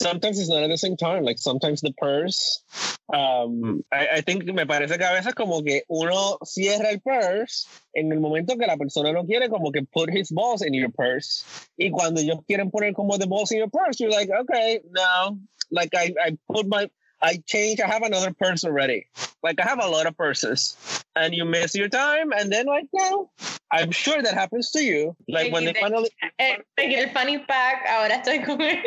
Sometimes 0.00 0.38
it's 0.38 0.48
not 0.48 0.62
at 0.62 0.68
the 0.68 0.76
same 0.76 0.96
time. 0.96 1.22
Like 1.24 1.38
sometimes 1.38 1.80
the 1.80 1.92
purse, 1.96 2.62
um, 3.12 3.84
I, 3.92 4.08
I 4.16 4.20
think 4.22 4.44
me 4.44 4.64
parece 4.64 4.98
que 4.98 5.06
a 5.06 5.12
veces 5.12 5.34
como 5.34 5.62
que 5.62 5.82
uno 5.88 6.38
cierra 6.44 6.90
el 6.90 7.00
purse 7.00 7.66
en 7.94 8.10
el 8.12 8.18
momento 8.20 8.56
que 8.56 8.66
la 8.66 8.76
persona 8.76 9.12
no 9.12 9.24
quiere 9.24 9.48
como 9.48 9.70
que 9.70 9.82
put 9.92 10.10
his 10.10 10.30
balls 10.30 10.62
in 10.62 10.74
your 10.74 10.90
purse. 10.90 11.44
Y 11.78 11.90
cuando 11.90 12.20
ellos 12.20 12.40
quieren 12.48 12.70
poner 12.70 12.94
como 12.94 13.16
the 13.18 13.26
balls 13.26 13.52
in 13.52 13.58
your 13.58 13.70
purse, 13.70 14.00
you're 14.00 14.10
like, 14.10 14.30
okay, 14.30 14.80
no. 14.90 15.38
Like 15.70 15.94
I, 15.94 16.12
I 16.20 16.36
put 16.50 16.66
my, 16.66 16.90
I 17.22 17.42
change, 17.46 17.80
I 17.80 17.86
have 17.86 18.02
another 18.02 18.32
purse 18.32 18.64
already. 18.64 19.06
Like 19.42 19.60
I 19.60 19.64
have 19.64 19.82
a 19.82 19.88
lot 19.88 20.06
of 20.06 20.16
purses. 20.16 20.76
And 21.16 21.32
you 21.32 21.44
miss 21.44 21.74
your 21.74 21.88
time 21.88 22.32
and 22.32 22.52
then 22.52 22.66
like, 22.66 22.86
no. 22.92 23.30
I'm 23.70 23.90
sure 23.90 24.22
that 24.22 24.34
happens 24.34 24.70
to 24.72 24.82
you. 24.82 25.16
Like 25.28 25.52
when 25.52 25.64
they 25.64 25.72
finally, 25.72 26.10
Eh, 26.38 26.56
el 26.78 27.08
funny 27.12 27.38
pack, 27.38 27.86
ahora 27.88 28.22
estoy 28.22 28.44
con 28.44 28.60
él. 28.60 28.82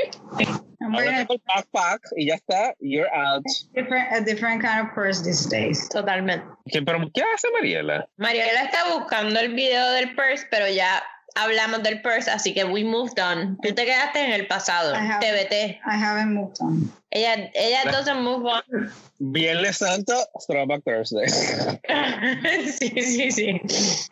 I'm 0.79 0.93
wearing 0.93 1.25
backpack 1.25 1.99
y 2.15 2.27
ya 2.27 2.35
está, 2.35 2.73
you're 2.79 3.11
out. 3.13 3.43
a 3.45 3.81
different, 3.81 4.07
a 4.13 4.21
different 4.23 4.61
kind 4.61 4.87
of 4.87 4.93
purse 4.93 5.21
these 5.21 5.45
days. 5.47 5.89
Totalmente. 5.89 6.45
¿Qué, 6.71 6.81
pero, 6.81 6.99
¿qué 7.13 7.23
hace 7.33 7.47
Mariela? 7.51 8.07
Mariela 8.17 8.63
está 8.63 8.93
buscando 8.93 9.39
el 9.39 9.53
video 9.53 9.91
del 9.93 10.13
purse, 10.15 10.45
pero 10.51 10.67
ya 10.69 11.03
hablamos 11.37 11.83
del 11.83 12.01
purse, 12.01 12.29
así 12.31 12.53
que 12.53 12.63
we 12.65 12.83
moved 12.83 13.19
on. 13.19 13.57
Tú 13.61 13.73
te 13.73 13.85
quedaste 13.85 14.19
en 14.25 14.31
el 14.31 14.47
pasado, 14.47 14.93
Ajá. 14.95 15.19
TBT. 15.19 15.53
I 15.53 15.79
haven't 16.03 16.33
moved 16.33 16.55
on. 16.59 16.91
Ella, 17.09 17.49
ella 17.53 17.83
doesn't 17.91 18.21
move 18.21 18.45
on. 18.45 18.91
Viernes 19.19 19.77
Santo, 19.77 20.13
Throwback 20.47 20.83
Thursday. 20.83 21.27
sí, 22.71 22.89
sí, 23.01 23.31
sí. 23.31 23.61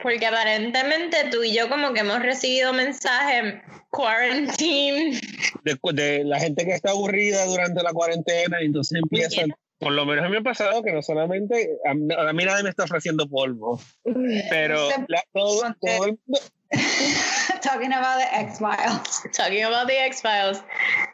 Porque 0.01 0.25
aparentemente 0.25 1.17
tú 1.31 1.43
y 1.43 1.53
yo 1.53 1.67
como 1.69 1.93
que 1.93 1.99
hemos 2.01 2.19
recibido 2.21 2.73
mensajes 2.73 3.55
quarantine. 3.89 5.19
De, 5.63 5.77
de 5.93 6.23
la 6.23 6.39
gente 6.39 6.65
que 6.65 6.73
está 6.73 6.91
aburrida 6.91 7.45
durante 7.45 7.83
la 7.83 7.91
cuarentena, 7.91 8.61
y 8.61 8.65
entonces 8.65 8.99
empiezan. 9.01 9.53
Por 9.77 9.91
lo 9.91 10.05
menos 10.05 10.23
a 10.23 10.27
mí 10.29 10.31
me 10.31 10.37
ha 10.39 10.41
pasado 10.41 10.81
que 10.83 10.93
no 10.93 11.01
solamente. 11.01 11.77
A, 11.85 11.93
mí- 11.93 12.13
a 12.17 12.31
mí 12.31 12.45
nadie 12.45 12.63
me 12.63 12.69
está 12.69 12.85
ofreciendo 12.85 13.27
polvo, 13.27 13.79
pero 14.49 14.87
la- 15.09 15.23
todo, 15.33 15.61
todo 15.81 16.05
el 16.05 16.17
mundo. 16.25 16.39
Talking 17.61 17.93
about 17.93 18.19
the 18.19 18.35
X-Files. 18.39 19.21
Talking 19.33 19.63
about 19.63 19.87
the 19.87 19.97
X-Files. 20.05 20.63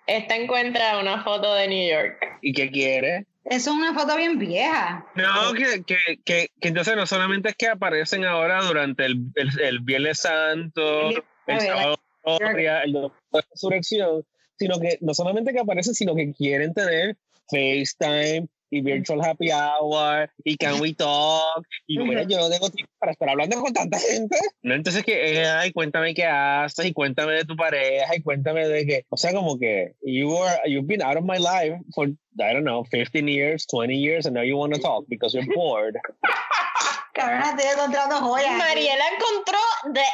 Esta 0.08 0.36
encuentra 0.36 1.00
una 1.00 1.24
foto 1.24 1.54
de 1.54 1.68
New 1.68 1.90
York. 1.90 2.18
¿Y 2.42 2.54
qué 2.54 2.72
quiere? 2.72 3.26
Es 3.46 3.68
una 3.68 3.94
foto 3.94 4.16
bien 4.16 4.38
vieja. 4.38 5.06
No, 5.16 5.54
que, 5.54 5.84
que, 5.84 5.98
que, 6.24 6.50
que 6.60 6.68
entonces 6.68 6.96
no 6.96 7.06
solamente 7.08 7.50
es 7.50 7.56
que 7.56 7.68
aparecen 7.68 8.26
ahora 8.26 8.62
durante 8.62 9.06
el, 9.06 9.32
el, 9.36 9.60
el 9.60 9.80
Viernes 9.80 10.20
Santo, 10.20 11.10
el 11.48 11.60
sábado 11.60 11.98
gloria, 12.24 12.82
el 12.82 12.94
domingo 12.94 13.16
de 13.34 13.42
resurrección, 13.50 14.26
sino 14.58 14.80
que 14.80 14.98
no 15.02 15.14
solamente 15.14 15.54
que 15.54 15.60
aparecen, 15.60 15.96
sino 15.96 16.16
que 16.16 16.32
quieren 16.34 16.74
tener 16.74 17.18
FaceTime 17.50 18.48
y 18.72 18.82
Virtual 18.82 19.22
Happy 19.22 19.52
Hour 19.52 20.30
y 20.44 20.56
Can 20.58 20.80
We 20.82 20.96
Talk. 20.96 21.68
Y 21.88 22.00
mira, 22.00 22.24
yo 22.24 22.40
no 22.40 22.50
tengo 22.50 22.70
tiempo 22.70 22.92
para 22.98 23.12
estar 23.12 23.30
hablando 23.30 23.62
con 23.62 23.74
tanta 23.74 24.00
gente. 24.00 24.38
No, 24.64 24.74
entonces 24.74 25.04
que, 25.04 25.34
eh, 25.34 25.46
ay, 25.46 25.72
cuéntame 25.74 26.14
qué 26.14 26.26
haces 26.26 26.86
y 26.86 26.94
cuéntame 26.94 27.34
de 27.34 27.46
tu 27.46 27.56
pareja 27.56 28.16
y 28.16 28.22
cuéntame 28.22 28.68
de 28.68 28.86
que, 28.86 29.06
o 29.10 29.18
sea, 29.18 29.34
como 29.34 29.60
que 29.60 29.94
you 30.02 30.36
are, 30.38 30.62
you've 30.66 30.88
been 30.88 31.02
out 31.02 31.18
of 31.18 31.24
my 31.24 31.38
life 31.38 31.78
for, 31.94 32.08
I 32.08 32.54
don't 32.54 32.64
know, 32.64 32.86
15 32.86 33.28
years, 33.28 33.68
20 33.68 33.94
years, 33.94 34.26
and 34.26 34.36
now 34.36 34.44
you 34.44 34.58
want 34.58 34.74
to 34.74 34.80
talk 34.80 35.06
because 35.10 35.34
you're 35.34 35.46
bored. 35.54 35.98
Cabrona, 37.14 37.50
estoy 37.50 37.72
encontrando 37.74 38.16
joyas. 38.18 38.58
Mariela 38.58 39.04
encontró 39.10 39.60
The 39.94 40.06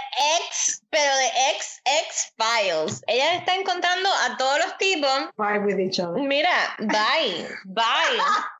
X, 0.49 0.81
pero 0.89 1.15
de 1.15 1.27
X 1.55 1.81
X 1.85 2.33
Files. 2.37 3.03
Ella 3.07 3.35
está 3.35 3.55
encontrando 3.55 4.09
a 4.25 4.37
todos 4.37 4.59
los 4.59 4.77
tipos. 4.77 5.11
Fight 5.35 5.63
with 5.63 5.79
each 5.79 5.99
other. 5.99 6.21
Mira, 6.21 6.75
bye, 6.79 7.47
bye. 7.65 7.85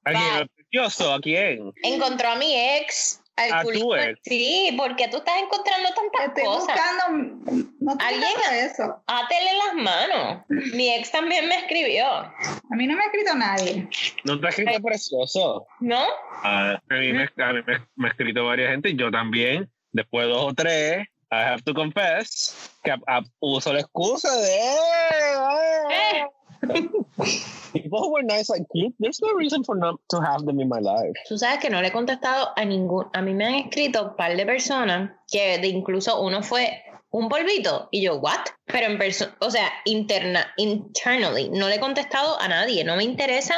¿A 0.05 0.11
quién? 0.11 0.13
bye. 0.13 0.39
¿Al 0.41 0.49
precioso? 0.49 1.13
¿A 1.13 1.19
quién? 1.19 1.73
Encontró 1.83 2.29
a 2.29 2.35
mi 2.35 2.55
ex. 2.55 3.21
Al 3.37 3.53
¿A 3.53 3.61
tu 3.61 3.67
culito. 3.67 3.95
ex? 3.95 4.19
Sí, 4.23 4.73
porque 4.77 5.07
tú 5.09 5.17
estás 5.17 5.35
encontrando 5.37 5.89
tantas 5.93 6.27
Estoy 6.27 6.43
cosas. 6.43 6.67
buscando. 6.75 7.67
No 7.79 7.95
Alguien- 7.99 8.31
buscando 8.35 8.59
eso. 8.65 9.03
Átele 9.07 9.51
las 9.65 9.73
manos. 9.75 10.43
Mi 10.49 10.93
ex 10.95 11.11
también 11.11 11.47
me 11.47 11.55
escribió, 11.55 12.07
A 12.07 12.35
mí 12.75 12.87
no 12.87 12.95
me 12.97 13.03
ha 13.03 13.05
escrito 13.05 13.35
nadie. 13.35 13.87
¿No 14.23 14.39
te 14.39 14.47
has 14.47 14.57
escrito 14.57 14.81
precioso? 14.81 15.67
¿no? 15.79 16.03
Ah, 16.43 16.81
a 16.89 16.93
mí, 16.95 17.13
me, 17.13 17.23
a 17.23 17.53
mí 17.53 17.59
me, 17.65 17.87
me 17.95 18.07
ha 18.07 18.11
escrito 18.11 18.43
varias 18.45 18.71
gente, 18.71 18.95
yo 18.95 19.11
también, 19.11 19.69
después 19.91 20.25
de 20.27 20.33
dos 20.33 20.45
o 20.51 20.53
tres, 20.53 21.07
I 21.31 21.35
have 21.35 21.61
to 21.61 21.73
confess, 21.73 22.71
que 22.83 22.91
a- 22.91 22.99
a- 23.07 23.21
uso 23.39 23.71
la 23.73 23.81
excusa 23.81 24.33
de... 24.35 24.57
Eh. 25.91 26.25
People 27.73 28.11
were 28.11 28.23
nice 28.23 28.47
there's 28.99 29.21
no 29.21 29.33
reason 29.33 29.63
for 29.63 29.75
not 29.75 29.99
to 30.09 30.21
have 30.21 30.45
them 30.45 30.59
in 30.59 30.69
my 30.69 30.79
life. 30.79 31.13
Tú 31.27 31.37
sabes 31.37 31.59
que 31.59 31.69
no 31.69 31.81
le 31.81 31.87
he 31.87 31.91
contestado 31.91 32.53
a 32.55 32.65
ningún. 32.65 33.09
A 33.13 33.21
mí 33.21 33.33
me 33.33 33.45
han 33.45 33.55
escrito 33.55 34.03
un 34.03 34.15
par 34.15 34.35
de 34.35 34.45
personas 34.45 35.11
que 35.31 35.59
de 35.59 35.67
incluso 35.67 36.21
uno 36.21 36.41
fue 36.43 36.83
un 37.09 37.29
polvito 37.29 37.89
y 37.91 38.03
yo, 38.03 38.17
¿what? 38.17 38.45
Pero 38.65 38.87
en 38.87 38.97
persona, 38.97 39.35
o 39.39 39.49
sea, 39.49 39.71
interna, 39.85 40.53
internally, 40.57 41.49
no 41.49 41.67
le 41.67 41.75
he 41.75 41.79
contestado 41.79 42.39
a 42.39 42.47
nadie. 42.47 42.83
No 42.83 42.95
me 42.95 43.03
interesa 43.03 43.55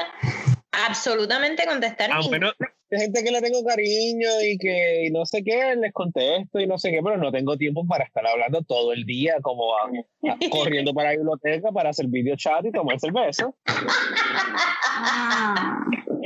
absolutamente 0.71 1.65
contestar. 1.65 2.11
Bueno, 2.27 2.51
hay 2.59 2.67
gente 2.97 3.23
que 3.23 3.31
le 3.31 3.41
tengo 3.41 3.63
cariño 3.63 4.27
y 4.43 4.57
que 4.57 5.05
y 5.05 5.11
no 5.11 5.25
sé 5.25 5.43
qué, 5.43 5.75
les 5.75 5.93
contesto 5.93 6.59
y 6.59 6.65
no 6.67 6.77
sé 6.77 6.89
qué, 6.91 6.99
pero 7.03 7.17
no 7.17 7.31
tengo 7.31 7.55
tiempo 7.57 7.85
para 7.85 8.03
estar 8.05 8.25
hablando 8.25 8.61
todo 8.63 8.93
el 8.93 9.05
día 9.05 9.35
como 9.41 9.75
a- 9.77 9.89
a- 10.31 10.37
corriendo 10.51 10.93
para 10.93 11.11
la 11.11 11.17
biblioteca 11.17 11.71
para 11.71 11.89
hacer 11.91 12.07
video 12.07 12.35
chat 12.35 12.65
y 12.65 12.71
tomar 12.71 12.99
cerveza. 12.99 13.51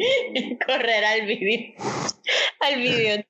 Correr 0.66 1.06
al 1.06 1.26
vídeo. 1.26 1.74
Al 2.60 2.76
vídeo. 2.78 3.24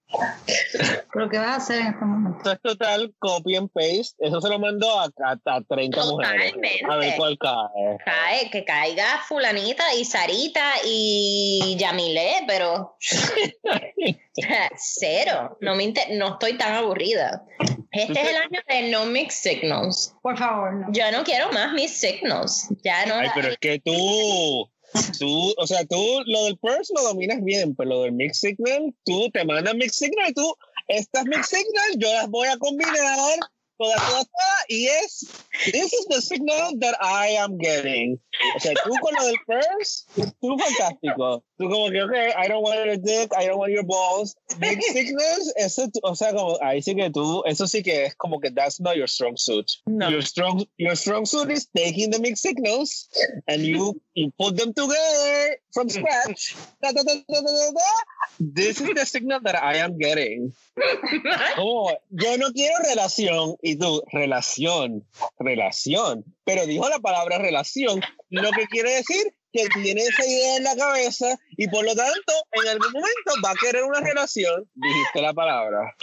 ¿Pero 1.11 1.29
qué 1.29 1.37
vas 1.39 1.47
a 1.47 1.55
hacer 1.55 1.81
en 1.81 1.87
este 1.87 2.05
momento? 2.05 2.37
Esto 2.51 2.51
es 2.53 2.61
total 2.77 3.13
copy 3.19 3.55
and 3.55 3.69
paste. 3.73 4.15
Eso 4.19 4.39
se 4.41 4.49
lo 4.49 4.59
mandó 4.59 4.99
a, 4.99 5.05
a, 5.05 5.37
a 5.45 5.61
30 5.61 6.05
mujeres. 6.05 6.51
Totalmente. 6.53 6.81
A 6.89 6.95
ver 6.97 7.13
cuál 7.17 7.37
cae. 7.39 7.97
Cae, 8.05 8.49
que 8.51 8.63
caiga 8.63 9.19
fulanita 9.27 9.83
y 9.95 10.05
Sarita 10.05 10.71
y 10.85 11.75
Yamile, 11.79 12.43
pero 12.47 12.95
cero. 14.77 15.57
No 15.61 15.75
me 15.75 15.83
inter- 15.83 16.09
no 16.11 16.33
estoy 16.33 16.57
tan 16.57 16.73
aburrida. 16.73 17.43
Este 17.91 18.19
es 18.21 18.29
el 18.29 18.35
año 18.37 18.59
de 18.67 18.89
no 18.89 19.05
mix 19.05 19.35
signals. 19.35 20.15
Por 20.21 20.37
favor, 20.37 20.73
no. 20.73 20.87
Yo 20.91 21.11
no 21.11 21.23
quiero 21.23 21.51
más 21.51 21.73
mis 21.73 21.91
signals. 21.95 22.69
Ya 22.83 23.05
no. 23.05 23.15
Ay, 23.15 23.29
pero 23.35 23.49
es 23.49 23.57
que 23.59 23.79
tú, 23.79 24.71
tú, 25.19 25.53
o 25.57 25.67
sea, 25.67 25.85
tú 25.85 26.21
lo 26.25 26.45
del 26.45 26.57
purse 26.57 26.93
lo 26.95 27.03
dominas 27.03 27.43
bien, 27.43 27.75
pero 27.75 27.89
lo 27.89 28.01
del 28.03 28.13
mix 28.13 28.39
signal, 28.39 28.93
tú 29.03 29.29
te 29.31 29.45
mandas 29.45 29.75
mix 29.75 29.95
signal 29.95 30.33
tú, 30.33 30.55
estas 30.87 31.25
mix 31.25 31.47
signal 31.47 31.97
yo 31.97 32.13
las 32.13 32.29
voy 32.29 32.47
a 32.47 32.57
combinar 32.57 32.95
toda, 33.77 33.95
toda, 33.95 34.23
toda, 34.23 34.55
y 34.69 34.87
es, 34.87 35.25
this 35.71 35.93
is 35.93 36.05
the 36.09 36.21
signal 36.21 36.77
that 36.79 36.95
I 37.01 37.37
am 37.39 37.57
getting. 37.57 38.19
O 38.55 38.59
sea, 38.59 38.73
tú 38.83 38.91
con 39.01 39.13
lo 39.13 39.25
del 39.25 39.37
first, 39.45 40.09
tú 40.41 40.57
fantástico. 40.57 41.43
Tú 41.57 41.69
como 41.69 41.89
que, 41.89 42.01
okay, 42.01 42.33
I 42.35 42.47
don't 42.47 42.63
want 42.63 42.85
your 42.85 42.97
dick, 42.97 43.31
I 43.37 43.45
don't 43.45 43.59
want 43.59 43.71
your 43.71 43.83
balls. 43.83 44.35
Big 44.59 44.81
signals, 44.93 45.53
eso, 45.57 45.87
o 46.03 46.15
sea, 46.15 46.33
como, 46.33 46.57
ahí 46.61 46.81
sí 46.81 46.95
que 46.95 47.09
tú, 47.09 47.43
eso 47.45 47.67
sí 47.67 47.83
que 47.83 48.05
es 48.05 48.15
como 48.15 48.39
que 48.39 48.49
that's 48.51 48.79
not 48.79 48.95
your 48.95 49.07
strong 49.07 49.37
suit. 49.37 49.71
No. 49.87 50.09
Your 50.09 50.21
strong, 50.21 50.65
your 50.77 50.95
strong 50.95 51.25
suit 51.25 51.51
is 51.51 51.67
taking 51.75 52.11
the 52.11 52.19
mixed 52.19 52.43
signals 52.43 53.09
and 53.47 53.61
you, 53.61 54.01
you 54.13 54.31
put 54.39 54.57
them 54.57 54.73
together 54.73 55.57
from 55.73 55.89
scratch. 55.89 56.55
Da, 56.81 56.91
da, 56.91 57.03
da. 57.03 57.13
This 58.39 58.81
is 58.81 58.89
the 58.95 59.05
signal 59.05 59.39
that 59.41 59.61
I 59.61 59.77
am 59.77 59.97
getting. 59.97 60.53
Oh, 61.57 61.95
yo 62.09 62.37
no 62.37 62.51
quiero 62.51 62.75
relación 62.83 63.57
y 63.61 63.72
tú, 63.77 64.03
relación, 64.11 65.07
relación. 65.39 66.23
Pero 66.43 66.65
dijo 66.65 66.87
la 66.89 66.99
palabra 66.99 67.37
relación, 67.37 68.01
lo 68.29 68.51
que 68.51 68.65
quiere 68.67 68.91
decir 68.95 69.35
que 69.51 69.67
tiene 69.83 70.01
esa 70.01 70.25
idea 70.25 70.57
en 70.57 70.63
la 70.63 70.75
cabeza 70.75 71.37
y 71.57 71.67
por 71.67 71.85
lo 71.85 71.93
tanto 71.95 72.33
en 72.53 72.67
algún 72.69 72.91
momento 72.91 73.31
va 73.45 73.51
a 73.51 73.55
querer 73.61 73.83
una 73.83 73.99
relación. 73.99 74.67
Dijiste 74.73 75.21
la 75.21 75.31
palabra. 75.31 75.95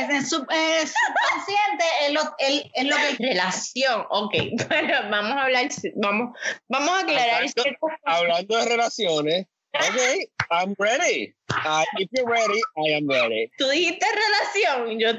Es 0.00 0.10
en 0.10 0.26
su, 0.26 0.36
eh, 0.50 0.80
subconsciente 0.84 1.84
es 2.06 2.12
lo, 2.12 2.20
el- 2.38 2.70
es 2.74 2.84
lo 2.86 2.96
que 2.96 3.28
Relación, 3.28 4.04
ok. 4.10 4.34
Bueno, 4.68 4.94
vamos 5.10 5.32
a 5.32 5.42
hablar, 5.44 5.68
vamos, 5.96 6.36
vamos 6.68 6.90
a 6.90 7.00
aclarar 7.00 7.42
Hablando- 7.44 7.78
Hablando 8.04 8.56
de 8.56 8.64
relaciones, 8.64 9.46
ok, 9.74 10.28
I'm 10.50 10.74
ready. 10.78 11.34
Uh, 11.50 11.84
if 11.98 12.08
you're 12.12 12.26
ready, 12.26 12.60
I 12.76 12.90
am 12.96 13.08
ready. 13.08 13.50
Tú 13.58 13.68
dijiste 13.68 14.06
relación, 14.06 14.98
yo 14.98 15.12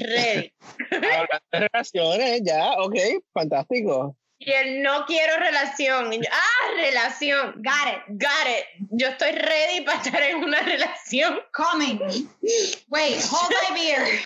ready. 0.00 0.52
Hablando 0.90 1.40
de 1.52 1.68
relaciones, 1.68 2.42
ya, 2.44 2.72
ok, 2.78 2.96
fantástico. 3.34 4.16
Y 4.40 4.52
el 4.52 4.82
no 4.82 5.04
quiero 5.06 5.36
relación. 5.38 6.12
Yo, 6.12 6.20
ah, 6.30 6.70
relación. 6.76 7.54
Got 7.56 7.88
it, 7.92 8.02
got 8.22 8.46
it. 8.46 8.64
Yo 8.92 9.08
estoy 9.08 9.32
ready 9.32 9.80
para 9.84 9.98
estar 10.00 10.22
en 10.22 10.36
una 10.44 10.60
relación. 10.60 11.40
coming. 11.52 11.98
Wait, 12.88 13.16
hold 13.30 13.52
my 13.68 13.74
beer. 13.74 13.98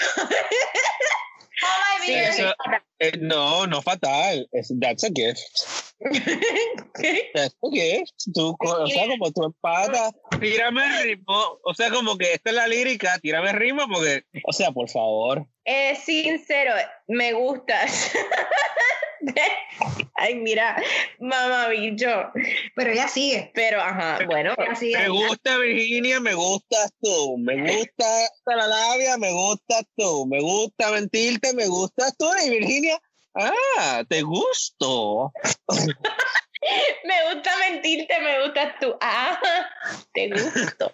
Hold 1.62 2.00
my 2.00 2.06
Sí, 2.06 2.12
beer. 2.12 2.30
Eso- 2.30 2.54
eh, 2.98 3.12
no, 3.20 3.66
no 3.66 3.80
fatal. 3.80 4.46
That's 4.80 5.04
a 5.04 5.10
gift. 5.10 5.40
A 6.04 7.48
gift. 7.70 8.12
Tú, 8.34 8.56
o 8.58 8.86
sea, 8.86 9.06
como 9.06 9.32
tú 9.32 9.44
empatas. 9.44 10.12
Tírame 10.40 10.84
el 10.84 11.02
ritmo. 11.04 11.58
O 11.64 11.74
sea, 11.74 11.90
como 11.90 12.16
que 12.16 12.32
esta 12.32 12.50
es 12.50 12.56
la 12.56 12.66
lírica. 12.66 13.18
Tírame 13.18 13.50
el 13.50 13.56
ritmo 13.56 13.82
porque. 13.92 14.24
O 14.44 14.52
sea, 14.52 14.72
por 14.72 14.88
favor. 14.88 15.46
Eh, 15.64 15.96
sincero, 15.96 16.74
me 17.06 17.32
gustas. 17.32 18.12
Ay, 20.14 20.34
mira, 20.34 20.76
mamá 21.20 21.68
bicho. 21.68 22.08
Pero 22.74 22.90
ella 22.90 23.08
sigue. 23.08 23.50
Pero, 23.54 23.80
ajá, 23.80 24.18
bueno. 24.26 24.54
Ella 24.58 24.74
sigue. 24.74 24.98
Me 24.98 25.08
gusta 25.08 25.58
Virginia, 25.58 26.20
me 26.20 26.34
gustas 26.34 26.92
tú. 27.00 27.38
Me 27.38 27.76
gusta 27.76 28.04
la 28.46 28.66
labia, 28.66 29.16
me 29.18 29.32
gustas 29.32 29.84
tú. 29.96 30.26
Me 30.26 30.40
gusta 30.40 30.90
mentirte, 30.90 31.54
me 31.54 31.66
gustas 31.66 32.16
tú. 32.16 32.26
Y 32.44 32.50
Virginia, 32.50 33.00
ah, 33.34 34.04
te 34.08 34.22
gusto. 34.22 35.32
Me 37.04 37.34
gusta 37.34 37.50
mentirte, 37.58 38.20
me 38.20 38.44
gustas 38.44 38.74
tú. 38.80 38.94
Ah, 39.00 39.38
te 40.14 40.28
gusto. 40.28 40.92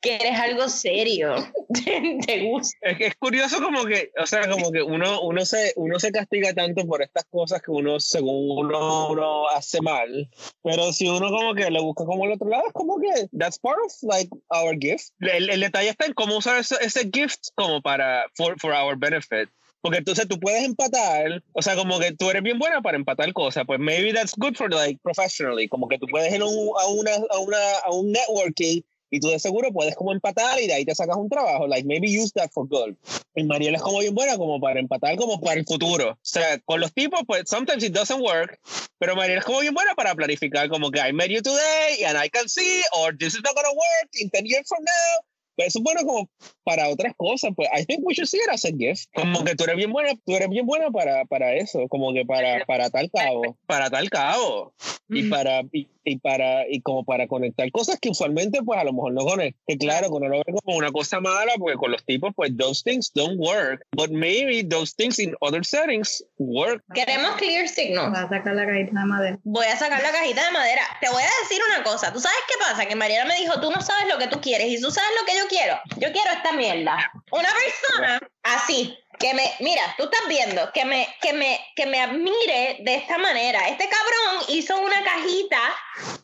Que 0.00 0.14
eres 0.16 0.38
algo 0.38 0.68
serio. 0.68 1.34
Te 2.26 2.48
gusta. 2.48 2.78
Es, 2.82 2.98
que 2.98 3.06
es 3.06 3.16
curioso 3.16 3.60
como 3.60 3.84
que, 3.84 4.12
o 4.22 4.26
sea, 4.26 4.48
como 4.48 4.70
que 4.70 4.82
uno, 4.82 5.20
uno, 5.22 5.44
se, 5.44 5.72
uno 5.76 5.98
se 5.98 6.12
castiga 6.12 6.54
tanto 6.54 6.86
por 6.86 7.02
estas 7.02 7.24
cosas 7.24 7.60
que 7.60 7.72
uno, 7.72 7.98
según 7.98 8.66
uno, 8.66 9.08
uno 9.08 9.48
hace 9.48 9.80
mal, 9.80 10.28
pero 10.62 10.92
si 10.92 11.08
uno 11.08 11.28
como 11.30 11.54
que 11.54 11.70
le 11.70 11.80
busca 11.80 12.04
como 12.04 12.24
el 12.26 12.32
otro 12.32 12.48
lado, 12.48 12.64
es 12.68 12.72
como 12.72 13.00
que 13.00 13.28
that's 13.36 13.58
part 13.58 13.78
of 13.84 13.92
like 14.02 14.30
our 14.50 14.76
gift. 14.78 15.10
El, 15.18 15.50
el 15.50 15.60
detalle 15.60 15.88
está 15.88 16.06
en 16.06 16.14
cómo 16.14 16.36
usar 16.36 16.58
ese, 16.58 16.76
ese 16.80 17.10
gift 17.12 17.48
como 17.56 17.82
para, 17.82 18.26
for, 18.36 18.58
for 18.60 18.72
our 18.72 18.96
benefit. 18.96 19.48
Porque 19.84 19.98
entonces 19.98 20.26
tú 20.26 20.40
puedes 20.40 20.64
empatar, 20.64 21.42
o 21.52 21.60
sea, 21.60 21.76
como 21.76 21.98
que 21.98 22.12
tú 22.12 22.30
eres 22.30 22.42
bien 22.42 22.58
buena 22.58 22.80
para 22.80 22.96
empatar 22.96 23.30
cosas, 23.34 23.64
pues 23.66 23.78
maybe 23.78 24.14
that's 24.14 24.32
good 24.34 24.54
for 24.56 24.72
like 24.72 24.98
professionally, 25.02 25.68
como 25.68 25.88
que 25.88 25.98
tú 25.98 26.06
puedes 26.06 26.32
ir 26.32 26.40
a, 26.40 26.46
un, 26.46 26.70
a, 26.80 26.86
una, 26.86 27.10
a, 27.28 27.38
una, 27.38 27.58
a 27.84 27.90
un 27.92 28.10
networking 28.10 28.80
y 29.10 29.20
tú 29.20 29.28
de 29.28 29.38
seguro 29.38 29.70
puedes 29.74 29.94
como 29.94 30.12
empatar 30.12 30.58
y 30.58 30.68
de 30.68 30.72
ahí 30.72 30.86
te 30.86 30.94
sacas 30.94 31.18
un 31.18 31.28
trabajo, 31.28 31.66
like 31.66 31.86
maybe 31.86 32.08
use 32.08 32.32
that 32.32 32.48
for 32.50 32.66
good. 32.66 32.94
Y 33.34 33.44
Mariela 33.44 33.76
es 33.76 33.82
como 33.82 33.98
bien 33.98 34.14
buena 34.14 34.38
como 34.38 34.58
para 34.58 34.80
empatar 34.80 35.16
como 35.16 35.38
para 35.38 35.60
el 35.60 35.66
futuro. 35.66 36.12
O 36.12 36.18
sea, 36.22 36.58
con 36.60 36.80
los 36.80 36.90
tipos, 36.94 37.20
pues 37.26 37.42
sometimes 37.44 37.84
it 37.84 37.92
doesn't 37.92 38.22
work, 38.22 38.58
pero 38.98 39.14
Mariela 39.14 39.40
es 39.40 39.44
como 39.44 39.60
bien 39.60 39.74
buena 39.74 39.94
para 39.94 40.14
planificar 40.14 40.70
como 40.70 40.90
que 40.90 41.00
I 41.06 41.12
met 41.12 41.28
you 41.28 41.42
today 41.42 42.04
and 42.06 42.16
I 42.16 42.30
can 42.30 42.48
see 42.48 42.80
or 42.96 43.14
this 43.14 43.34
is 43.34 43.42
not 43.44 43.54
gonna 43.54 43.68
work 43.68 44.08
in 44.14 44.30
10 44.30 44.46
years 44.46 44.66
from 44.66 44.82
now. 44.82 45.33
Pero 45.56 45.68
eso 45.68 45.78
es 45.78 45.82
bueno 45.82 46.00
como 46.04 46.30
para 46.64 46.88
otras 46.88 47.14
cosas, 47.16 47.52
pues 47.54 47.68
I 47.72 47.84
think 47.84 48.00
we 48.02 48.14
should 48.14 48.28
see 48.28 48.38
it 48.38 48.48
as 48.50 48.64
a 48.64 48.70
gift. 48.70 49.08
Como 49.14 49.44
que 49.44 49.54
tú 49.54 49.64
eres 49.64 49.76
bien 49.76 49.92
buena, 49.92 50.10
tú 50.24 50.34
eres 50.34 50.48
bien 50.48 50.66
buena 50.66 50.90
para, 50.90 51.24
para 51.26 51.54
eso, 51.54 51.86
como 51.88 52.12
que 52.12 52.24
para, 52.24 52.64
para 52.66 52.90
tal 52.90 53.10
cabo, 53.10 53.56
para 53.66 53.90
tal 53.90 54.10
cabo. 54.10 54.74
Y 55.08 55.24
para, 55.24 55.62
y, 55.72 55.88
y 56.04 56.18
para, 56.18 56.68
y 56.68 56.80
como 56.82 57.04
para 57.04 57.26
conectar 57.26 57.70
cosas 57.70 57.98
que 58.00 58.10
usualmente 58.10 58.62
pues 58.62 58.78
a 58.78 58.84
lo 58.84 58.92
mejor 58.92 59.12
no 59.12 59.24
conectan. 59.24 59.60
Que 59.66 59.78
claro, 59.78 60.08
que 60.08 60.14
uno 60.14 60.28
lo 60.28 60.38
ve 60.38 60.54
como 60.64 60.76
una 60.76 60.90
cosa 60.90 61.20
mala, 61.20 61.52
porque 61.58 61.76
con 61.76 61.90
los 61.90 62.04
tipos 62.04 62.32
pues 62.34 62.56
those 62.56 62.82
things 62.82 63.10
don't 63.14 63.38
work. 63.38 63.84
But 63.92 64.10
maybe 64.10 64.62
those 64.62 64.94
things 64.94 65.18
in 65.18 65.34
other 65.40 65.64
settings 65.64 66.22
work. 66.38 66.82
Queremos 66.94 67.36
clear 67.36 67.68
signals. 67.68 68.14
Va 68.14 68.22
a 68.22 68.28
sacar 68.28 68.54
la 68.54 68.66
cajita 68.66 69.00
de 69.00 69.06
madera. 69.06 69.38
Voy 69.44 69.66
a 69.66 69.76
sacar 69.76 70.02
la 70.02 70.12
cajita 70.12 70.44
de 70.44 70.52
madera. 70.52 70.82
Te 71.00 71.08
voy 71.08 71.22
a 71.22 71.42
decir 71.42 71.60
una 71.68 71.82
cosa. 71.84 72.12
¿Tú 72.12 72.20
sabes 72.20 72.38
qué 72.48 72.54
pasa? 72.60 72.86
Que 72.86 72.94
Mariela 72.94 73.24
me 73.24 73.36
dijo, 73.36 73.60
tú 73.60 73.70
no 73.70 73.80
sabes 73.80 74.06
lo 74.12 74.18
que 74.18 74.28
tú 74.28 74.40
quieres 74.40 74.68
y 74.68 74.80
tú 74.80 74.90
sabes 74.90 75.10
lo 75.20 75.26
que 75.26 75.38
yo 75.38 75.48
quiero. 75.48 75.78
Yo 75.96 76.12
quiero 76.12 76.30
esta 76.36 76.52
mierda. 76.52 77.10
Una 77.30 77.48
persona 77.48 78.20
así, 78.42 78.96
que 79.18 79.34
me, 79.34 79.52
mira, 79.60 79.94
tú 79.96 80.04
estás 80.04 80.22
viendo, 80.28 80.70
que 80.72 80.84
me, 80.84 81.08
que 81.20 81.32
me, 81.32 81.60
que 81.74 81.86
me 81.86 82.00
admire 82.00 82.78
de 82.80 82.94
esta 82.94 83.18
manera. 83.18 83.68
Este 83.68 83.88
cabrón 83.88 84.44
hizo 84.48 84.78
una 84.80 85.02
cajita 85.04 85.60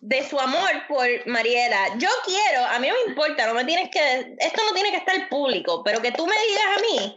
de 0.00 0.29
su 0.29 0.38
amor 0.38 0.70
por 0.88 1.07
Mariela. 1.26 1.96
Yo 1.98 2.09
quiero, 2.24 2.64
a 2.64 2.79
mí 2.79 2.88
no 2.88 2.94
me 2.94 3.11
importa, 3.11 3.46
no 3.46 3.55
me 3.55 3.64
tienes 3.64 3.90
que, 3.90 4.35
esto 4.38 4.64
no 4.64 4.72
tiene 4.72 4.90
que 4.90 4.98
estar 4.98 5.29
público, 5.29 5.83
pero 5.85 6.00
que 6.00 6.12
tú 6.12 6.26
me 6.26 6.37
digas 6.48 6.64
a 6.76 6.81
mí, 6.81 7.16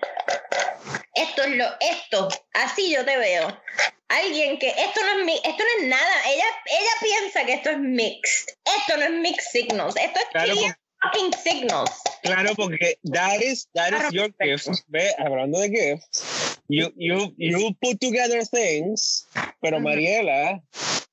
esto 1.16 1.44
es 1.44 1.50
lo, 1.52 1.66
esto, 1.80 2.28
así 2.54 2.92
yo 2.92 3.06
te 3.06 3.18
veo. 3.18 3.62
Alguien 4.10 4.60
que 4.60 4.70
esto 4.70 5.02
no 5.02 5.20
es 5.20 5.26
mi, 5.26 5.36
esto 5.36 5.64
no 5.64 5.82
es 5.82 5.88
nada. 5.88 6.22
Ella, 6.28 6.46
ella 6.66 6.92
piensa 7.02 7.46
que 7.46 7.54
esto 7.54 7.72
es 7.72 7.80
mixed. 7.80 8.56
Esto 8.78 8.98
no 8.98 9.06
es 9.06 9.12
mixed 9.12 9.52
signals. 9.52 9.96
Esto 9.96 10.20
es 10.20 10.26
Claro, 10.28 10.54
clear 10.54 10.78
fucking 11.04 11.34
signals. 11.34 11.90
Claro, 12.26 12.56
porque 12.56 12.96
that 13.06 13.42
is, 13.42 13.68
that 13.76 13.94
is 13.94 14.14
your 14.14 14.30
gift. 14.42 14.70
Ve, 14.90 15.12
hablando 15.20 15.60
de 15.60 15.70
gifts, 15.70 16.60
you, 16.70 16.92
you, 16.96 17.34
you 17.38 17.76
put 17.82 18.00
together 18.00 18.44
things, 18.44 19.26
pero 19.62 19.80
Mariela, 19.80 20.62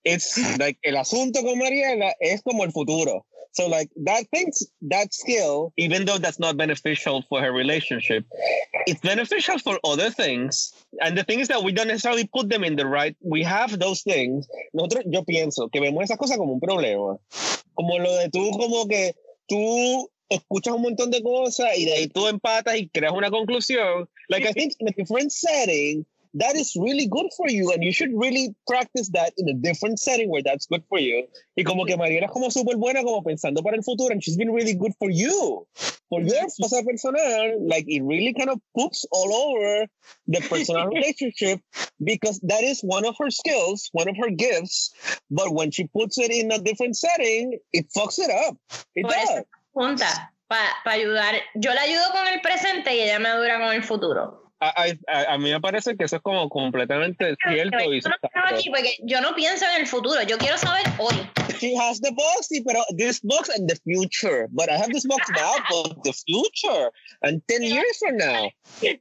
it's 0.05 0.38
like, 0.59 0.79
el 0.85 0.94
asunto 0.94 1.42
con 1.42 1.59
Mariela 1.59 2.12
es 2.20 2.42
como 2.42 2.64
el 2.64 2.70
futuro. 2.70 3.24
So 3.53 3.66
like 3.66 3.90
that 4.05 4.26
things, 4.33 4.62
that 4.83 5.12
skill, 5.12 5.72
even 5.76 6.05
though 6.05 6.18
that's 6.18 6.38
not 6.38 6.57
beneficial 6.57 7.24
for 7.29 7.40
her 7.40 7.50
relationship, 7.50 8.24
it's 8.87 9.00
beneficial 9.00 9.59
for 9.59 9.81
other 9.83 10.09
things. 10.09 10.72
And 11.00 11.18
the 11.18 11.24
thing 11.24 11.40
is 11.40 11.48
that 11.48 11.64
we 11.64 11.72
don't 11.72 11.88
necessarily 11.88 12.31
put 12.33 12.48
them 12.48 12.62
in 12.62 12.76
the 12.76 12.87
right, 12.87 13.16
we 13.20 13.42
have 13.42 13.76
those 13.76 14.03
things. 14.03 14.46
Nosotros, 14.72 15.05
yo 15.11 15.24
pienso 15.24 15.68
que 15.72 15.81
vemos 15.81 16.05
esas 16.05 16.16
cosas 16.16 16.37
como 16.37 16.53
un 16.53 16.61
problema. 16.61 17.18
Como 17.74 17.98
lo 17.98 18.16
de 18.18 18.31
tú, 18.31 18.53
como 18.53 18.87
que 18.87 19.14
tú 19.51 20.11
escuchas 20.29 20.75
un 20.75 20.83
montón 20.83 21.11
de 21.11 21.23
cosas 21.23 21.77
y 21.77 21.85
de 21.85 21.93
ahí 21.93 22.07
tú 22.07 22.29
empatas 22.29 22.77
y 22.77 22.89
creas 22.89 23.13
una 23.13 23.31
conclusión. 23.31 24.09
Like 24.29 24.49
I 24.49 24.53
think 24.53 24.73
in 24.79 24.89
a 24.89 24.93
different 24.97 25.33
setting, 25.33 26.07
that 26.35 26.57
is 26.57 26.77
really 26.77 27.07
good 27.07 27.27
for 27.37 27.49
you 27.49 27.73
and 27.73 27.83
you 27.83 27.93
should 27.93 28.11
really 28.14 28.55
practice 28.66 29.11
that 29.11 29.33
in 29.37 29.49
a 29.49 29.55
different 29.55 29.99
setting 29.99 30.31
where 30.31 30.43
that's 30.43 30.66
good 30.66 30.83
for 30.88 30.99
you. 30.99 31.27
Y 31.57 31.64
como 31.64 31.85
que 31.85 31.97
Mariela 31.97 32.27
es 32.27 32.31
como 32.31 32.51
súper 32.51 32.77
buena 32.77 33.03
como 33.03 33.23
pensando 33.23 33.62
para 33.62 33.77
el 33.77 33.83
futuro 33.83 34.12
and 34.12 34.23
she's 34.23 34.37
been 34.37 34.53
really 34.53 34.75
good 34.75 34.93
for 34.99 35.11
you. 35.11 35.66
For 36.09 36.21
your 36.21 36.47
cosa 36.61 36.83
personal, 36.83 37.69
like 37.69 37.85
it 37.87 38.03
really 38.03 38.35
kind 38.35 38.51
of 38.51 38.61
poops 38.77 39.07
all 39.12 39.33
over 39.33 39.87
the 40.27 40.40
personal 40.49 40.87
relationship 40.95 41.61
because 42.03 42.40
that 42.40 42.64
is 42.64 42.81
one 42.81 43.07
of 43.07 43.14
her 43.21 43.31
skills, 43.31 43.88
one 43.93 44.09
of 44.09 44.16
her 44.16 44.31
gifts. 44.31 44.93
But 45.31 45.55
when 45.55 45.71
she 45.71 45.87
puts 45.87 46.19
it 46.19 46.33
in 46.33 46.51
a 46.51 46.59
different 46.59 46.97
setting, 46.97 47.59
it 47.73 47.87
fucks 47.97 48.19
it 48.19 48.31
up. 48.31 48.57
It 48.97 49.05
Por 49.05 49.12
does. 49.12 49.45
junta, 49.73 50.33
para 50.49 50.97
ayudar. 50.97 51.35
Yo 51.55 51.73
la 51.73 51.83
ayudo 51.83 52.11
con 52.12 52.27
el 52.27 52.40
presente 52.40 52.95
y 52.95 53.03
ella 53.03 53.21
me 53.21 53.29
ayuda 53.29 53.61
con 53.61 53.73
el 53.73 53.85
futuro. 53.85 54.39
A, 54.61 54.85
a, 55.09 55.35
a, 55.35 55.38
mí 55.38 55.51
me 55.51 55.61
parece 55.61 55.96
que 55.96 56.05
eso 56.05 56.16
es 56.16 56.23
como 56.23 56.49
completamente 56.49 57.37
cierto. 57.49 57.77
Pero 57.79 57.92
y 57.94 58.01
yo, 58.01 58.09
no 58.11 58.16
porque 58.70 58.99
yo 59.03 59.20
no 59.20 59.35
pienso 59.35 59.64
en 59.64 59.81
el 59.81 59.87
futuro, 59.87 60.23
yo 60.23 60.37
quiero 60.38 60.59
saber 60.59 60.85
hoy. 60.99 61.14
She 61.61 61.77
has 61.77 62.01
the 62.01 62.11
box, 62.12 62.49
sí, 62.49 62.62
pero 62.62 62.83
this 62.96 63.20
box 63.23 63.51
and 63.51 63.68
the 63.68 63.77
future. 63.85 64.49
But 64.51 64.70
I 64.70 64.77
have 64.77 64.92
this 64.92 65.07
box 65.07 65.29
now, 65.31 65.53
but 65.68 66.03
the 66.05 66.12
future. 66.12 66.90
And 67.23 67.42
10 67.49 67.62
years 67.62 67.99
from 67.99 68.16
now. 68.16 68.49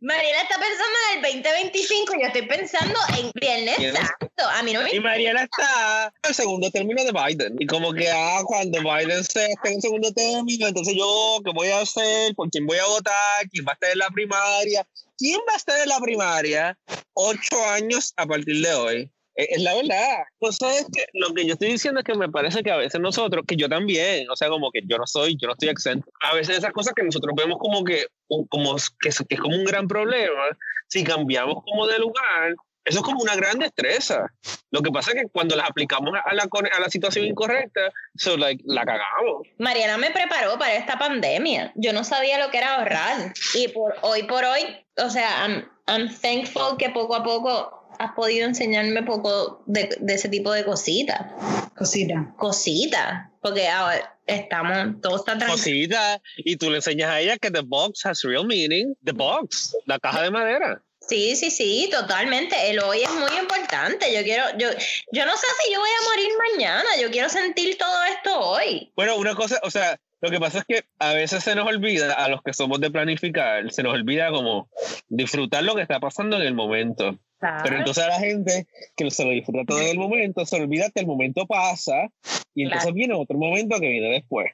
Mariela 0.01 0.41
está 0.41 0.59
pensando 0.59 0.97
en 1.13 1.25
el 1.25 1.41
2025 1.41 2.15
y 2.15 2.21
yo 2.21 2.27
estoy 2.27 2.41
pensando 2.47 2.99
en 3.17 3.31
Viernes 3.35 3.93
Santo. 3.93 4.43
A 4.57 4.63
mí 4.63 4.73
no 4.73 4.81
me 4.81 4.93
Y 4.93 4.99
Mariela 4.99 5.43
está 5.43 6.11
en 6.23 6.29
el 6.29 6.35
segundo 6.35 6.69
término 6.69 7.03
de 7.03 7.13
Biden. 7.13 7.55
Y 7.59 7.65
como 7.65 7.93
que, 7.93 8.09
ah, 8.09 8.41
cuando 8.45 8.79
Biden 8.79 9.23
se 9.23 9.45
esté 9.45 9.69
en 9.69 9.75
el 9.75 9.81
segundo 9.81 10.11
término, 10.11 10.67
entonces 10.67 10.95
yo, 10.97 11.39
¿qué 11.45 11.51
voy 11.53 11.69
a 11.69 11.81
hacer? 11.81 12.35
¿Por 12.35 12.49
quién 12.49 12.65
voy 12.65 12.77
a 12.77 12.85
votar? 12.87 13.47
¿Quién 13.51 13.65
va 13.65 13.71
a 13.71 13.75
estar 13.75 13.91
en 13.91 13.99
la 13.99 14.09
primaria? 14.09 14.85
¿Quién 15.19 15.39
va 15.47 15.53
a 15.53 15.57
estar 15.57 15.77
en 15.81 15.89
la 15.89 15.99
primaria 15.99 16.77
ocho 17.13 17.63
años 17.71 18.13
a 18.15 18.25
partir 18.25 18.65
de 18.65 18.73
hoy? 18.73 19.11
Es 19.35 19.61
la 19.61 19.75
verdad. 19.75 20.23
Entonces, 20.39 20.87
que 20.93 21.05
lo 21.13 21.33
que 21.33 21.45
yo 21.45 21.53
estoy 21.53 21.71
diciendo 21.71 21.99
es 21.99 22.05
que 22.05 22.15
me 22.15 22.29
parece 22.29 22.63
que 22.63 22.71
a 22.71 22.77
veces 22.77 22.99
nosotros, 23.01 23.43
que 23.45 23.57
yo 23.57 23.67
también, 23.67 24.29
o 24.29 24.35
sea, 24.37 24.47
como 24.47 24.71
que 24.71 24.81
yo 24.85 24.97
no 24.97 25.05
soy, 25.05 25.37
yo 25.39 25.47
no 25.47 25.53
estoy 25.53 25.69
exento. 25.69 26.09
A 26.21 26.35
veces 26.35 26.57
esas 26.57 26.71
cosas 26.71 26.93
que 26.93 27.03
nosotros 27.03 27.33
vemos 27.35 27.57
como 27.59 27.83
que, 27.83 28.05
como 28.49 28.75
que 29.01 29.09
es 29.09 29.39
como 29.39 29.55
un 29.55 29.65
gran 29.65 29.87
problema, 29.87 30.57
si 30.87 31.03
cambiamos 31.03 31.63
como 31.65 31.85
de 31.87 31.99
lugar, 31.99 32.55
eso 32.89 32.99
es 32.99 33.03
como 33.03 33.21
una 33.21 33.35
gran 33.35 33.59
destreza. 33.59 34.33
Lo 34.71 34.81
que 34.81 34.91
pasa 34.91 35.11
es 35.11 35.21
que 35.21 35.29
cuando 35.31 35.55
las 35.55 35.69
aplicamos 35.69 36.11
a 36.25 36.33
la, 36.33 36.43
a 36.43 36.79
la 36.79 36.89
situación 36.89 37.25
incorrecta, 37.25 37.81
so 38.15 38.35
like, 38.35 38.63
la 38.65 38.83
cagamos. 38.83 39.47
Mariana 39.59 39.97
me 39.97 40.09
preparó 40.09 40.57
para 40.57 40.73
esta 40.73 40.97
pandemia. 40.97 41.71
Yo 41.75 41.93
no 41.93 42.03
sabía 42.03 42.39
lo 42.43 42.49
que 42.49 42.57
era 42.57 42.75
ahorrar. 42.75 43.33
Y 43.53 43.67
por 43.67 43.95
hoy 44.01 44.23
por 44.23 44.43
hoy, 44.43 44.61
o 44.97 45.09
sea, 45.11 45.45
I'm, 45.45 45.69
I'm 45.87 46.09
thankful 46.09 46.77
que 46.79 46.89
poco 46.89 47.15
a 47.15 47.23
poco 47.23 47.79
has 47.99 48.13
podido 48.13 48.47
enseñarme 48.47 49.03
poco 49.03 49.61
de, 49.67 49.95
de 49.99 50.13
ese 50.15 50.29
tipo 50.29 50.51
de 50.51 50.65
cositas. 50.65 51.31
Cosita. 51.77 52.33
Cositas. 52.37 53.29
Porque 53.39 53.67
ahora 53.67 54.17
estamos, 54.25 54.99
todo 55.01 55.17
está 55.17 55.37
tranquilo. 55.37 55.57
Cositas. 55.57 56.21
Y 56.37 56.57
tú 56.57 56.71
le 56.71 56.77
enseñas 56.77 57.11
a 57.11 57.19
ella 57.19 57.37
que 57.37 57.51
the 57.51 57.61
box 57.61 58.03
has 58.05 58.23
real 58.23 58.45
meaning. 58.45 58.95
The 59.03 59.11
box, 59.11 59.77
la 59.85 59.99
caja 59.99 60.23
de 60.23 60.31
madera. 60.31 60.81
Sí, 61.09 61.35
sí, 61.35 61.49
sí, 61.49 61.89
totalmente. 61.91 62.55
El 62.69 62.79
hoy 62.79 63.01
es 63.01 63.11
muy 63.11 63.35
importante. 63.39 64.13
Yo 64.13 64.21
quiero, 64.23 64.43
yo, 64.59 64.69
yo 65.11 65.25
no 65.25 65.35
sé 65.35 65.47
si 65.63 65.73
yo 65.73 65.79
voy 65.79 65.89
a 65.89 66.09
morir 66.09 66.29
mañana. 66.53 66.89
Yo 67.01 67.09
quiero 67.09 67.29
sentir 67.29 67.77
todo 67.79 68.03
esto 68.03 68.39
hoy. 68.39 68.91
Bueno, 68.95 69.17
una 69.17 69.33
cosa, 69.33 69.59
o 69.63 69.71
sea, 69.71 69.99
lo 70.21 70.29
que 70.29 70.39
pasa 70.39 70.59
es 70.59 70.65
que 70.65 70.85
a 70.99 71.13
veces 71.13 71.43
se 71.43 71.55
nos 71.55 71.67
olvida, 71.67 72.13
a 72.13 72.29
los 72.29 72.43
que 72.43 72.53
somos 72.53 72.79
de 72.79 72.91
planificar, 72.91 73.71
se 73.71 73.81
nos 73.81 73.93
olvida 73.93 74.29
como 74.29 74.69
disfrutar 75.07 75.63
lo 75.63 75.75
que 75.75 75.81
está 75.81 75.99
pasando 75.99 76.35
en 76.35 76.43
el 76.43 76.53
momento. 76.53 77.17
Pero 77.63 77.77
entonces 77.77 78.03
a 78.03 78.07
la 78.07 78.19
gente 78.19 78.67
que 78.95 79.09
se 79.11 79.23
lo 79.23 79.31
disfruta 79.31 79.65
todo 79.65 79.81
el 79.81 79.97
momento, 79.97 80.45
se 80.45 80.57
olvida 80.61 80.89
que 80.89 81.01
el 81.01 81.07
momento 81.07 81.45
pasa 81.45 82.09
y 82.53 82.63
entonces 82.63 82.83
Claro. 82.85 82.95
viene 82.95 83.13
otro 83.15 83.37
momento 83.37 83.79
que 83.79 83.87
viene 83.89 84.09
después. 84.09 84.51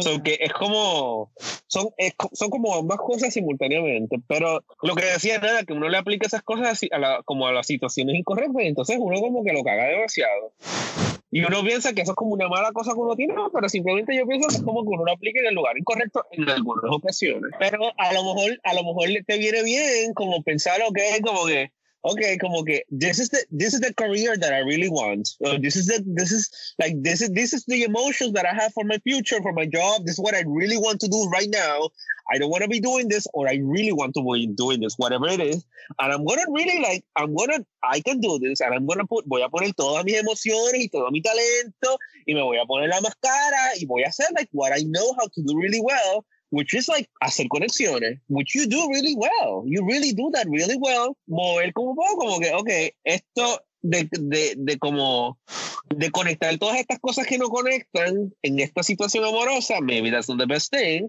So 0.00 0.22
que 0.22 0.38
es 0.40 0.52
como, 0.52 1.30
son, 1.66 1.90
es 1.98 2.14
son 2.32 2.50
como 2.50 2.74
ambas 2.74 2.98
cosas 2.98 3.32
simultáneamente, 3.32 4.16
pero 4.26 4.64
lo 4.82 4.94
que 4.94 5.04
decía 5.04 5.38
nada, 5.38 5.62
que 5.64 5.72
uno 5.72 5.88
le 5.88 5.98
aplica 5.98 6.26
esas 6.26 6.42
cosas 6.42 6.80
a 6.90 6.98
la- 6.98 7.22
como 7.24 7.46
a 7.46 7.52
las 7.52 7.66
situaciones 7.66 8.16
incorrectas 8.16 8.62
y 8.64 8.66
entonces 8.68 8.96
uno 8.98 9.20
como 9.20 9.44
que 9.44 9.52
lo 9.52 9.62
caga 9.62 9.84
demasiado. 9.84 10.52
Y 11.30 11.44
uno 11.44 11.62
piensa 11.64 11.92
que 11.92 12.02
eso 12.02 12.12
es 12.12 12.16
como 12.16 12.32
una 12.32 12.48
mala 12.48 12.70
cosa 12.72 12.92
que 12.92 13.00
uno 13.00 13.16
tiene, 13.16 13.34
pero 13.52 13.68
simplemente 13.68 14.16
yo 14.16 14.24
pienso 14.26 14.48
que 14.48 14.54
es 14.56 14.62
como 14.62 14.82
que 14.82 14.88
uno 14.88 15.04
lo 15.04 15.12
aplica 15.12 15.40
en 15.40 15.46
el 15.46 15.54
lugar 15.54 15.76
incorrecto 15.76 16.24
en 16.30 16.48
algunas 16.48 16.84
ocasiones. 16.90 17.50
Pero 17.58 17.92
a 17.98 18.12
lo 18.12 18.22
mejor, 18.24 18.60
a 18.62 18.74
lo 18.74 18.84
mejor 18.84 19.08
te 19.26 19.38
viene 19.38 19.62
bien 19.64 20.14
como 20.14 20.42
pensar, 20.42 20.80
ok, 20.86 20.98
como 21.24 21.46
que, 21.46 21.72
okay, 22.04 22.36
como 22.38 22.64
que 22.64 22.82
this 22.90 23.18
is 23.18 23.30
the 23.30 23.44
this 23.50 23.74
is 23.74 23.80
the 23.80 23.92
career 23.94 24.36
that 24.36 24.52
I 24.52 24.58
really 24.58 24.88
want. 24.88 25.30
Uh, 25.44 25.58
this 25.58 25.76
is 25.76 25.86
the 25.86 26.02
this 26.06 26.32
is 26.32 26.50
like 26.78 27.02
this 27.02 27.22
is 27.22 27.30
this 27.30 27.52
is 27.52 27.64
the 27.66 27.82
emotions 27.84 28.32
that 28.32 28.46
I 28.46 28.54
have 28.54 28.72
for 28.72 28.84
my 28.84 28.98
future, 28.98 29.40
for 29.40 29.52
my 29.52 29.66
job. 29.66 30.04
This 30.04 30.18
is 30.18 30.20
what 30.20 30.34
I 30.34 30.44
really 30.46 30.76
want 30.76 31.00
to 31.00 31.08
do 31.08 31.28
right 31.32 31.48
now. 31.48 31.88
I 32.30 32.38
don't 32.38 32.50
want 32.50 32.62
to 32.62 32.68
be 32.68 32.80
doing 32.80 33.08
this, 33.08 33.26
or 33.34 33.48
I 33.48 33.60
really 33.62 33.92
want 33.92 34.14
to 34.14 34.22
be 34.22 34.46
doing 34.46 34.80
this, 34.80 34.94
whatever 34.96 35.28
it 35.28 35.40
is. 35.40 35.64
And 35.98 36.12
I'm 36.12 36.24
gonna 36.24 36.44
really 36.48 36.80
like 36.80 37.04
I'm 37.16 37.34
gonna 37.34 37.64
I 37.82 38.00
can 38.00 38.20
do 38.20 38.38
this, 38.38 38.60
and 38.60 38.74
I'm 38.74 38.86
gonna 38.86 39.06
put 39.06 39.24
voy 39.26 39.42
a 39.42 39.48
poner 39.48 39.72
todas 39.74 40.04
mis 40.04 40.20
emociones 40.20 40.80
y 40.80 40.88
todo 40.92 41.10
mi 41.10 41.22
talento 41.22 41.98
y 42.26 42.34
me 42.34 42.42
voy 42.42 42.58
a 42.58 42.66
poner 42.66 42.88
la 42.88 43.00
máscara 43.00 43.76
y 43.80 43.86
voy 43.86 44.02
a 44.04 44.08
hacer 44.08 44.28
like 44.36 44.48
what 44.52 44.72
I 44.72 44.84
know 44.84 45.14
how 45.18 45.26
to 45.26 45.42
do 45.42 45.56
really 45.56 45.80
well 45.80 46.24
which 46.50 46.74
is 46.74 46.88
like 46.88 47.08
hacer 47.20 47.44
conexiones, 47.44 48.20
which 48.28 48.54
you 48.54 48.66
do 48.66 48.88
really 48.90 49.14
well. 49.16 49.64
You 49.66 49.86
really 49.86 50.12
do 50.12 50.30
that 50.32 50.46
really 50.48 50.76
well. 50.78 51.16
Mover 51.28 51.72
como 51.72 51.90
un 51.90 51.96
poco, 51.96 52.16
como 52.18 52.40
que, 52.40 52.52
ok, 52.52 52.94
esto 53.04 53.60
de, 53.84 54.08
de, 54.10 54.54
de 54.56 54.78
como 54.78 55.38
de 55.94 56.10
conectar 56.10 56.56
todas 56.58 56.78
estas 56.78 56.98
cosas 56.98 57.26
que 57.26 57.38
no 57.38 57.48
conectan 57.48 58.34
en 58.42 58.58
esta 58.58 58.82
situación 58.82 59.24
amorosa, 59.24 59.80
maybe 59.80 60.10
that's 60.10 60.28
not 60.28 60.38
the 60.38 60.46
best 60.46 60.72
thing. 60.72 61.08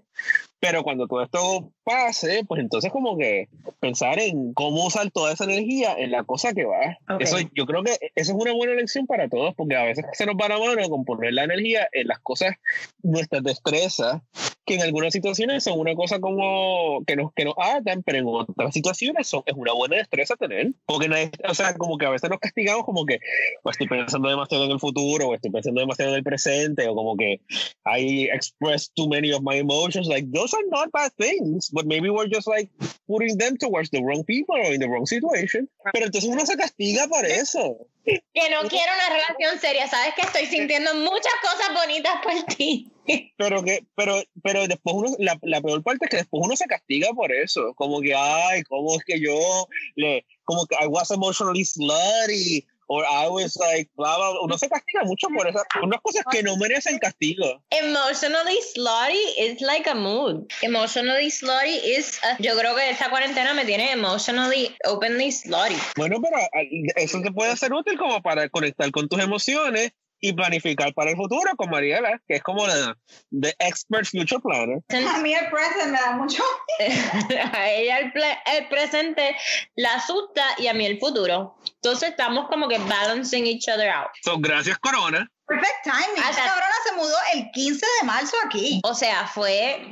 Pero 0.59 0.83
cuando 0.83 1.07
todo 1.07 1.23
esto 1.23 1.71
pase, 1.83 2.43
pues 2.45 2.59
entonces 2.59 2.91
como 2.91 3.17
que 3.17 3.47
pensar 3.79 4.19
en 4.19 4.53
cómo 4.53 4.85
usar 4.85 5.09
toda 5.11 5.31
esa 5.31 5.45
energía 5.45 5.95
en 5.97 6.11
la 6.11 6.23
cosa 6.23 6.53
que 6.53 6.65
va. 6.65 6.97
Ok. 7.09 7.21
Eso, 7.21 7.37
yo 7.53 7.65
creo 7.65 7.83
que 7.83 7.91
eso 8.15 8.31
es 8.31 8.37
una 8.37 8.53
buena 8.53 8.73
lección 8.73 9.07
para 9.07 9.29
todos, 9.29 9.53
porque 9.55 9.75
a 9.75 9.83
veces 9.83 10.05
se 10.13 10.25
nos 10.25 10.35
va 10.35 10.49
la 10.49 10.59
mano 10.59 10.89
con 10.89 11.05
poner 11.05 11.33
la 11.33 11.45
energía 11.45 11.87
en 11.93 12.07
las 12.07 12.19
cosas, 12.19 12.55
nuestras 13.03 13.43
destrezas, 13.43 14.21
que 14.65 14.75
en 14.75 14.81
algunas 14.81 15.13
situaciones 15.13 15.63
son 15.63 15.79
una 15.79 15.95
cosa 15.95 16.19
como 16.19 17.03
que 17.05 17.15
nos, 17.15 17.31
que 17.33 17.45
nos 17.45 17.53
atan, 17.57 18.03
pero 18.03 18.17
en 18.17 18.25
otras 18.27 18.73
situaciones 18.73 19.27
son, 19.27 19.43
es 19.45 19.53
una 19.55 19.73
buena 19.73 19.97
destreza 19.97 20.35
tener. 20.35 20.71
Porque 20.85 21.07
nadie, 21.07 21.31
o 21.47 21.53
sea, 21.53 21.75
como 21.75 21.97
que 21.97 22.05
a 22.05 22.09
veces 22.09 22.29
nos 22.29 22.39
castigamos 22.39 22.85
como 22.85 23.05
que 23.05 23.19
o 23.63 23.69
estoy 23.69 23.87
pensando 23.87 24.29
demasiado 24.29 24.65
en 24.65 24.71
el 24.71 24.79
futuro, 24.79 25.27
o 25.27 25.35
estoy 25.35 25.51
pensando 25.51 25.81
demasiado 25.81 26.11
en 26.11 26.17
el 26.17 26.23
presente, 26.23 26.87
o 26.87 26.95
como 26.95 27.15
que 27.15 27.41
I 27.85 28.29
express 28.33 28.91
too 28.95 29.07
many 29.07 29.31
of 29.31 29.41
my 29.43 29.57
emotions. 29.57 30.07
Like, 30.07 30.27
those 30.31 30.55
are 30.55 30.65
not 30.69 30.91
bad 30.91 31.11
things, 31.17 31.69
but 31.71 31.85
maybe 31.85 32.09
we're 32.09 32.29
just 32.29 32.47
like 32.47 32.69
putting 33.07 33.37
them 33.37 33.57
towards 33.57 33.89
the 33.91 34.01
wrong 34.01 34.23
people 34.23 34.55
or 34.55 34.73
in 34.73 34.79
the 34.79 34.87
wrong 34.87 35.05
situation. 35.05 35.69
Pero 35.93 36.05
entonces 36.07 36.29
uno 36.29 36.45
se 36.45 36.57
castiga 36.57 37.07
por 37.07 37.25
eso. 37.25 37.87
Que 38.03 38.49
no 38.49 38.67
quiero 38.67 38.91
una 38.93 39.15
relación 39.15 39.59
seria. 39.59 39.87
Sabes 39.87 40.13
que 40.15 40.21
estoy 40.21 40.45
sintiendo 40.45 40.93
muchas 40.95 41.33
cosas 41.41 41.73
bonitas 41.73 42.13
por 42.23 42.55
ti. 42.55 42.91
Pero 43.37 43.63
que, 43.63 43.85
pero, 43.95 44.21
pero 44.43 44.67
después 44.67 44.95
uno, 44.95 45.15
la, 45.19 45.37
la 45.43 45.61
peor 45.61 45.83
parte 45.83 46.05
es 46.05 46.09
que 46.09 46.17
después 46.17 46.41
uno 46.45 46.55
se 46.55 46.65
castiga 46.65 47.09
por 47.13 47.31
eso. 47.31 47.73
Como 47.75 48.01
que, 48.01 48.13
ay, 48.15 48.63
cómo 48.63 48.97
es 48.97 49.03
que 49.05 49.19
yo 49.19 49.67
le, 49.95 50.25
como 50.43 50.65
que 50.65 50.75
I 50.81 50.87
was 50.87 51.11
emotionally 51.11 51.63
slutty, 51.65 52.65
or 52.87 53.03
I 53.03 53.27
was 53.29 53.57
like, 53.57 53.89
bla, 53.95 54.15
bla, 54.15 54.31
bla. 54.31 54.41
Uno 54.41 54.57
se 54.57 54.69
castiga 54.69 55.03
mucho 55.03 55.27
por 55.35 55.47
esas, 55.47 55.63
unas 55.83 55.99
cosas 56.01 56.23
que 56.31 56.43
no 56.43 56.55
merecen 56.57 56.97
castigo. 56.99 57.61
Emotionally 57.71 58.57
slutty 58.73 59.19
is 59.39 59.61
like 59.61 59.89
a 59.89 59.95
mood. 59.95 60.45
Emotionally 60.61 61.29
slutty 61.29 61.77
is. 61.97 62.19
a- 62.23 62.37
yo 62.41 62.57
creo 62.57 62.75
que 62.75 62.89
esta 62.89 63.09
cuarentena 63.09 63.53
me 63.53 63.65
tiene 63.65 63.91
emotionally 63.91 64.75
openly 64.85 65.31
slutty. 65.31 65.75
Bueno, 65.97 66.17
pero 66.21 66.37
ah, 66.37 66.61
eso 66.95 67.21
te 67.21 67.31
puede 67.31 67.55
ser 67.57 67.73
útil 67.73 67.97
como 67.97 68.21
para 68.21 68.49
conectar 68.49 68.89
con 68.91 69.07
tus 69.09 69.19
emociones 69.19 69.91
y 70.27 70.33
planificar 70.33 70.93
para 70.93 71.11
el 71.11 71.15
futuro 71.15 71.51
con 71.55 71.69
Mariela, 71.69 72.19
que 72.27 72.35
es 72.35 72.43
como 72.43 72.65
la 72.65 72.97
the 73.31 73.53
expert 73.59 74.05
future 74.07 74.41
planner. 74.41 74.79
A 74.89 75.19
mí 75.19 75.33
el 75.33 75.47
present 75.49 75.91
me 75.91 75.99
da 75.99 76.11
mucho. 76.13 76.43
a 77.53 77.69
ella 77.69 77.99
el, 77.99 78.13
el 78.57 78.67
presente 78.67 79.35
la 79.75 79.95
asusta 79.95 80.43
y 80.57 80.67
a 80.67 80.73
mí 80.73 80.85
el 80.85 80.99
futuro. 80.99 81.55
Entonces 81.75 82.09
estamos 82.09 82.47
como 82.47 82.67
que 82.67 82.77
balancing 82.79 83.45
each 83.45 83.67
other 83.69 83.89
out. 83.89 84.09
So, 84.23 84.37
gracias, 84.39 84.77
Corona. 84.79 85.29
Perfect 85.47 85.83
timing. 85.83 86.17
Esa 86.17 86.29
está- 86.31 86.43
cabrona 86.45 86.75
se 86.89 86.95
mudó 86.95 87.15
el 87.35 87.51
15 87.51 87.85
de 88.01 88.07
marzo 88.07 88.35
aquí. 88.45 88.81
O 88.83 88.95
sea, 88.95 89.27
fue 89.27 89.85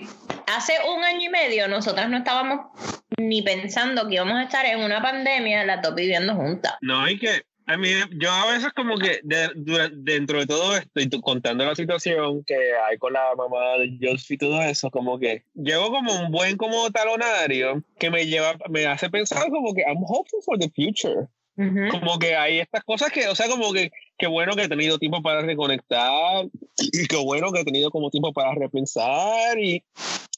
hace 0.48 0.74
un 0.88 1.04
año 1.04 1.28
y 1.28 1.30
medio, 1.30 1.68
nosotras 1.68 2.10
no 2.10 2.18
estábamos 2.18 2.72
ni 3.20 3.44
pensando 3.44 4.08
que 4.08 4.16
íbamos 4.16 4.40
a 4.40 4.44
estar 4.44 4.66
en 4.66 4.80
una 4.84 5.02
pandemia 5.02 5.64
las 5.64 5.82
dos 5.84 5.94
viviendo 5.94 6.34
juntas. 6.34 6.74
No, 6.82 7.02
hay 7.02 7.20
que, 7.20 7.44
a 7.66 7.78
mí, 7.78 7.90
yo 8.20 8.32
a 8.32 8.52
veces 8.52 8.72
como 8.74 8.98
que 8.98 9.20
de- 9.24 9.52
dura- 9.56 9.90
dentro 9.94 10.40
de 10.40 10.46
todo 10.48 10.76
esto 10.76 11.00
y 11.00 11.10
contando 11.22 11.66
la 11.66 11.76
situación 11.76 12.44
que 12.44 12.56
hay 12.56 12.98
con 12.98 13.14
la 13.14 13.34
mamá 13.36 13.78
de 13.80 13.98
Josh 14.02 14.32
y 14.32 14.38
todo 14.38 14.62
eso, 14.62 14.90
como 14.92 15.18
que 15.20 15.44
llevo 15.54 15.90
como 15.90 16.14
un 16.14 16.32
buen 16.32 16.58
como 16.58 16.90
talonario 16.92 17.84
que 18.00 18.10
me 18.10 18.26
lleva, 18.26 18.58
me 18.70 18.86
hace 18.86 19.10
pensar 19.10 19.50
como 19.50 19.74
que 19.74 19.82
I'm 19.82 20.04
hopeful 20.04 20.42
for 20.44 20.58
the 20.60 20.70
future. 20.70 21.28
Ujú. 21.56 21.90
Como 22.00 22.18
que 22.18 22.36
hay 22.36 22.60
estas 22.60 22.84
cosas 22.84 23.12
que, 23.12 23.28
o 23.28 23.36
sea, 23.36 23.48
como 23.48 23.72
que 23.74 23.92
qué 24.18 24.26
bueno 24.26 24.56
que 24.56 24.64
he 24.64 24.68
tenido 24.70 24.98
tiempo 24.98 25.22
para 25.22 25.42
reconectar 25.42 26.46
y 26.78 27.08
qué 27.08 27.16
bueno 27.18 27.52
que 27.52 27.62
he 27.62 27.64
tenido 27.66 27.92
como 27.92 28.10
tiempo 28.10 28.34
para 28.34 28.56
repensar 28.56 29.60
y 29.60 29.84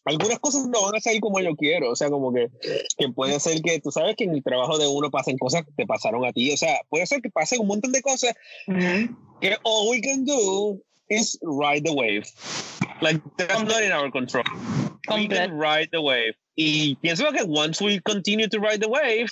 algunas 0.05 0.39
cosas 0.39 0.67
no 0.67 0.83
van 0.83 0.95
a 0.95 1.01
salir 1.01 1.19
como 1.19 1.39
yo 1.39 1.55
quiero, 1.55 1.91
o 1.91 1.95
sea, 1.95 2.09
como 2.09 2.31
que, 2.33 2.49
que 2.97 3.09
puede 3.09 3.39
ser 3.39 3.61
que 3.61 3.79
tú 3.79 3.91
sabes 3.91 4.15
que 4.15 4.25
en 4.25 4.35
el 4.35 4.43
trabajo 4.43 4.77
de 4.77 4.87
uno 4.87 5.09
pasen 5.09 5.37
cosas 5.37 5.65
que 5.65 5.71
te 5.75 5.85
pasaron 5.85 6.25
a 6.25 6.31
ti, 6.31 6.51
o 6.51 6.57
sea, 6.57 6.79
puede 6.89 7.05
ser 7.07 7.21
que 7.21 7.29
pasen 7.29 7.61
un 7.61 7.67
montón 7.67 7.91
de 7.91 8.01
cosas 8.01 8.33
que 9.41 9.57
all 9.63 9.89
we 9.89 10.01
can 10.01 10.23
do 10.25 10.79
is 11.09 11.37
ride 11.41 11.83
the 11.83 11.93
wave. 11.93 12.25
Like, 13.01 13.21
that's 13.37 13.63
not 13.63 13.83
in 13.83 13.91
our 13.91 14.09
control. 14.09 14.43
We 15.09 15.27
can 15.27 15.53
ride 15.53 15.89
the 15.91 16.01
wave. 16.01 16.35
Y 16.57 16.95
pienso 17.01 17.31
que 17.33 17.43
once 17.43 17.81
we 17.81 17.99
continue 17.99 18.47
to 18.47 18.59
ride 18.59 18.79
the 18.79 18.87
wave, 18.87 19.29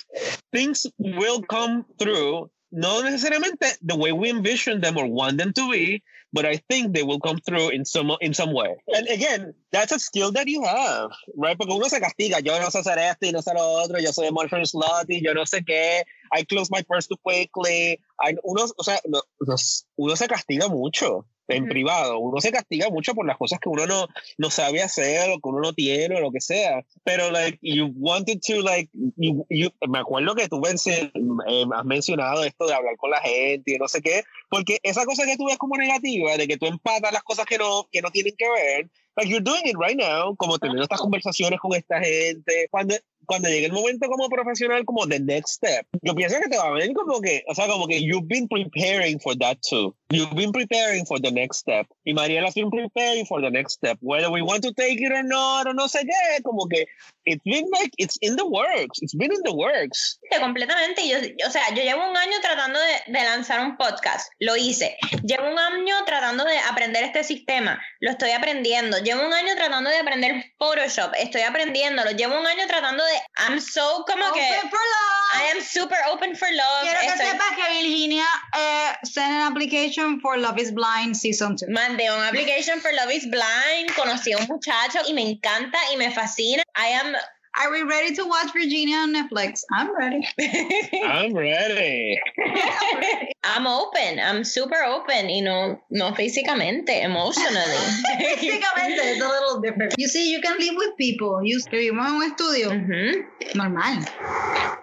things 0.52 0.86
will 0.98 1.42
come 1.42 1.84
through. 1.98 2.50
No 2.76 3.02
necesariamente 3.02 3.78
the 3.82 3.94
way 3.94 4.10
we 4.10 4.30
envision 4.30 4.80
them 4.80 4.98
or 4.98 5.06
want 5.06 5.38
them 5.38 5.52
to 5.52 5.70
be, 5.70 6.02
but 6.32 6.44
I 6.44 6.56
think 6.68 6.92
they 6.92 7.04
will 7.04 7.20
come 7.20 7.38
through 7.38 7.70
in 7.70 7.84
some 7.84 8.10
in 8.20 8.34
some 8.34 8.52
way. 8.52 8.74
And 8.88 9.06
again, 9.06 9.54
that's 9.70 9.92
a 9.92 10.00
skill 10.00 10.32
that 10.32 10.48
you 10.48 10.64
have, 10.64 11.12
right? 11.36 11.56
Porque 11.56 11.70
uno 11.72 11.86
se 11.86 12.00
castiga, 12.00 12.42
yo 12.44 12.58
no 12.58 12.70
sé 12.70 12.80
hacer 12.80 12.98
esto 12.98 13.26
y 13.26 13.30
no 13.30 13.42
sé 13.42 13.54
lo 13.54 13.62
otro, 13.80 14.00
yo 14.00 14.10
soy 14.10 14.26
emotional 14.26 14.66
slutty, 14.66 15.22
yo 15.22 15.34
no 15.34 15.44
sé 15.44 15.64
qué, 15.64 16.02
I 16.32 16.42
close 16.42 16.68
my 16.68 16.82
purse 16.82 17.06
too 17.06 17.16
quickly. 17.22 18.00
I, 18.20 18.34
uno, 18.42 18.66
o 18.76 18.82
sea, 18.82 18.98
no, 19.06 19.22
uno 19.96 20.16
se 20.16 20.26
castiga 20.26 20.68
mucho 20.68 21.26
en 21.48 21.66
privado. 21.66 22.18
Uno 22.18 22.40
se 22.40 22.52
castiga 22.52 22.88
mucho 22.90 23.14
por 23.14 23.26
las 23.26 23.36
cosas 23.36 23.58
que 23.60 23.68
uno 23.68 23.86
no, 23.86 24.06
no 24.38 24.50
sabe 24.50 24.82
hacer 24.82 25.30
o 25.30 25.34
que 25.34 25.48
uno 25.48 25.60
no 25.60 25.72
tiene 25.72 26.16
o 26.16 26.20
lo 26.20 26.30
que 26.30 26.40
sea. 26.40 26.84
Pero, 27.04 27.30
like, 27.30 27.58
you 27.62 27.92
wanted 27.96 28.40
to, 28.46 28.62
like, 28.62 28.90
you, 29.16 29.46
you, 29.50 29.70
me 29.88 29.98
acuerdo 29.98 30.34
que 30.34 30.48
tú 30.48 30.62
eh, 30.66 31.64
has 31.74 31.84
mencionado 31.84 32.44
esto 32.44 32.66
de 32.66 32.74
hablar 32.74 32.96
con 32.96 33.10
la 33.10 33.20
gente 33.20 33.74
y 33.74 33.78
no 33.78 33.88
sé 33.88 34.00
qué, 34.00 34.22
porque 34.48 34.78
esa 34.82 35.04
cosa 35.04 35.24
que 35.26 35.36
tú 35.36 35.46
ves 35.46 35.58
como 35.58 35.76
negativa, 35.76 36.36
de 36.36 36.48
que 36.48 36.56
tú 36.56 36.66
empatas 36.66 37.12
las 37.12 37.22
cosas 37.22 37.46
que 37.46 37.58
no, 37.58 37.88
que 37.90 38.02
no 38.02 38.10
tienen 38.10 38.34
que 38.36 38.48
ver, 38.48 38.90
like 39.16 39.30
you're 39.30 39.42
doing 39.42 39.66
it 39.66 39.76
right 39.76 39.96
now, 39.96 40.34
como 40.36 40.58
teniendo 40.58 40.82
estas 40.82 41.00
conversaciones 41.00 41.60
con 41.60 41.74
esta 41.74 42.00
gente. 42.00 42.68
Cuando, 42.70 42.94
cuando 43.26 43.48
llegue 43.48 43.66
el 43.66 43.72
momento 43.72 44.08
como 44.08 44.28
profesional, 44.28 44.84
como 44.84 45.06
the 45.06 45.20
next 45.20 45.56
step, 45.56 45.86
yo 46.02 46.14
pienso 46.14 46.40
que 46.40 46.48
te 46.48 46.56
va 46.56 46.68
a 46.68 46.70
venir 46.72 46.94
como 46.94 47.20
que, 47.20 47.44
o 47.48 47.54
sea, 47.54 47.66
como 47.66 47.86
que 47.86 48.02
you've 48.02 48.26
been 48.26 48.48
preparing 48.48 49.18
for 49.20 49.36
that 49.38 49.58
too. 49.68 49.94
You've 50.10 50.34
been 50.34 50.52
preparing 50.52 51.06
for 51.06 51.20
the 51.20 51.30
next 51.30 51.58
step. 51.58 51.86
Y 52.04 52.12
Mariela 52.12 52.46
has 52.46 52.54
been 52.54 52.70
preparing 52.70 53.26
for 53.26 53.40
the 53.40 53.50
next 53.50 53.74
step. 53.74 53.98
Whether 54.00 54.30
we 54.30 54.42
want 54.42 54.62
to 54.62 54.72
take 54.72 55.00
it 55.00 55.12
or 55.12 55.24
not, 55.24 55.66
o 55.66 55.72
no 55.72 55.88
sé 55.88 56.00
qué, 56.04 56.42
como 56.42 56.66
que 56.68 56.86
it's 57.26 57.42
been 57.44 57.64
like, 57.78 57.90
it's 57.98 58.16
in 58.20 58.36
the 58.36 58.46
works. 58.46 58.98
It's 59.02 59.14
been 59.14 59.32
in 59.32 59.40
the 59.44 59.54
works. 59.54 60.18
Completamente. 60.38 61.06
Yo, 61.08 61.18
o 61.46 61.50
sea, 61.50 61.62
yo 61.74 61.82
llevo 61.82 62.08
un 62.08 62.16
año 62.16 62.38
tratando 62.42 62.78
de, 62.78 63.12
de 63.12 63.24
lanzar 63.24 63.60
un 63.60 63.76
podcast. 63.76 64.28
Lo 64.40 64.56
hice. 64.56 64.96
Llevo 65.24 65.48
un 65.50 65.58
año 65.58 65.96
tratando 66.06 66.44
de 66.44 66.58
aprender 66.58 67.04
este 67.04 67.24
sistema. 67.24 67.80
Lo 68.00 68.10
estoy 68.10 68.30
aprendiendo. 68.32 68.98
Llevo 68.98 69.24
un 69.26 69.32
año 69.32 69.54
tratando 69.56 69.90
de 69.90 69.98
aprender 69.98 70.44
Photoshop. 70.58 71.12
Estoy 71.18 71.42
aprendiéndolo. 71.42 72.10
Llevo 72.12 72.38
un 72.38 72.46
año 72.46 72.66
tratando 72.66 73.04
de 73.04 73.12
I'm 73.38 73.60
so 73.60 74.04
como 74.06 74.26
open 74.28 74.40
que 74.42 74.68
for 74.68 74.78
love. 74.78 75.14
I 75.36 75.56
am 75.56 75.62
super 75.62 75.98
open 76.12 76.36
for 76.36 76.48
love. 76.52 76.82
Quiero 76.82 77.00
que 77.00 77.06
Estoy- 77.08 77.26
sepas 77.26 77.56
que 77.56 77.82
Virginia 77.82 78.24
eh, 78.56 78.92
sent 79.04 79.30
an 79.32 79.42
application 79.52 80.20
for 80.20 80.36
Love 80.38 80.58
is 80.60 80.72
Blind 80.72 81.16
Season 81.16 81.56
2. 81.56 81.68
Mandé 81.70 82.10
un 82.10 82.22
application 82.22 82.80
for 82.80 82.92
Love 82.92 83.10
is 83.12 83.26
Blind, 83.28 83.92
conocí 83.96 84.32
a 84.32 84.38
un 84.38 84.46
muchacho 84.46 85.00
y 85.08 85.12
me 85.14 85.22
encanta 85.22 85.78
y 85.92 85.96
me 85.96 86.10
fascina. 86.12 86.62
I 86.76 86.88
am 86.92 87.13
Are 87.56 87.70
we 87.70 87.82
ready 87.82 88.14
to 88.16 88.24
watch 88.26 88.52
Virginia 88.52 88.96
on 88.96 89.14
Netflix? 89.14 89.62
I'm 89.70 89.96
ready. 89.96 90.26
I'm 91.04 91.32
ready. 91.34 92.20
I'm 93.44 93.66
open, 93.68 94.18
I'm 94.18 94.42
super 94.42 94.82
open 94.84 95.30
y 95.30 95.40
no 95.40 95.80
no 95.90 96.12
físicamente, 96.14 97.02
emotionally. 97.02 97.78
Básicamente, 98.18 99.14
it's 99.14 99.22
a 99.22 99.28
little 99.28 99.60
different. 99.60 99.94
You 99.98 100.08
see, 100.08 100.32
you 100.32 100.40
can 100.40 100.58
live 100.58 100.74
with 100.76 100.96
people. 100.96 101.44
You 101.44 101.60
vivimos 101.70 102.06
en 102.08 102.14
un 102.14 102.22
estudio 102.24 102.70
Ujú. 102.70 103.24
normal. 103.54 104.04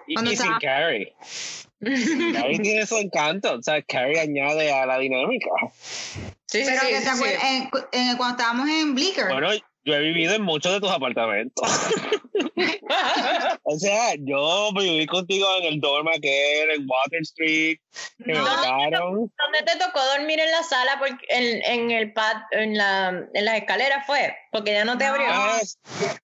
Y, 0.08 0.14
Cuando 0.14 0.32
y 0.32 0.36
sin 0.36 0.52
Carrie. 0.58 1.14
Carrie 2.32 2.58
tiene 2.58 2.86
su 2.86 2.96
encanto. 2.96 3.54
O 3.54 3.62
sea, 3.62 3.82
Carrie 3.82 4.18
añade 4.20 4.72
a 4.72 4.86
la 4.86 4.98
dinámica. 4.98 5.50
Sí, 6.46 6.64
sí, 6.64 6.64
Pero 6.66 6.80
sí, 6.80 6.86
que 6.88 6.94
te 6.94 7.02
sí. 7.02 7.08
acuerdas, 7.08 7.42
en- 7.44 7.70
en- 7.92 8.16
cuando 8.16 8.36
estábamos 8.38 8.68
en 8.68 8.94
Bleecker, 8.94 9.28
Bueno, 9.28 9.50
yo 9.84 9.94
he 9.94 10.00
vivido 10.00 10.34
en 10.34 10.42
muchos 10.42 10.72
de 10.72 10.80
tus 10.80 10.90
apartamentos. 10.90 11.68
O 13.64 13.78
sea, 13.78 14.14
yo 14.18 14.70
viví 14.74 15.06
contigo 15.06 15.46
en 15.60 15.64
el 15.74 15.80
dorm 15.80 16.08
aquel, 16.08 16.70
en 16.70 16.86
Water 16.88 17.20
Street, 17.22 17.78
que 18.18 18.32
me 18.32 18.34
No. 18.34 18.44
botaron. 18.44 19.14
¿Dónde 19.14 19.62
te 19.64 19.78
tocó 19.78 20.00
dormir 20.16 20.40
en 20.40 20.50
la 20.50 20.62
sala 20.62 20.96
porque 20.98 21.24
en, 21.28 21.62
en 21.64 21.90
el 21.90 22.12
pad, 22.12 22.36
en 22.52 22.76
la 22.76 23.08
en 23.32 23.44
las 23.44 23.56
escaleras 23.56 24.04
fue? 24.06 24.34
Porque 24.52 24.72
ya 24.72 24.84
no 24.84 24.98
te 24.98 25.04
abrió. 25.04 25.24
Ah, 25.28 25.58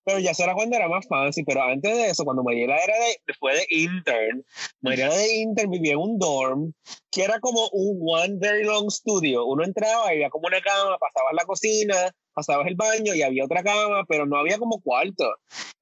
pero 0.05 0.19
ya 0.19 0.35
será 0.35 0.53
cuando 0.53 0.77
era 0.77 0.87
más 0.87 1.07
fancy, 1.09 1.45
pero 1.45 1.63
antes 1.63 1.97
de 1.97 2.11
eso, 2.11 2.25
cuando 2.25 2.45
Mariela 2.45 2.77
era 2.77 2.95
de, 2.95 3.35
fue 3.39 3.55
de 3.55 3.67
intern, 3.71 4.45
Mariela 4.83 5.17
de 5.17 5.39
intern 5.39 5.71
vivía 5.71 5.93
en 5.93 5.99
un 5.99 6.19
dorm 6.19 6.75
que 7.11 7.25
era 7.25 7.41
como 7.41 7.69
un 7.73 7.99
one 8.03 8.37
very 8.39 8.65
long 8.65 8.91
studio. 8.91 9.47
Uno 9.47 9.65
entraba 9.65 10.09
había 10.09 10.29
como 10.29 10.47
una 10.47 10.61
cama, 10.61 10.99
pasabas 10.99 11.33
la 11.33 11.45
cocina, 11.45 11.95
pasabas 12.35 12.67
el 12.67 12.77
baño 12.77 13.15
y 13.15 13.23
había 13.23 13.45
otra 13.45 13.63
cama, 13.63 14.05
pero 14.07 14.27
no 14.27 14.37
había 14.37 14.59
como 14.59 14.81
cuarto. 14.81 15.25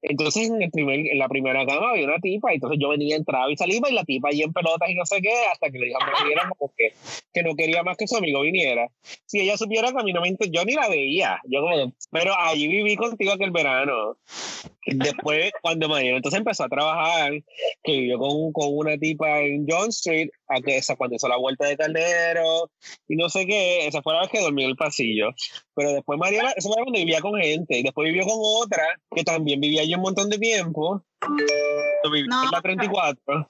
Entonces 0.01 0.49
en, 0.49 0.61
el 0.61 0.71
primer, 0.71 0.99
en 0.99 1.19
la 1.19 1.27
primera 1.27 1.65
cama 1.65 1.91
había 1.91 2.05
una 2.05 2.19
tipa, 2.19 2.53
entonces 2.53 2.79
yo 2.81 2.89
venía, 2.89 3.15
entraba 3.15 3.51
y 3.51 3.57
salía, 3.57 3.79
y 3.89 3.93
la 3.93 4.03
tipa 4.05 4.29
ahí 4.29 4.41
en 4.41 4.53
pelotas 4.53 4.89
y 4.89 4.95
no 4.95 5.05
sé 5.05 5.21
qué, 5.21 5.33
hasta 5.51 5.69
que 5.69 5.79
le 5.79 5.87
dije 5.87 5.97
que, 6.77 6.93
que 7.33 7.43
no 7.43 7.55
quería 7.55 7.83
más 7.83 7.97
que 7.97 8.07
su 8.07 8.15
amigo 8.17 8.41
viniera. 8.41 8.87
Si 9.25 9.39
ella 9.39 9.57
supiera 9.57 9.91
que 9.91 9.99
a 9.99 10.03
mí 10.03 10.13
no 10.13 10.21
me 10.21 10.35
yo 10.49 10.65
ni 10.65 10.73
la 10.73 10.87
veía, 10.87 11.39
yo 11.45 11.61
como, 11.61 11.93
pero 12.11 12.33
allí 12.37 12.67
viví 12.67 12.95
contigo 12.95 13.31
aquel 13.33 13.51
verano. 13.51 14.17
Después, 14.85 15.51
cuando 15.61 15.89
Mariela 15.89 16.17
entonces 16.17 16.39
empezó 16.39 16.63
a 16.63 16.69
trabajar, 16.69 17.33
que 17.83 17.91
vivió 17.91 18.17
con, 18.19 18.53
con 18.53 18.67
una 18.69 18.97
tipa 18.97 19.41
en 19.41 19.65
John 19.67 19.89
Street, 19.89 20.29
a 20.49 20.61
que 20.61 20.77
esa 20.77 20.95
cuando 20.95 21.15
hizo 21.15 21.27
la 21.27 21.37
vuelta 21.37 21.65
de 21.65 21.77
Caldero 21.77 22.69
y 23.07 23.15
no 23.15 23.29
sé 23.29 23.45
qué, 23.45 23.85
esa 23.87 24.01
fue 24.01 24.13
la 24.13 24.21
vez 24.21 24.29
que 24.29 24.39
dormí 24.41 24.63
en 24.63 24.69
el 24.71 24.75
pasillo. 24.75 25.29
Pero 25.75 25.91
después 25.93 26.17
Mariela, 26.19 26.51
eso 26.51 26.69
fue 26.69 26.77
cuando 26.83 26.99
vivía 26.99 27.21
con 27.21 27.39
gente, 27.39 27.77
y 27.79 27.83
después 27.83 28.05
vivió 28.09 28.25
con 28.25 28.37
otra 28.39 28.83
que 29.15 29.23
también 29.23 29.59
vivía 29.59 29.81
allí 29.81 29.93
un 29.95 30.01
montón 30.01 30.29
de 30.29 30.37
tiempo. 30.37 31.03
Viví 32.03 32.27
No. 32.27 32.43
en 32.45 32.51
la 32.51 32.61
34. 32.61 33.49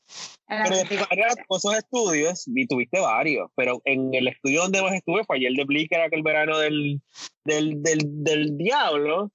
en 0.50 0.58
la 0.60 0.64
Pero 0.64 0.76
después 0.78 1.00
tuvo 1.48 1.58
esos 1.58 1.78
estudios 1.78 2.44
y 2.48 2.66
tuviste 2.68 3.00
varios, 3.00 3.50
pero 3.56 3.82
en 3.86 4.14
el 4.14 4.28
estudio 4.30 4.62
donde 4.62 4.82
más 4.82 4.94
estuve 4.94 5.24
fue 5.26 5.38
ayer 5.38 5.52
de 5.54 5.66
Blicker, 5.66 6.00
aquel 6.02 6.24
verano 6.24 6.58
del, 6.58 7.02
del, 7.44 7.84
del, 7.84 8.00
del 8.24 8.58
diablo. 8.58 9.32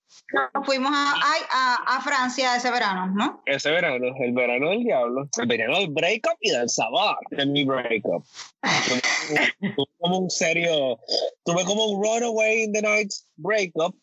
Nos 0.55 0.67
fuimos 0.67 0.91
a, 0.95 1.13
a, 1.51 1.97
a- 1.97 2.01
Francia 2.01 2.57
ese 2.57 2.71
verano, 2.71 3.13
¿no? 3.15 3.43
Ese 3.47 3.71
verano, 3.71 4.07
el 4.19 4.33
verano 4.33 4.71
del 4.71 4.83
diablo. 4.83 5.29
El 5.41 5.47
verano 5.47 5.79
del 5.79 5.91
breakup 5.91 6.37
y 6.41 6.51
del 6.51 6.69
sabor 6.71 7.17
mi 7.53 7.65
breakup. 7.65 8.25
Tuve 9.61 9.87
como 10.01 10.19
un 10.19 10.31
serio, 10.31 10.99
tuve 11.45 11.65
como 11.65 11.87
un 11.87 12.03
runaway 12.03 12.65
in 12.65 12.73
the 12.73 12.83
night 12.83 13.13
breakup. 13.43 13.95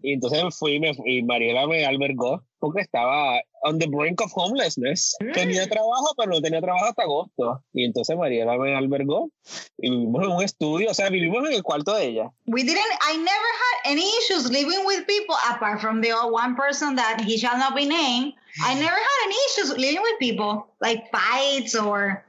Y 0.00 0.12
entonces 0.12 0.42
fui, 0.56 0.78
me 0.78 0.96
y 1.04 1.22
Mariela 1.22 1.66
me 1.66 1.84
albergó 1.84 2.42
porque 2.60 2.82
estaba 2.82 3.40
on 3.62 3.78
the 3.78 3.86
brink 3.86 4.20
of 4.20 4.32
homelessness. 4.34 5.16
Tenía 5.34 5.68
trabajo, 5.68 6.14
pero 6.16 6.30
no 6.32 6.40
tenía 6.40 6.60
trabajo 6.60 6.86
hasta 6.86 7.02
agosto. 7.02 7.62
Y 7.72 7.84
entonces 7.84 8.16
Mariela 8.16 8.56
me 8.58 8.76
albergó 8.76 9.30
y 9.78 9.90
vivimos 9.90 10.24
en 10.24 10.30
un 10.30 10.42
estudio, 10.42 10.90
o 10.90 10.94
sea, 10.94 11.08
vivimos 11.08 11.46
en 11.48 11.54
el 11.54 11.62
cuarto 11.62 11.94
de 11.94 12.06
ella. 12.06 12.30
We 12.46 12.62
didn't, 12.62 12.82
I 13.00 13.16
never 13.16 13.28
had 13.28 13.92
any 13.92 14.08
issues 14.20 14.50
living 14.50 14.84
with 14.86 15.06
people 15.06 15.36
apart 15.50 15.80
from 15.80 16.00
the 16.00 16.12
one 16.12 16.56
person 16.56 16.96
that 16.96 17.20
he 17.20 17.38
shall 17.38 17.58
not 17.58 17.74
be 17.74 17.86
named. 17.86 18.34
I 18.64 18.74
never 18.74 18.96
had 18.96 19.18
any 19.26 19.36
issues 19.50 19.76
living 19.78 20.02
with 20.02 20.18
people, 20.18 20.66
like 20.80 21.04
fights 21.12 21.74
or. 21.74 22.24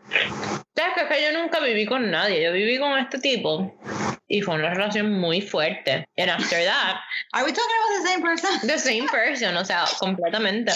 ¿Sabes 0.75 0.93
que, 0.93 1.01
es 1.01 1.07
que 1.09 1.21
yo 1.23 1.37
nunca 1.37 1.59
viví 1.59 1.85
con 1.87 2.09
nadie? 2.09 2.43
Yo 2.43 2.53
viví 2.53 2.79
con 2.79 2.97
este 2.99 3.19
tipo 3.19 3.73
y 4.29 4.41
fue 4.41 4.55
una 4.55 4.69
relación 4.73 5.19
muy 5.19 5.41
fuerte. 5.41 6.05
And 6.17 6.29
after 6.29 6.63
that, 6.63 7.01
Are 7.33 7.43
we 7.43 7.51
talking 7.51 7.75
about 7.75 8.01
the 8.01 8.07
same 8.07 8.21
person? 8.21 8.67
the 8.67 8.77
same 8.77 9.07
person, 9.07 9.57
o 9.57 9.65
sea, 9.65 9.85
completamente. 9.99 10.71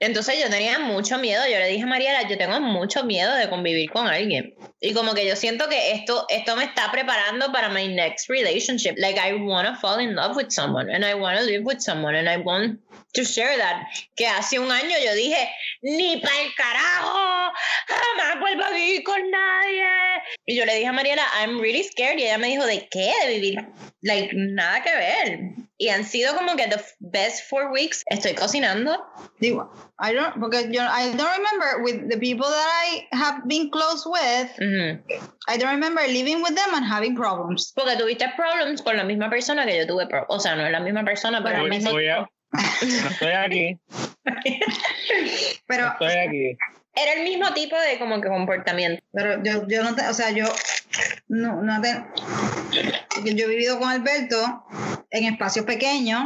Entonces 0.00 0.38
yo 0.42 0.50
tenía 0.50 0.78
mucho 0.80 1.18
miedo, 1.18 1.46
yo 1.46 1.58
le 1.58 1.68
dije 1.68 1.84
a 1.84 1.86
Mariela, 1.86 2.28
yo 2.28 2.36
tengo 2.36 2.60
mucho 2.60 3.04
miedo 3.04 3.34
de 3.34 3.48
convivir 3.48 3.90
con 3.90 4.06
alguien. 4.06 4.54
Y 4.80 4.92
como 4.92 5.14
que 5.14 5.26
yo 5.26 5.36
siento 5.36 5.68
que 5.68 5.92
esto, 5.92 6.26
esto 6.28 6.56
me 6.56 6.64
está 6.64 6.90
preparando 6.90 7.50
para 7.52 7.68
my 7.68 7.88
next 7.88 8.28
relationship. 8.28 8.96
Like 8.98 9.18
I 9.18 9.34
want 9.34 9.68
to 9.68 9.76
fall 9.76 10.00
in 10.00 10.14
love 10.14 10.36
with 10.36 10.50
someone 10.50 10.90
and 10.90 11.04
I 11.04 11.14
want 11.14 11.38
to 11.38 11.44
live 11.44 11.64
with 11.64 11.80
someone 11.80 12.16
and 12.16 12.28
I 12.28 12.36
want 12.36 12.80
to 13.14 13.24
share 13.24 13.56
that. 13.56 13.86
Que 14.16 14.26
hace 14.26 14.58
un 14.58 14.70
año 14.70 14.96
yo 15.02 15.14
dije, 15.14 15.48
ni 15.82 16.18
para 16.20 16.40
el 16.42 16.54
carajo, 16.54 17.52
jamás 17.86 18.40
vuelvo 18.40 18.64
a 18.64 18.70
vivir 18.72 19.04
con 19.04 19.30
nadie. 19.30 19.63
Y 20.46 20.56
yo 20.56 20.64
le 20.66 20.74
dije 20.74 20.86
a 20.88 20.92
Mariela, 20.92 21.22
I'm 21.40 21.58
really 21.58 21.82
scared. 21.82 22.18
Y 22.18 22.24
ella 22.24 22.36
me 22.38 22.48
dijo, 22.48 22.66
¿de 22.66 22.86
qué? 22.90 23.12
De 23.26 23.34
vivir. 23.34 23.66
Like, 24.02 24.30
nada 24.34 24.82
que 24.82 24.90
ver. 24.94 25.40
Y 25.78 25.88
han 25.88 26.04
sido 26.04 26.34
como 26.34 26.54
que 26.54 26.66
the 26.68 26.80
best 27.00 27.48
four 27.48 27.70
weeks. 27.72 28.02
Estoy 28.10 28.34
cocinando. 28.34 29.02
Digo, 29.40 29.72
I 29.98 30.12
don't, 30.12 30.38
porque 30.38 30.68
yo, 30.70 30.82
I 30.82 31.12
don't 31.16 31.32
remember 31.36 31.82
with 31.82 32.08
the 32.10 32.18
people 32.18 32.46
that 32.46 32.68
I 32.84 33.08
have 33.12 33.42
been 33.46 33.70
close 33.70 34.04
with, 34.06 34.50
Ujú. 34.60 35.02
I 35.48 35.56
don't 35.56 35.70
remember 35.72 36.02
living 36.06 36.42
with 36.42 36.54
them 36.54 36.74
and 36.74 36.84
having 36.84 37.14
problems. 37.16 37.72
Porque 37.74 37.96
tuviste 37.96 38.28
problems 38.36 38.82
con 38.82 38.96
la 38.98 39.04
misma 39.04 39.30
persona 39.30 39.64
que 39.64 39.78
yo 39.78 39.86
tuve. 39.86 40.06
O 40.28 40.38
sea, 40.38 40.54
no 40.56 40.66
es 40.66 40.72
la 40.72 40.80
misma 40.80 41.04
persona, 41.04 41.42
pero 41.42 41.64
el 41.64 41.70
mismo. 41.70 41.90
voy 41.90 42.06
a- 42.08 42.28
no 42.52 43.08
estoy 43.08 43.32
aquí, 43.32 43.78
Pero, 45.66 45.88
estoy 45.92 46.12
aquí. 46.12 46.56
Era 46.94 47.14
el 47.14 47.24
mismo 47.24 47.52
tipo 47.54 47.76
de 47.76 47.98
como 47.98 48.20
que 48.20 48.28
comportamiento. 48.28 49.02
pero 49.12 49.42
yo, 49.42 49.66
yo 49.66 49.82
no 49.82 49.94
te, 49.94 50.06
o 50.06 50.14
sea, 50.14 50.30
yo, 50.30 50.46
no, 51.28 51.60
no 51.62 51.80
te, 51.80 51.88
yo 53.24 53.46
he 53.46 53.48
vivido 53.48 53.78
con 53.78 53.88
Alberto 53.88 54.64
en 55.10 55.32
espacios 55.32 55.64
pequeños, 55.64 56.22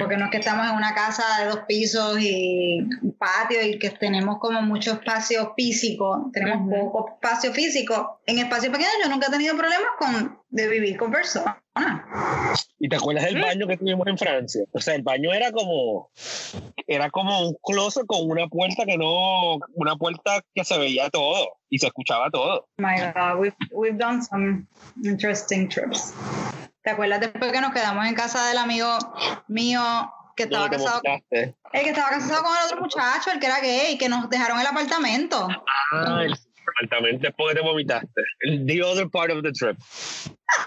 porque 0.00 0.16
no 0.16 0.24
es 0.24 0.30
que 0.32 0.38
estamos 0.38 0.68
en 0.68 0.74
una 0.74 0.94
casa 0.94 1.22
de 1.38 1.50
dos 1.50 1.60
pisos 1.68 2.18
y 2.20 2.80
un 3.00 3.16
patio 3.16 3.62
y 3.64 3.78
que 3.78 3.90
tenemos 3.90 4.38
como 4.40 4.62
mucho 4.62 4.94
espacio 4.94 5.54
físico, 5.56 6.28
tenemos 6.32 6.68
poco 6.68 7.14
espacio 7.14 7.52
físico. 7.52 8.20
En 8.26 8.38
espacios 8.38 8.72
pequeños 8.72 8.94
yo 9.02 9.10
nunca 9.10 9.28
he 9.28 9.30
tenido 9.30 9.56
problemas 9.56 9.90
con 9.96 10.41
de 10.52 10.68
vivir 10.68 10.96
con 10.98 11.10
personas. 11.10 11.56
¿Y 12.78 12.88
te 12.88 12.96
acuerdas 12.96 13.24
del 13.24 13.40
baño 13.40 13.66
que 13.66 13.78
tuvimos 13.78 14.06
en 14.06 14.18
Francia? 14.18 14.64
O 14.72 14.80
sea, 14.80 14.94
el 14.94 15.02
baño 15.02 15.32
era 15.32 15.50
como 15.50 16.10
era 16.86 17.10
como 17.10 17.48
un 17.48 17.56
closet 17.62 18.04
con 18.06 18.30
una 18.30 18.46
puerta 18.48 18.84
que 18.84 18.98
no 18.98 19.56
una 19.74 19.96
puerta 19.96 20.42
que 20.54 20.62
se 20.64 20.78
veía 20.78 21.08
todo 21.08 21.56
y 21.70 21.78
se 21.78 21.86
escuchaba 21.86 22.30
todo. 22.30 22.68
My 22.76 23.00
God, 23.00 23.40
we've, 23.40 23.56
we've 23.72 23.98
done 23.98 24.22
some 24.22 24.66
interesting 25.02 25.68
trips. 25.68 26.12
¿Te 26.82 26.90
acuerdas 26.90 27.20
después 27.20 27.50
que 27.50 27.60
nos 27.60 27.72
quedamos 27.72 28.06
en 28.06 28.14
casa 28.14 28.46
del 28.48 28.58
amigo 28.58 28.98
mío 29.48 29.82
que 30.36 30.44
estaba 30.44 30.66
No, 30.66 30.70
casado? 30.70 31.00
El 31.30 31.54
que 31.72 31.88
estaba 31.88 32.10
casado 32.10 32.42
con 32.42 32.52
el 32.56 32.64
otro 32.66 32.80
muchacho, 32.82 33.30
el 33.32 33.40
que 33.40 33.46
era 33.46 33.60
gay, 33.60 33.96
que 33.96 34.08
nos 34.08 34.28
dejaron 34.28 34.60
el 34.60 34.66
apartamento. 34.66 35.48
Ah, 35.92 36.22
el 36.24 36.36
apartamento 36.62 37.26
después 37.26 37.54
que 37.54 37.60
te 37.60 37.66
vomitaste. 37.66 38.22
The 38.66 38.82
other 38.82 39.08
part 39.08 39.30
of 39.30 39.42
the 39.42 39.52
trip. 39.52 39.76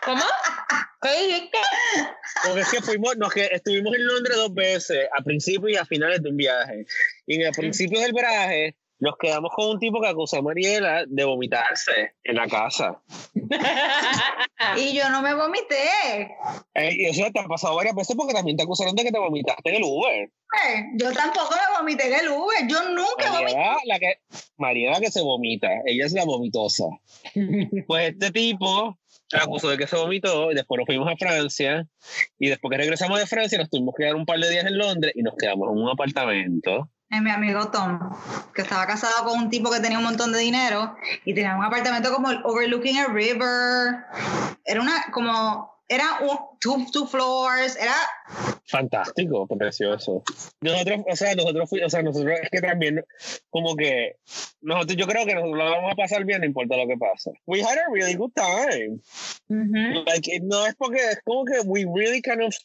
¿Cómo? 0.04 0.24
¿Qué 1.02 1.28
dijiste? 1.28 1.58
Porque 2.46 2.62
es 2.62 2.72
que 2.72 2.82
fuimos, 2.82 3.18
nos 3.18 3.34
que 3.34 3.50
estuvimos 3.52 3.96
en 3.96 4.06
Londres 4.06 4.38
dos 4.38 4.54
veces, 4.54 5.08
a 5.18 5.24
principios 5.24 5.72
y 5.72 5.76
a 5.76 5.86
finales 5.86 6.22
de 6.22 6.30
un 6.30 6.38
viaje. 6.38 6.86
Y 7.28 7.44
a 7.44 7.52
principios 7.52 8.02
del 8.04 8.14
viaje 8.14 8.76
nos 9.00 9.16
quedamos 9.20 9.52
con 9.54 9.70
un 9.70 9.80
tipo 9.80 10.02
que 10.02 10.08
acusó 10.08 10.38
a 10.38 10.42
Mariela 10.42 11.04
de 11.08 11.24
vomitarse 11.24 12.16
en 12.24 12.36
la 12.36 12.48
casa. 12.48 13.02
Y 14.78 14.96
yo 14.96 15.10
no 15.10 15.22
me 15.22 15.34
vomité. 15.34 16.32
Eh, 16.74 16.92
y 16.94 17.06
eso 17.06 17.26
te 17.34 17.40
ha 17.40 17.44
pasado 17.44 17.76
varias 17.76 17.96
veces 17.96 18.16
porque 18.16 18.34
también 18.34 18.58
te 18.58 18.64
acusaron 18.64 18.96
de 18.96 19.04
que 19.04 19.12
te 19.12 19.20
vomitaste 19.20 19.70
en 19.70 19.76
el 19.76 19.84
Uber. 19.84 20.24
Eh, 20.24 20.84
Yo 20.96 21.12
tampoco 21.12 21.50
me 21.52 21.78
vomité 21.78 22.08
en 22.08 22.26
el 22.26 22.30
Uber. 22.30 22.68
Yo 22.68 22.90
nunca 22.90 23.32
vomité. 23.32 23.56
Mariela, 23.56 23.78
la 23.86 24.00
que, 24.00 24.20
Mariela 24.58 25.00
que 25.00 25.12
se 25.12 25.22
vomita, 25.22 25.68
ella 25.86 26.06
es 26.06 26.14
la 26.14 26.26
vomitosa. 26.26 26.86
Pues 27.88 28.14
este 28.14 28.32
tipo 28.32 28.98
la 29.32 29.44
acusó 29.44 29.70
de 29.70 29.78
que 29.78 29.88
se 29.88 29.96
vomitó 29.96 30.52
y 30.52 30.56
después 30.56 30.80
nos 30.80 30.86
fuimos 30.86 31.08
a 31.12 31.18
Francia 31.18 31.88
y 32.40 32.50
después 32.50 32.72
que 32.72 32.78
regresamos 32.78 33.20
de 33.20 33.28
Francia 33.28 33.58
nos 33.58 33.70
tuvimos 33.70 33.94
que 33.96 34.04
quedar 34.04 34.16
un 34.16 34.26
par 34.26 34.40
de 34.40 34.50
días 34.50 34.66
en 34.66 34.78
Londres 34.78 35.14
y 35.16 35.22
nos 35.22 35.36
quedamos 35.36 35.70
en 35.70 35.78
un 35.78 35.90
apartamento. 35.90 36.90
Eh, 37.12 37.22
mi 37.22 37.30
amigo 37.30 37.70
Tom, 37.70 38.00
que 38.54 38.64
estaba 38.64 38.88
casado 38.88 39.26
con 39.26 39.40
un 39.40 39.50
tipo 39.50 39.70
que 39.70 39.80
tenía 39.80 40.00
un 40.00 40.04
montón 40.06 40.32
de 40.32 40.40
dinero 40.40 40.96
y 41.24 41.36
tenía 41.36 41.56
un 41.56 41.64
apartamento 41.64 42.12
como 42.12 42.32
el 42.32 42.42
overlooking 42.44 42.98
a 42.98 43.08
river. 43.08 44.06
Era 44.66 44.82
una, 44.82 45.12
como, 45.12 45.72
era 45.88 46.06
un, 46.22 46.55
two, 46.60 46.86
two 46.92 47.06
floors, 47.08 47.76
era 47.78 47.94
Fantástico, 48.68 49.48
precioso. 49.48 50.24
Nosotros, 50.62 51.02
o 51.08 51.16
sea, 51.16 51.36
nosotros 51.36 51.70
fuimos, 51.70 51.88
o 51.88 51.90
sea, 51.92 52.02
nosotros 52.02 52.40
es 52.42 52.50
que 52.50 52.62
también, 52.62 53.04
como 53.52 53.76
que, 53.76 54.16
nosotros, 54.62 54.98
yo 54.98 55.06
creo 55.06 55.26
que 55.26 55.36
nosotros 55.36 55.58
lo 55.58 55.70
vamos 55.72 55.92
a 55.92 55.96
pasar 55.96 56.26
bien, 56.26 56.40
no 56.42 56.48
importa 56.48 56.76
lo 56.76 56.88
que 56.88 56.98
pase. 56.98 57.32
We 57.46 57.62
had 57.62 57.78
a 57.78 57.92
really 57.94 58.16
good 58.16 58.32
time. 58.36 59.00
Ujú. 59.50 60.04
Like, 60.08 60.28
it- 60.34 60.44
no 60.44 60.66
es 60.66 60.74
porque, 60.76 60.98
es 61.12 61.20
como 61.24 61.46
que 61.46 61.60
we 61.62 61.86
really 61.86 62.22
kind 62.22 62.42
of, 62.42 62.56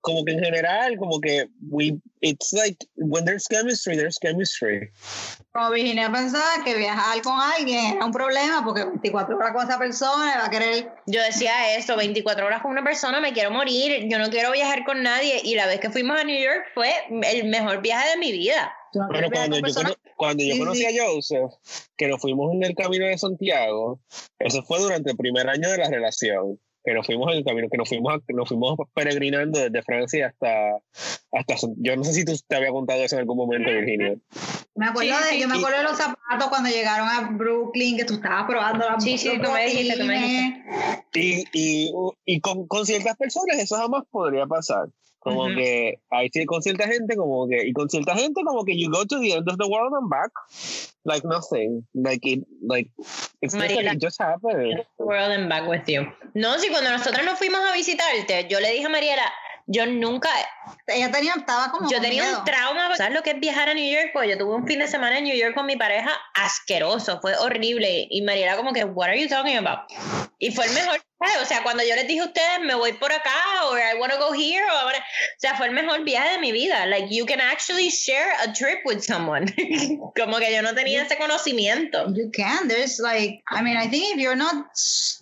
como 0.00 0.24
que 0.24 0.32
en 0.32 0.40
general, 0.42 0.96
como 0.98 1.20
que 1.20 1.46
we, 1.70 1.96
it's 2.20 2.52
like, 2.52 2.76
when 2.96 3.24
there's 3.24 3.46
chemistry, 3.48 3.96
there's 3.96 4.18
chemistry. 4.20 4.90
como 5.52 5.70
Virginia 5.70 6.10
pensaba 6.10 6.62
que 6.64 6.76
viajar 6.76 7.20
con 7.22 7.38
alguien 7.40 7.96
era 7.96 8.04
un 8.04 8.12
problema 8.12 8.62
porque 8.64 8.84
24 8.84 9.36
horas 9.36 9.52
con 9.52 9.66
esa 9.68 9.78
persona 9.78 10.36
va 10.38 10.46
a 10.46 10.50
querer. 10.50 10.92
Yo 11.06 11.20
decía 11.22 11.76
eso, 11.76 11.96
24 11.96 12.46
horas 12.46 12.62
con 12.62 12.70
una 12.72 12.84
persona, 12.84 13.17
me 13.20 13.32
quiero 13.32 13.50
morir, 13.50 14.06
yo 14.10 14.18
no 14.18 14.30
quiero 14.30 14.52
viajar 14.52 14.84
con 14.84 15.02
nadie. 15.02 15.40
Y 15.44 15.54
la 15.54 15.66
vez 15.66 15.80
que 15.80 15.90
fuimos 15.90 16.18
a 16.20 16.24
New 16.24 16.40
York 16.42 16.66
fue 16.74 16.90
el 17.32 17.44
mejor 17.48 17.80
viaje 17.82 18.10
de 18.10 18.16
mi 18.18 18.32
vida. 18.32 18.72
no 18.94 19.08
viajar 19.08 19.30
cuando 19.30 19.56
yo, 19.58 19.74
cono- 19.74 19.94
cuando 20.16 20.42
yo 20.44 20.52
Sí, 20.54 20.58
conocí 20.58 20.78
sí. 20.84 20.98
a 20.98 21.04
Joseph, 21.06 21.50
que 21.96 22.08
nos 22.08 22.20
fuimos 22.20 22.52
en 22.54 22.64
el 22.64 22.74
camino 22.74 23.06
de 23.06 23.18
Santiago, 23.18 24.00
eso 24.38 24.62
fue 24.62 24.78
durante 24.80 25.10
el 25.10 25.16
primer 25.16 25.48
año 25.48 25.70
de 25.70 25.78
la 25.78 25.88
relación, 25.90 26.58
que 26.88 26.94
nos 26.94 27.06
fuimos 27.06 27.30
en 27.32 27.38
el 27.38 27.44
camino, 27.44 27.68
que 27.70 27.76
nos 27.76 27.88
fuimos, 27.88 28.14
a- 28.14 28.32
nos 28.32 28.48
fuimos 28.48 28.76
peregrinando 28.94 29.58
desde 29.60 29.82
Francia 29.82 30.28
hasta, 30.28 30.78
hasta, 31.32 31.54
yo 31.76 31.96
no 31.96 32.04
sé 32.04 32.12
si 32.14 32.24
tú 32.24 32.32
te 32.46 32.56
había 32.56 32.70
contado 32.70 33.02
eso 33.02 33.16
en 33.16 33.20
algún 33.20 33.36
momento, 33.36 33.70
Virginia. 33.70 34.16
Me 34.74 34.86
acuerdo 34.86 35.12
Sí, 35.12 35.24
de, 35.24 35.30
sí, 35.34 35.40
yo 35.40 35.48
me 35.48 35.54
sí. 35.54 35.60
acuerdo 35.60 35.78
de 35.78 35.84
los 35.84 35.96
zapatos 35.98 36.48
cuando 36.48 36.70
llegaron 36.70 37.08
a 37.08 37.28
Brooklyn, 37.32 37.96
que 37.96 38.04
tú 38.04 38.14
estabas 38.14 38.44
probando 38.46 38.86
la 38.88 38.98
Sí, 39.00 39.18
sí, 39.18 39.32
tú 39.42 39.50
me 39.50 39.66
dijiste, 39.66 39.98
tú 39.98 40.04
me 40.04 40.14
dijiste. 40.18 40.64
Y, 41.14 41.44
y, 41.52 41.92
y 42.24 42.40
con, 42.40 42.66
con 42.68 42.86
ciertas 42.86 43.16
personas 43.16 43.58
eso 43.58 43.76
jamás 43.76 44.04
podría 44.10 44.46
pasar. 44.46 44.86
Como 45.28 45.44
Ujú. 45.46 45.54
que 45.56 46.00
hay 46.10 46.28
sí, 46.32 46.46
con 46.46 46.62
cierta 46.62 46.86
gente 46.86 47.16
como 47.16 47.46
que 47.48 47.66
y 47.68 47.72
con 47.72 47.88
cierta 47.88 48.14
gente 48.16 48.40
como 48.44 48.64
que 48.64 48.78
you 48.78 48.90
go 48.90 49.04
to 49.04 49.20
the 49.20 49.32
end 49.34 49.48
of 49.48 49.56
the 49.58 49.66
world 49.66 49.92
and 49.94 50.08
back 50.08 50.30
like 51.04 51.26
nothing 51.26 51.86
like 51.94 52.26
it 52.28 52.44
like 52.62 52.90
it's 53.40 53.54
Mariela. 53.54 53.92
it 53.94 54.00
just 54.02 54.20
happened 54.20 54.84
World 54.98 55.32
and 55.32 55.48
back 55.48 55.68
with 55.68 55.84
you. 55.86 56.06
No, 56.34 56.58
sí, 56.58 56.68
cuando 56.68 56.90
nosotros 56.90 57.24
nos 57.24 57.38
fuimos 57.38 57.60
a 57.60 57.72
visitarte, 57.74 58.46
yo 58.48 58.60
le 58.60 58.72
dije 58.72 58.86
a 58.86 58.88
Mariela, 58.88 59.32
yo 59.66 59.86
nunca, 59.86 60.30
Ella 60.86 61.10
tenía, 61.10 61.34
estaba 61.36 61.70
como. 61.70 61.90
yo 61.90 62.00
tenía 62.00 62.22
miedo. 62.22 62.38
un 62.38 62.44
trauma. 62.44 62.96
¿Sabes 62.96 63.12
lo 63.14 63.22
que 63.22 63.30
es 63.32 63.40
viajar 63.40 63.68
a 63.68 63.74
New 63.74 63.90
York? 63.92 64.10
Pues 64.14 64.28
yo 64.30 64.38
tuve 64.38 64.54
un 64.54 64.66
fin 64.66 64.78
de 64.78 64.88
semana 64.88 65.18
en 65.18 65.24
New 65.24 65.36
York 65.36 65.54
con 65.54 65.66
mi 65.66 65.76
pareja 65.76 66.10
asqueroso, 66.34 67.20
fue 67.20 67.36
horrible. 67.36 68.06
Y 68.10 68.22
Mariela 68.22 68.56
como 68.56 68.72
que, 68.72 68.84
what 68.84 69.08
are 69.08 69.20
you 69.20 69.28
talking 69.28 69.56
about? 69.58 69.80
Y 70.38 70.50
fue 70.52 70.64
el 70.66 70.72
mejor. 70.72 70.98
O 71.20 71.46
sea, 71.46 71.62
cuando 71.64 71.82
yo 71.82 71.94
les 71.96 72.06
dije 72.06 72.20
a 72.20 72.26
ustedes, 72.26 72.60
me 72.60 72.74
voy 72.76 72.92
por 72.92 73.10
acá, 73.12 73.32
o 73.64 73.76
I 73.76 73.98
want 73.98 74.12
to 74.12 74.18
go 74.18 74.32
here, 74.32 74.62
o, 74.64 74.82
I 74.82 74.84
wanna- 74.84 74.98
o 74.98 75.40
sea, 75.40 75.56
fue 75.56 75.66
el 75.66 75.72
mejor 75.72 76.04
viaje 76.04 76.30
de 76.34 76.38
mi 76.38 76.52
vida. 76.52 76.86
Like, 76.86 77.08
you 77.14 77.26
can 77.26 77.40
actually 77.40 77.90
share 77.90 78.32
a 78.44 78.52
trip 78.52 78.78
with 78.84 79.00
someone. 79.00 79.46
como 80.16 80.38
que 80.38 80.52
yo 80.54 80.62
no 80.62 80.74
tenía 80.74 81.02
ese 81.02 81.16
conocimiento. 81.18 82.06
You 82.14 82.30
can. 82.32 82.68
There's 82.68 83.00
like, 83.00 83.42
I 83.50 83.62
mean, 83.62 83.76
I 83.76 83.88
think 83.88 84.14
if 84.14 84.18
you're 84.20 84.36
not 84.36 84.66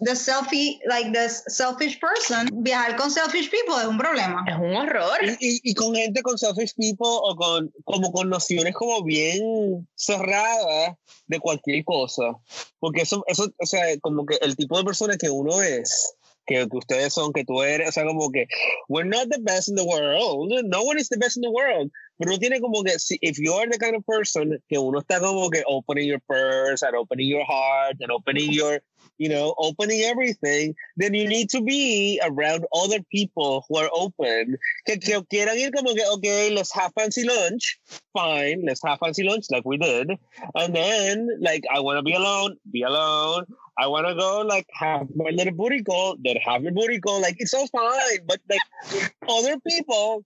the 0.00 0.14
selfie, 0.14 0.78
like 0.86 1.12
the 1.12 1.28
selfish 1.28 1.98
person, 1.98 2.48
viajar 2.62 2.96
con 2.96 3.10
selfish 3.10 3.50
people 3.50 3.78
es 3.80 3.86
un 3.86 3.98
problema. 3.98 4.44
Es 4.48 4.56
un 4.56 4.74
horror. 4.76 5.18
y, 5.22 5.36
y, 5.40 5.60
y 5.70 5.74
con 5.74 5.94
gente 5.94 6.22
con 6.22 6.36
selfish 6.36 6.74
people 6.76 7.06
o 7.08 7.34
con 7.36 7.72
como 7.84 8.12
con 8.12 8.28
nociones 8.28 8.74
como 8.74 9.02
bien 9.02 9.86
cerradas 9.96 10.96
de 11.26 11.40
cualquier 11.40 11.84
cosa. 11.84 12.36
Porque 12.78 13.02
eso 13.02 13.24
eso 13.26 13.46
o 13.58 13.66
sea 13.66 13.98
como 14.00 14.26
que 14.26 14.36
el 14.40 14.56
tipo 14.56 14.78
de 14.78 14.84
persona 14.84 15.16
que 15.16 15.30
uno 15.30 15.62
es 15.62 16.16
que, 16.46 16.66
que 16.68 16.76
ustedes 16.76 17.12
son, 17.12 17.32
que 17.32 17.44
tú 17.44 17.62
eres, 17.62 17.88
o 17.88 17.92
sea, 17.92 18.04
como 18.04 18.30
que 18.30 18.46
we're 18.88 19.08
not 19.08 19.28
the 19.30 19.38
best 19.42 19.68
in 19.68 19.74
the 19.74 19.84
world, 19.84 20.50
no 20.64 20.82
one 20.82 20.98
is 20.98 21.08
the 21.08 21.18
best 21.18 21.36
in 21.36 21.42
the 21.42 21.50
world, 21.50 21.90
pero 22.18 22.30
uno 22.30 22.38
tiene 22.38 22.60
como 22.60 22.82
que, 22.82 22.98
si, 22.98 23.18
if 23.20 23.36
you 23.38 23.52
are 23.52 23.68
the 23.68 23.78
kind 23.78 23.96
of 23.96 24.04
person 24.06 24.58
que 24.68 24.78
uno 24.78 25.00
está 25.00 25.20
como 25.20 25.50
que 25.50 25.62
opening 25.66 26.06
your 26.08 26.20
purse 26.28 26.82
and 26.82 26.94
opening 26.94 27.28
your 27.28 27.44
heart 27.44 27.96
and 28.00 28.10
opening 28.10 28.52
your, 28.52 28.80
you 29.18 29.28
know, 29.28 29.54
opening 29.58 30.02
everything, 30.02 30.74
then 30.96 31.14
you 31.14 31.28
need 31.28 31.50
to 31.50 31.60
be 31.60 32.20
around 32.24 32.64
other 32.72 33.00
people 33.10 33.64
who 33.68 33.76
are 33.76 33.90
open, 33.92 34.56
que, 34.86 34.96
que 34.98 35.22
quieran 35.24 35.56
ir 35.58 35.70
como 35.70 35.94
que, 35.94 36.04
okay, 36.14 36.54
let's 36.54 36.72
have 36.74 36.92
fancy 36.98 37.26
lunch, 37.26 37.78
fine, 38.12 38.62
let's 38.64 38.80
have 38.84 38.98
fancy 38.98 39.22
lunch 39.22 39.46
like 39.50 39.64
we 39.64 39.76
did, 39.76 40.10
and 40.54 40.74
then, 40.74 41.28
like, 41.40 41.64
I 41.72 41.80
want 41.80 41.98
to 41.98 42.02
be 42.02 42.14
alone, 42.14 42.56
be 42.70 42.82
alone, 42.82 43.46
I 43.78 43.88
want 43.88 44.06
to 44.06 44.14
go 44.14 44.40
like 44.40 44.66
have 44.72 45.08
my 45.14 45.30
little 45.30 45.52
booty 45.52 45.82
call, 45.82 46.16
then 46.22 46.36
have 46.36 46.62
your 46.62 46.72
booty 46.72 46.98
call. 46.98 47.20
Like 47.20 47.36
it's 47.38 47.52
all 47.52 47.66
fine, 47.66 48.20
but 48.26 48.40
like 48.48 49.12
other 49.28 49.58
people, 49.68 50.24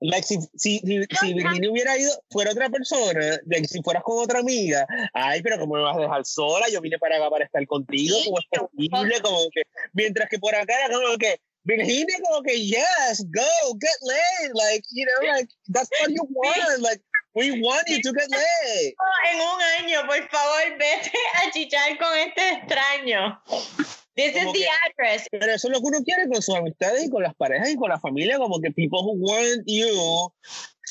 like 0.00 0.26
si 0.26 0.38
si 0.56 0.78
si, 0.80 1.04
si 1.20 1.34
Virginia 1.34 1.70
hubiera 1.70 1.96
ido 1.96 2.10
fuera 2.30 2.50
otra 2.50 2.68
persona, 2.68 3.38
like, 3.46 3.66
si 3.68 3.82
fueras 3.82 4.02
con 4.02 4.22
otra 4.22 4.40
amiga, 4.40 4.86
ay, 5.14 5.42
pero 5.42 5.58
cómo 5.58 5.76
me 5.76 5.82
vas 5.82 5.96
a 5.96 6.00
dejar 6.00 6.24
sola, 6.24 6.66
yo 6.70 6.80
vine 6.80 6.98
para 6.98 7.16
acá 7.16 7.30
para 7.30 7.44
estar 7.44 7.66
contigo, 7.66 8.16
Sí, 8.16 8.24
como 8.24 8.38
es 8.38 8.46
posible, 8.50 9.20
como 9.22 9.50
que 9.50 9.62
mientras 9.92 10.28
que 10.28 10.38
por 10.38 10.54
acá 10.54 10.74
era 10.84 10.94
como 10.94 11.16
que 11.16 11.40
Virginia 11.64 12.16
como 12.22 12.42
que 12.42 12.60
yes, 12.60 13.24
go, 13.32 13.78
get 13.80 13.98
laid, 14.02 14.52
like 14.54 14.84
you 14.92 15.06
know, 15.06 15.34
like 15.34 15.48
that's 15.68 15.90
what 16.00 16.10
you 16.10 16.24
want, 16.30 16.80
like 16.82 17.00
we 17.34 17.60
want 17.60 17.88
you 17.88 18.00
to 18.00 18.12
get 18.12 18.30
laid. 18.30 18.94
en 19.32 19.40
un 19.40 19.60
año, 19.80 20.06
por 20.06 20.28
favor, 20.28 20.78
vete 20.78 21.12
a 21.42 21.50
chichar 21.52 21.98
con 21.98 22.16
este 22.18 22.50
extraño. 22.50 23.40
This 24.16 24.34
is 24.34 24.52
the 24.52 24.66
address. 24.86 25.26
Pero 25.30 25.52
eso 25.52 25.68
es 25.68 25.74
lo 25.74 25.80
que 25.80 25.86
uno 25.88 26.02
quiere 26.02 26.28
con 26.28 26.40
sus 26.40 26.54
amistades 26.54 27.04
y 27.04 27.10
con 27.10 27.22
las 27.22 27.34
parejas 27.34 27.70
y 27.70 27.76
con 27.76 27.90
la 27.90 27.98
familia, 28.00 28.38
como 28.38 28.60
que 28.60 28.70
people 28.72 29.00
who 29.02 29.12
want 29.18 29.62
you 29.66 30.30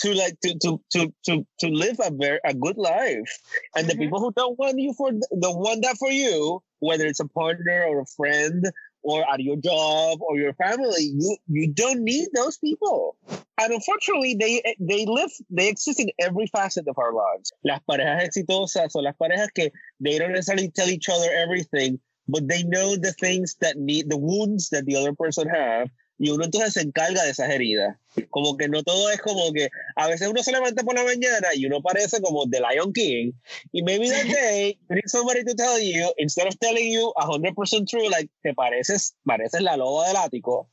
to 0.01 0.13
like 0.13 0.37
to 0.41 0.53
to 0.59 0.81
to 0.91 1.13
to, 1.25 1.45
to 1.59 1.67
live 1.69 1.97
a 2.05 2.11
very 2.11 2.39
a 2.45 2.53
good 2.53 2.77
life, 2.77 3.31
and 3.75 3.87
the 3.87 3.95
Mhm. 3.95 3.99
people 3.99 4.19
who 4.19 4.31
don't 4.33 4.57
want 4.59 4.77
you 4.77 4.93
for 4.93 5.11
don't 5.39 5.57
want 5.59 5.81
that 5.83 5.97
for 5.97 6.11
you, 6.11 6.61
whether 6.79 7.05
it's 7.07 7.19
a 7.19 7.27
partner 7.27 7.85
or 7.89 8.01
a 8.01 8.05
friend 8.15 8.65
or 9.01 9.23
at 9.31 9.39
your 9.39 9.55
job 9.57 10.19
or 10.21 10.37
your 10.37 10.53
family, 10.55 11.05
you 11.17 11.37
you 11.47 11.67
don't 11.73 12.03
need 12.03 12.27
those 12.35 12.57
people. 12.59 13.15
And 13.57 13.73
unfortunately, 13.73 14.35
they 14.35 14.61
they 14.79 15.05
live 15.05 15.31
they 15.49 15.67
exist 15.69 15.99
in 15.99 16.09
every 16.19 16.47
facet 16.47 16.87
of 16.87 16.97
our 16.99 17.13
lives. 17.13 17.51
Las 17.63 17.79
parejas 17.89 18.23
exitosas 18.23 18.91
son 18.91 19.03
las 19.03 19.15
parejas 19.15 19.49
que 19.53 19.71
they 19.99 20.19
don't 20.19 20.33
necessarily 20.33 20.69
tell 20.69 20.89
each 20.89 21.07
other 21.09 21.29
everything, 21.31 21.99
but 22.27 22.47
they 22.47 22.63
know 22.63 22.95
the 22.95 23.13
things 23.13 23.55
that 23.61 23.77
need 23.77 24.09
the 24.09 24.17
wounds 24.17 24.69
that 24.69 24.85
the 24.85 24.95
other 24.95 25.13
person 25.13 25.47
have 25.47 25.89
y 26.17 26.29
uno 26.29 26.45
entonces 26.45 26.73
se 26.73 26.81
encarga 26.81 27.23
de 27.23 27.31
esas 27.31 27.49
heridas. 27.49 27.97
Como 28.29 28.55
que 28.55 28.69
no 28.69 28.83
todo 28.83 29.09
es 29.09 29.19
como 29.19 29.51
que 29.51 29.69
a 29.95 30.07
veces 30.07 30.29
uno 30.29 30.41
se 30.41 30.53
levanta 30.53 30.83
por 30.83 30.95
la 30.95 31.03
mañana 31.03 31.49
y 31.53 31.65
uno 31.65 31.81
parece 31.81 32.21
como 32.21 32.49
The 32.49 32.61
Lion 32.61 32.93
King. 32.93 33.33
Y 33.73 33.83
maybe 33.83 34.09
that 34.09 34.25
day 34.25 34.79
need 34.89 35.07
somebody 35.07 35.43
to 35.43 35.53
tell 35.55 35.77
you, 35.79 36.11
instead 36.17 36.47
of 36.47 36.57
telling 36.59 36.91
you 36.91 37.11
100% 37.17 37.87
true, 37.87 38.09
like 38.09 38.29
te 38.43 38.53
pareces, 38.53 39.15
pareces 39.25 39.61
la 39.61 39.75
loba 39.75 40.07
del 40.07 40.15
ático, 40.15 40.69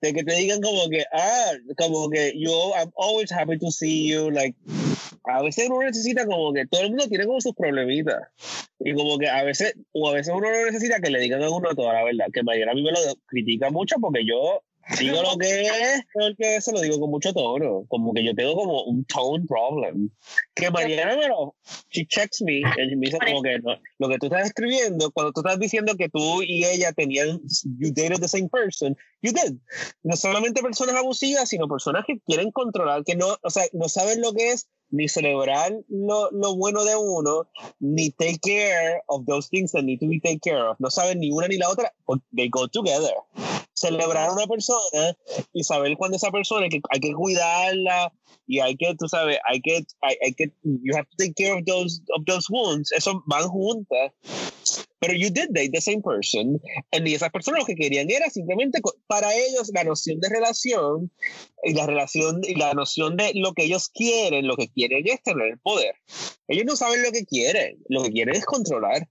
de 0.00 0.14
que 0.14 0.24
te 0.24 0.34
digan 0.34 0.62
como 0.62 0.88
que, 0.88 1.04
ah, 1.12 1.52
como 1.76 2.08
que 2.08 2.32
yo, 2.38 2.72
I'm 2.74 2.90
always 2.96 3.30
happy 3.30 3.58
to 3.58 3.70
see 3.70 4.08
you, 4.08 4.30
like, 4.30 4.56
a 5.24 5.42
veces 5.42 5.68
uno 5.68 5.82
necesita 5.82 6.26
como 6.26 6.52
que 6.52 6.66
todo 6.66 6.82
el 6.82 6.90
mundo 6.90 7.08
tiene 7.08 7.26
como 7.26 7.40
sus 7.40 7.54
problemitas. 7.54 8.28
Y 8.80 8.94
como 8.94 9.18
que 9.18 9.28
a 9.28 9.42
veces, 9.44 9.74
o 9.92 10.08
a 10.08 10.14
veces 10.14 10.34
uno 10.34 10.50
no 10.50 10.66
necesita 10.66 11.00
que 11.00 11.10
le 11.10 11.20
digan 11.20 11.42
a 11.42 11.50
uno 11.50 11.74
toda 11.74 11.92
la 11.92 12.04
verdad. 12.04 12.26
Que 12.32 12.42
mañana 12.42 12.72
a 12.72 12.74
mí 12.74 12.82
me 12.82 12.90
lo 12.90 12.98
critica 13.26 13.70
mucho 13.70 13.96
porque 14.00 14.26
yo 14.26 14.62
Digo 14.98 15.22
lo 15.22 15.36
que 15.38 15.62
es, 15.62 16.02
porque 16.12 16.56
eso 16.56 16.72
lo 16.72 16.80
digo 16.80 16.98
con 16.98 17.10
mucho 17.10 17.32
tono. 17.32 17.84
Como 17.88 18.12
que 18.12 18.24
yo 18.24 18.34
tengo 18.34 18.54
como 18.54 18.82
un 18.84 19.04
tone 19.04 19.44
problem. 19.46 20.10
Que 20.54 20.70
Mariana 20.70 21.16
me 21.16 21.28
lo. 21.28 21.54
She 21.90 22.04
checks 22.06 22.42
me. 22.42 22.58
Y 22.58 22.96
me 22.96 23.06
dice 23.06 23.18
como 23.24 23.42
que 23.42 23.58
no, 23.60 23.76
lo 23.98 24.08
que 24.08 24.18
tú 24.18 24.26
estás 24.26 24.46
escribiendo, 24.46 25.10
cuando 25.12 25.32
tú 25.32 25.40
estás 25.40 25.58
diciendo 25.58 25.94
que 25.96 26.08
tú 26.08 26.42
y 26.42 26.64
ella 26.64 26.92
tenían. 26.92 27.40
You 27.78 27.92
dated 27.92 28.20
the 28.20 28.28
same 28.28 28.48
person. 28.48 28.96
You 29.22 29.32
did. 29.32 29.56
No 30.02 30.16
solamente 30.16 30.62
personas 30.62 30.96
abusivas, 30.96 31.48
sino 31.48 31.68
personas 31.68 32.04
que 32.06 32.18
quieren 32.26 32.50
controlar, 32.50 33.04
que 33.04 33.14
no, 33.14 33.36
o 33.40 33.50
sea, 33.50 33.64
no 33.72 33.88
saben 33.88 34.20
lo 34.20 34.32
que 34.32 34.50
es 34.50 34.68
ni 34.92 35.08
celebrar 35.08 35.72
lo, 35.88 36.30
lo, 36.30 36.54
bueno 36.54 36.84
de 36.84 36.94
uno, 36.94 37.48
ni 37.80 38.10
take 38.10 38.38
care 38.40 39.02
of 39.08 39.26
those 39.26 39.48
things 39.48 39.72
that 39.72 39.82
need 39.82 39.98
to 39.98 40.06
be 40.06 40.20
taken 40.20 40.38
care 40.38 40.68
of. 40.68 40.76
No 40.78 40.88
saben 40.88 41.18
ni 41.18 41.32
una 41.32 41.48
ni 41.48 41.56
la 41.56 41.68
otra, 41.68 41.90
they 42.32 42.48
go 42.48 42.68
together 42.68 43.14
celebrar 43.82 44.28
a 44.28 44.32
una 44.32 44.46
persona 44.46 45.16
y 45.52 45.64
saber 45.64 45.96
cuando 45.96 46.16
esa 46.16 46.30
persona 46.30 46.68
hay 46.90 47.00
que 47.00 47.12
cuidarla 47.12 48.12
y 48.46 48.60
hay 48.60 48.76
que, 48.76 48.94
tú 48.98 49.08
sabes, 49.08 49.38
hay 49.48 49.60
que, 49.60 49.84
hay, 50.02 50.16
hay 50.24 50.34
que, 50.34 50.52
you 50.62 50.94
have 50.94 51.06
to 51.06 51.16
take 51.16 51.34
care 51.34 51.58
of 51.58 51.64
those, 51.64 52.00
of 52.16 52.24
those 52.26 52.46
wounds, 52.50 52.92
eso 52.92 53.22
van 53.26 53.48
juntas. 53.48 54.12
Pero 55.02 55.14
you 55.14 55.30
did 55.30 55.48
date 55.50 55.72
the 55.72 55.80
same 55.80 56.00
person, 56.00 56.62
y 56.92 57.14
esas 57.14 57.30
personas 57.30 57.58
lo 57.58 57.66
que 57.66 57.74
querían 57.74 58.08
era 58.08 58.30
simplemente 58.30 58.80
para 59.08 59.34
ellos 59.34 59.68
la 59.74 59.82
noción 59.82 60.20
de 60.20 60.28
relación 60.28 61.10
y 61.64 61.74
la 61.74 61.86
relación 61.86 62.40
y 62.44 62.54
la 62.54 62.72
noción 62.72 63.16
de 63.16 63.32
lo 63.34 63.52
que 63.52 63.64
ellos 63.64 63.88
quieren, 63.88 64.46
lo 64.46 64.56
que 64.56 64.68
quieren 64.68 65.02
es 65.08 65.20
tener 65.24 65.48
el 65.48 65.58
poder. 65.58 65.96
Ellos 66.46 66.66
no 66.66 66.76
saben 66.76 67.02
lo 67.02 67.10
que 67.10 67.24
quieren, 67.24 67.82
lo 67.88 68.04
que 68.04 68.12
quieren 68.12 68.36
es 68.36 68.44
controlar. 68.44 69.08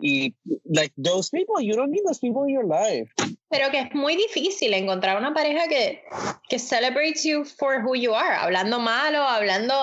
Y 0.00 0.34
like 0.64 0.94
those 0.96 1.28
people, 1.28 1.62
you 1.62 1.76
don't 1.76 1.90
need 1.90 2.04
those 2.06 2.20
people 2.20 2.48
in 2.48 2.54
your 2.54 2.66
life. 2.66 3.12
Pero 3.50 3.70
que 3.70 3.80
es 3.80 3.94
muy 3.94 4.16
difícil 4.16 4.72
encontrar 4.72 5.18
una 5.18 5.34
pareja 5.34 5.68
que, 5.68 6.04
que 6.48 6.58
celebrates 6.58 7.22
you 7.22 7.44
for 7.44 7.84
who 7.84 7.94
you 7.94 8.14
are, 8.14 8.34
hablando 8.34 8.80
malo, 8.80 9.20
hablando 9.22 9.74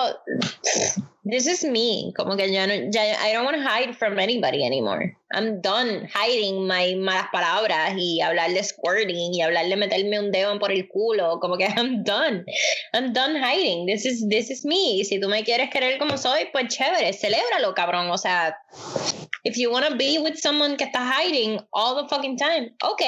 this 1.24 1.46
is 1.46 1.64
me. 1.64 2.12
Como 2.16 2.36
que 2.36 2.50
ya 2.50 2.66
no, 2.66 2.90
ya, 2.90 3.16
I 3.20 3.32
don't 3.32 3.44
want 3.44 3.56
to 3.56 3.62
hide 3.62 3.96
from 3.96 4.18
anybody 4.18 4.64
anymore. 4.64 5.16
I'm 5.32 5.60
done 5.60 6.08
hiding 6.12 6.66
my 6.66 6.94
malas 6.96 7.28
palabras 7.32 7.94
y 7.96 8.20
hablar 8.20 8.52
de 8.52 8.62
squirting 8.62 9.32
y 9.34 9.40
hablar 9.40 9.68
de 9.68 9.76
meterme 9.76 10.18
un 10.18 10.30
dedo 10.30 10.58
por 10.58 10.72
el 10.72 10.88
culo. 10.88 11.38
Como 11.40 11.56
que 11.56 11.64
I'm 11.76 12.02
done. 12.02 12.44
I'm 12.92 13.12
done 13.12 13.36
hiding. 13.36 13.86
This 13.86 14.04
is, 14.04 14.28
this 14.28 14.50
is 14.50 14.64
me. 14.64 15.04
Si 15.04 15.20
tú 15.20 15.28
me 15.28 15.44
quieres 15.44 15.70
querer 15.70 15.98
como 15.98 16.18
soy, 16.18 16.48
pues 16.52 16.68
chévere, 16.68 17.12
celébralo, 17.12 17.74
cabrón. 17.74 18.10
O 18.10 18.18
sea, 18.18 18.56
if 19.44 19.56
you 19.56 19.70
want 19.70 19.86
to 19.86 19.96
be 19.96 20.18
with 20.18 20.36
someone 20.36 20.76
que 20.76 20.84
está 20.84 21.04
hiding 21.04 21.60
all 21.72 22.02
the 22.02 22.08
fucking 22.08 22.36
time, 22.36 22.74
ok. 22.82 23.02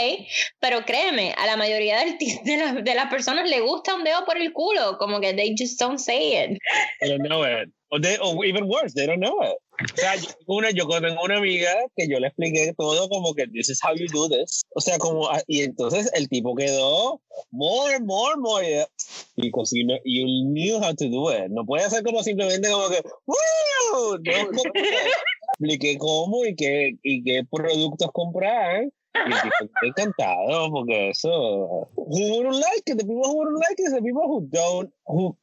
Pero 0.61 0.85
créeme, 0.85 1.35
a 1.37 1.47
la 1.47 1.57
mayoría 1.57 1.99
del, 1.99 2.17
de, 2.19 2.57
la, 2.57 2.73
de 2.81 2.95
las 2.95 3.11
personas 3.11 3.51
le 3.51 3.61
gusta 3.61 3.95
un 3.95 4.05
dedo 4.05 4.25
por 4.25 4.39
el 4.39 4.53
culo. 4.53 4.99
Como 4.99 5.21
que 5.21 5.35
they 5.35 5.55
just 5.59 5.81
don't 5.81 5.99
say 5.99 6.45
it. 6.45 6.59
I 7.03 7.09
don't 7.09 7.27
know 7.27 7.43
it. 7.43 7.71
O, 7.95 7.99
they, 8.01 8.19
or 8.19 8.45
even 8.45 8.67
worse, 8.67 8.93
they 8.93 9.07
don't 9.07 9.21
know 9.21 9.41
it. 9.43 9.57
O 9.81 9.97
sea, 9.97 10.17
yo, 10.17 10.29
una, 10.49 10.71
yo 10.71 10.89
tengo 10.89 11.23
una 11.23 11.37
amiga 11.37 11.71
que 11.97 12.09
yo 12.09 12.19
le 12.19 12.27
expliqué 12.27 12.75
todo 12.77 13.09
como 13.09 13.35
que 13.35 13.47
this 13.47 13.69
is 13.71 13.81
how 13.81 13.95
you 13.95 14.09
do 14.09 14.29
this. 14.29 14.65
O 14.75 14.81
sea, 14.81 14.99
como, 14.99 15.29
ah, 15.29 15.41
y 15.47 15.63
entonces 15.63 16.11
el 16.15 16.29
tipo 16.29 16.57
quedó 16.57 17.21
more, 17.53 18.01
more, 18.01 18.35
more. 18.37 18.89
Y 19.37 19.51
cocina, 19.53 19.95
you 20.05 20.27
knew 20.27 20.79
how 20.79 20.93
to 20.93 21.09
do 21.09 21.31
it. 21.31 21.51
No 21.51 21.65
puede 21.65 21.89
ser 21.89 22.03
como 22.03 22.25
simplemente 22.25 22.69
como 22.69 22.89
que, 22.89 23.01
¡Woo! 23.27 24.19
No, 24.25 24.51
expliqué 25.53 25.97
cómo 25.97 26.45
y 26.45 26.57
qué, 26.57 26.97
y 27.05 27.23
qué 27.23 27.45
productos 27.49 28.11
comprar 28.13 28.89
y 29.15 29.31
el 29.31 29.89
encantado 29.89 30.71
porque 30.71 31.11
eso. 31.11 31.89
Who 31.97 32.37
wouldn't 32.37 32.55
like 32.55 32.83
it? 32.87 32.99
The 32.99 33.05
people 33.05 33.25
who 33.25 33.39
wouldn't 33.39 33.59
like 33.59 33.79
it 33.79 33.87
is 33.87 33.93
the 33.93 34.03
people 34.03 34.27
who 34.27 34.49
don't, 34.51 34.91
who, 35.07 35.37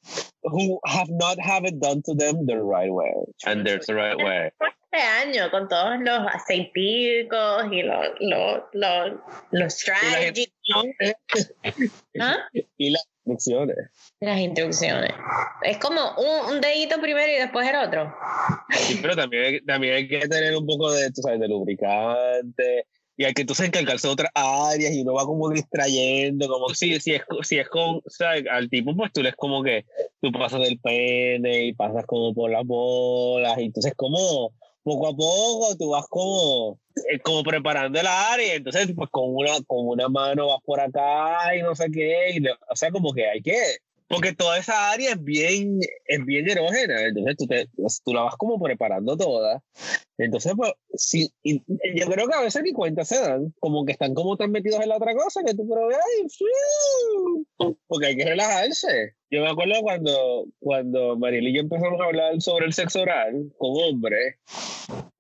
who 0.44 0.80
have 0.86 1.10
not 1.10 1.40
have 1.40 1.66
it 1.66 1.80
done 1.80 2.02
to 2.04 2.14
them 2.14 2.46
the 2.46 2.58
right 2.58 2.92
way. 2.92 3.14
And 3.46 3.66
there's 3.66 3.88
the 3.88 3.96
right 3.96 4.18
way. 4.18 4.52
Este 4.94 5.04
año 5.04 5.50
con 5.52 5.70
todos 5.70 6.02
los 6.02 6.20
aceiticos 6.34 7.72
y 7.72 7.82
los, 7.82 8.08
los, 8.20 8.64
los, 8.74 9.12
los 9.52 9.74
strategies. 9.74 10.52
¿Ah? 12.20 12.38
Y 12.78 12.90
las 12.90 13.08
instrucciones. 13.26 13.78
Las 14.20 14.40
instrucciones. 14.40 15.14
Es 15.64 15.78
como 15.78 16.02
un, 16.18 16.56
un, 16.56 16.62
dedito 16.62 17.00
primero 17.00 17.32
y 17.32 17.36
después 17.36 17.70
el 17.70 17.76
otro. 17.78 18.14
Sí, 18.72 19.00
pero 19.02 19.16
también, 19.16 19.66
también 19.66 19.96
hay 19.96 20.08
que 20.10 20.28
tener 20.28 20.58
un 20.58 20.66
poco 20.66 20.92
de, 20.92 21.10
tú 21.12 21.22
sabes, 21.22 21.40
de 21.40 21.48
lubricante 21.48 22.86
y 23.18 23.26
hay 23.26 23.34
que 23.34 23.41
entonces 23.41 23.68
encargarse 23.68 24.07
de 24.07 24.14
otras 24.14 24.32
áreas 24.34 24.93
y 24.93 25.01
uno 25.01 25.14
va 25.14 25.26
como 25.26 25.49
distrayendo, 25.49 26.47
como 26.47 26.70
si, 26.70 26.99
si, 26.99 27.14
es, 27.14 27.24
si 27.43 27.57
es 27.57 27.70
con, 27.70 27.97
o 27.97 28.03
sea, 28.07 28.32
al 28.51 28.70
tipo 28.70 28.95
pues 28.95 29.12
tú 29.14 29.22
le 29.22 29.30
es 29.30 29.36
como 29.36 29.64
que 29.64 29.86
tú 30.22 30.32
pasas 30.32 30.62
del 30.62 30.80
pene 30.80 31.66
y 31.66 31.74
pasas 31.74 32.05
como 32.05 32.34
por 32.34 32.51
las 32.51 32.66
bolas 32.66 33.57
y 33.59 33.66
entonces 33.66 33.93
como 33.95 34.53
poco 34.84 35.07
a 35.07 35.16
poco 35.16 35.78
tú 35.78 35.89
vas 35.89 36.07
como, 36.09 36.80
eh, 37.12 37.20
como 37.20 37.43
preparando 37.43 37.99
el 37.99 38.07
área, 38.07 38.55
entonces 38.55 38.91
pues 38.95 39.09
con 39.12 39.26
una, 39.28 39.62
con 39.68 39.88
una 39.88 40.09
mano 40.09 40.47
vas 40.47 40.62
por 40.66 40.80
acá 40.80 41.55
y 41.55 41.62
no 41.62 41.76
sé 41.76 41.91
qué, 41.91 42.32
y, 42.36 42.47
o 42.47 42.76
sea 42.76 42.91
como 42.91 43.14
que 43.14 43.28
hay 43.28 43.41
que 43.41 43.78
porque 44.12 44.34
toda 44.34 44.57
esa 44.57 44.91
área 44.91 45.12
es 45.12 45.24
bien, 45.24 45.80
es 46.05 46.26
bien 46.26 46.49
erógena, 46.49 47.01
entonces 47.07 47.38
tú, 47.38 47.47
te, 47.47 47.68
tú 48.03 48.14
la 48.14 48.24
vas 48.24 48.36
como 48.36 48.62
preparando 48.62 49.16
toda. 49.16 49.64
Entonces, 50.18 50.53
pues, 50.55 50.74
sí, 50.93 51.32
yo 51.43 52.05
creo 52.07 52.28
que 52.28 52.36
a 52.36 52.41
veces 52.41 52.62
ni 52.64 52.74
cuenta 52.74 53.05
se 53.05 53.20
dan, 53.20 53.53
como 53.59 53.86
que 53.86 53.93
están 53.93 54.14
como 54.14 54.36
tan 54.36 54.51
metidos 54.51 54.82
en 54.82 54.89
la 54.89 54.97
otra 54.97 55.16
cosa 55.16 55.41
que 55.45 55.53
tú 55.53 55.68
pero 55.68 55.88
ay, 55.88 57.76
porque 57.88 58.07
hay 58.07 58.18
que 58.18 58.26
relajarse. 58.26 59.14
Yo 59.32 59.41
me 59.41 59.49
acuerdo 59.49 59.82
cuando, 59.82 60.45
cuando 60.59 61.18
Mariel 61.18 61.47
y 61.47 61.55
yo 61.55 61.62
empezamos 61.62 62.01
a 62.01 62.03
hablar 62.03 62.41
sobre 62.41 62.66
el 62.66 62.74
sexo 62.74 63.01
oral 63.01 63.51
con 63.57 63.72
hombres, 63.82 64.36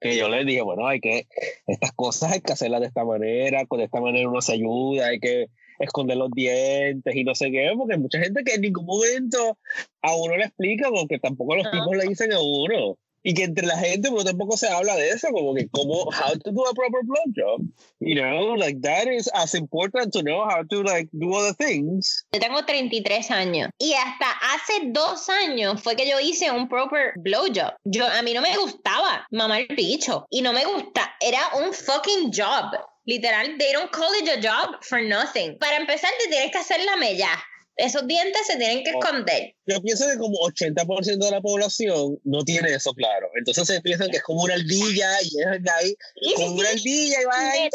que 0.01 0.17
yo 0.17 0.27
les 0.27 0.45
dije, 0.45 0.61
bueno, 0.61 0.85
hay 0.85 0.99
que, 0.99 1.27
estas 1.65 1.93
cosas 1.93 2.33
hay 2.33 2.41
que 2.41 2.51
hacerlas 2.51 2.81
de 2.81 2.87
esta 2.87 3.05
manera, 3.05 3.65
con 3.67 3.79
esta 3.79 4.01
manera 4.01 4.27
uno 4.27 4.41
se 4.41 4.53
ayuda, 4.53 5.07
hay 5.07 5.19
que 5.19 5.47
esconder 5.81 6.17
los 6.17 6.31
dientes 6.31 7.15
y 7.15 7.23
no 7.23 7.35
sé 7.35 7.51
qué, 7.51 7.71
porque 7.77 7.93
hay 7.93 7.99
mucha 7.99 8.19
gente 8.19 8.43
que 8.43 8.55
en 8.55 8.61
ningún 8.61 8.85
momento 8.85 9.57
a 10.01 10.15
uno 10.15 10.37
le 10.37 10.45
explica, 10.45 10.89
porque 10.89 11.19
tampoco 11.19 11.55
los 11.55 11.69
tipos 11.71 11.95
le 11.95 12.07
dicen 12.07 12.31
a 12.33 12.39
uno. 12.39 12.97
Y 13.23 13.35
que 13.35 13.43
entre 13.43 13.67
la 13.67 13.77
gente 13.77 14.09
uno 14.09 14.23
tampoco 14.23 14.57
se 14.57 14.67
habla 14.67 14.95
de 14.95 15.09
eso, 15.09 15.27
como 15.31 15.53
que 15.53 15.69
como 15.69 16.05
how 16.05 16.35
to 16.43 16.51
do 16.51 16.67
a 16.67 16.73
proper 16.73 17.01
blowjob. 17.03 17.61
You 17.99 18.15
know, 18.15 18.55
like 18.55 18.81
that 18.81 19.07
is 19.07 19.29
as 19.35 19.53
important 19.53 20.11
to 20.13 20.23
know 20.23 20.43
how 20.43 20.63
to 20.63 20.81
like 20.81 21.07
do 21.11 21.31
other 21.35 21.53
things. 21.53 22.25
Yo 22.31 22.39
tengo 22.39 22.65
33 22.65 23.29
años 23.29 23.69
y 23.77 23.93
hasta 23.93 24.25
hace 24.31 24.87
dos 24.91 25.29
años 25.29 25.83
fue 25.83 25.95
que 25.95 26.09
yo 26.09 26.19
hice 26.19 26.49
un 26.49 26.67
proper 26.67 27.13
blowjob. 27.17 27.75
Yo 27.83 28.07
a 28.07 28.23
mí 28.23 28.33
no 28.33 28.41
me 28.41 28.57
gustaba 28.57 29.27
mamar 29.29 29.65
el 29.69 29.75
bicho 29.75 30.25
y 30.31 30.41
no 30.41 30.51
me 30.51 30.65
gusta, 30.65 31.13
era 31.19 31.41
un 31.63 31.73
fucking 31.73 32.31
job. 32.33 32.73
Literal, 33.11 33.57
they 33.57 33.73
don't 33.73 33.91
call 33.91 34.09
it 34.21 34.29
a 34.29 34.39
job 34.39 34.81
for 34.83 35.01
nothing. 35.01 35.57
Para 35.59 35.75
empezar, 35.75 36.09
te 36.17 36.29
tienes 36.29 36.49
que 36.49 36.59
hacer 36.59 36.79
la 36.85 36.95
mella. 36.95 37.27
Esos 37.75 38.07
dientes 38.07 38.47
se 38.47 38.55
tienen 38.55 38.85
que 38.85 38.91
esconder. 38.91 39.53
Yo 39.65 39.81
pienso 39.81 40.07
que 40.07 40.17
como 40.17 40.37
80% 40.37 41.17
de 41.17 41.31
la 41.31 41.41
población 41.41 42.19
no 42.23 42.43
tiene 42.43 42.73
eso 42.73 42.93
claro. 42.93 43.29
Entonces 43.35 43.67
se 43.67 43.81
piensan 43.81 44.11
que 44.11 44.17
es 44.17 44.23
como 44.23 44.43
una 44.43 44.53
ardilla 44.53 45.09
y 45.23 45.41
es 45.41 45.47
ahí 45.73 45.95
como 46.35 46.55
una 46.55 46.69
ardilla 46.69 47.21
y 47.21 47.25
va 47.25 47.51
ahí. 47.51 47.69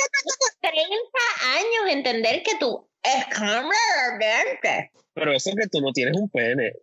30 0.63 0.83
años 1.55 1.91
entender 1.91 2.43
que 2.43 2.57
tú 2.59 2.89
es 3.03 3.25
como 3.37 3.71
pero 5.17 5.33
eso 5.33 5.49
es 5.49 5.57
que 5.57 5.67
tú 5.69 5.81
no 5.81 5.93
tienes 5.95 6.15
un 6.15 6.29
pene. 6.29 6.75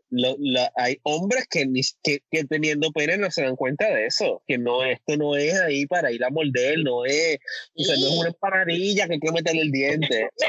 hay 0.75 0.99
hombres 1.03 1.45
que, 1.47 1.71
que, 2.01 2.23
que, 2.31 2.43
teniendo 2.45 2.91
pene 2.91 3.15
no 3.15 3.29
se 3.29 3.43
dan 3.43 3.55
cuenta 3.55 3.85
de 3.85 4.07
eso. 4.07 4.41
Que 4.47 4.57
no, 4.57 4.83
esto 4.83 5.17
no 5.17 5.35
es 5.35 5.53
ahí 5.53 5.85
para 5.85 6.11
ir 6.11 6.25
a 6.25 6.31
morder, 6.31 6.79
no 6.79 7.05
es, 7.05 7.37
o 7.77 7.83
sea, 7.83 7.95
no 7.95 8.07
es 8.07 8.13
una 8.13 8.29
empanadilla 8.29 9.05
que 9.05 9.13
hay 9.13 9.19
que 9.19 9.31
meterle 9.31 9.61
el 9.61 9.71
diente. 9.71 10.29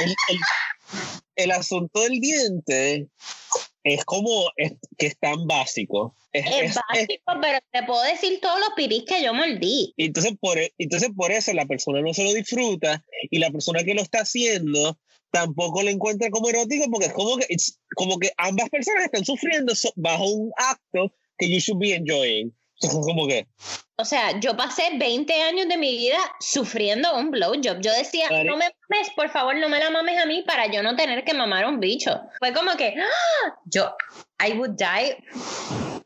el, 0.00 0.14
el, 0.28 0.38
el, 1.34 1.50
asunto 1.50 2.02
del 2.02 2.20
diente 2.20 3.08
es 3.84 4.04
como 4.04 4.50
es, 4.56 4.74
que 4.98 5.06
es 5.06 5.18
tan 5.18 5.46
básico. 5.46 6.14
Es, 6.32 6.74
básico, 6.74 7.32
pero 7.40 7.58
te 7.72 7.82
puedo 7.84 8.02
decir 8.02 8.38
todos 8.40 8.60
los 8.60 8.70
pipis 8.76 9.04
que 9.04 9.22
yo 9.22 9.34
mordí. 9.34 9.94
Entonces 9.96 10.34
por, 10.40 10.58
e, 10.58 10.72
entonces 10.78 11.10
por 11.16 11.32
eso 11.32 11.52
la 11.52 11.66
persona 11.66 12.00
no 12.00 12.14
se 12.14 12.24
lo 12.24 12.32
disfruta 12.32 13.02
y 13.30 13.38
la 13.38 13.50
persona 13.50 13.82
que 13.82 13.94
lo 13.94 14.02
está 14.02 14.20
haciendo 14.20 14.98
tampoco 15.30 15.82
lo 15.82 15.90
encuentra 15.90 16.30
como 16.30 16.48
erótico 16.48 16.86
porque 16.90 17.06
es 17.06 17.12
como 17.12 17.36
que, 17.36 17.46
como 17.94 18.18
que 18.18 18.32
ambas 18.36 18.68
personas 18.68 19.04
están 19.04 19.24
sufriendo 19.24 19.72
bajo 19.96 20.28
un 20.28 20.52
acto 20.56 21.12
que 21.38 21.50
you 21.50 21.58
should 21.58 21.80
be 21.80 21.94
enjoying. 21.94 22.54
como 22.90 23.26
que... 23.26 23.46
O 23.96 24.04
sea, 24.04 24.40
yo 24.40 24.56
pasé 24.56 24.90
20 24.96 25.42
años 25.42 25.68
de 25.68 25.76
mi 25.76 25.96
vida 25.96 26.18
sufriendo 26.40 27.14
un 27.16 27.30
blowjob. 27.30 27.80
Yo 27.80 27.92
decía, 27.92 28.28
no 28.30 28.56
me 28.56 28.70
mames, 28.88 29.10
por 29.14 29.28
favor, 29.28 29.54
no 29.56 29.68
me 29.68 29.78
la 29.78 29.90
mames 29.90 30.18
a 30.18 30.24
mí 30.24 30.42
para 30.46 30.66
yo 30.72 30.82
no 30.82 30.96
tener 30.96 31.22
que 31.24 31.34
mamar 31.34 31.66
un 31.66 31.80
bicho. 31.80 32.18
Fue 32.38 32.54
como 32.54 32.74
que, 32.76 32.94
¡ah! 32.98 33.54
yo, 33.66 33.94
I 34.42 34.52
would 34.54 34.70
die. 34.70 35.16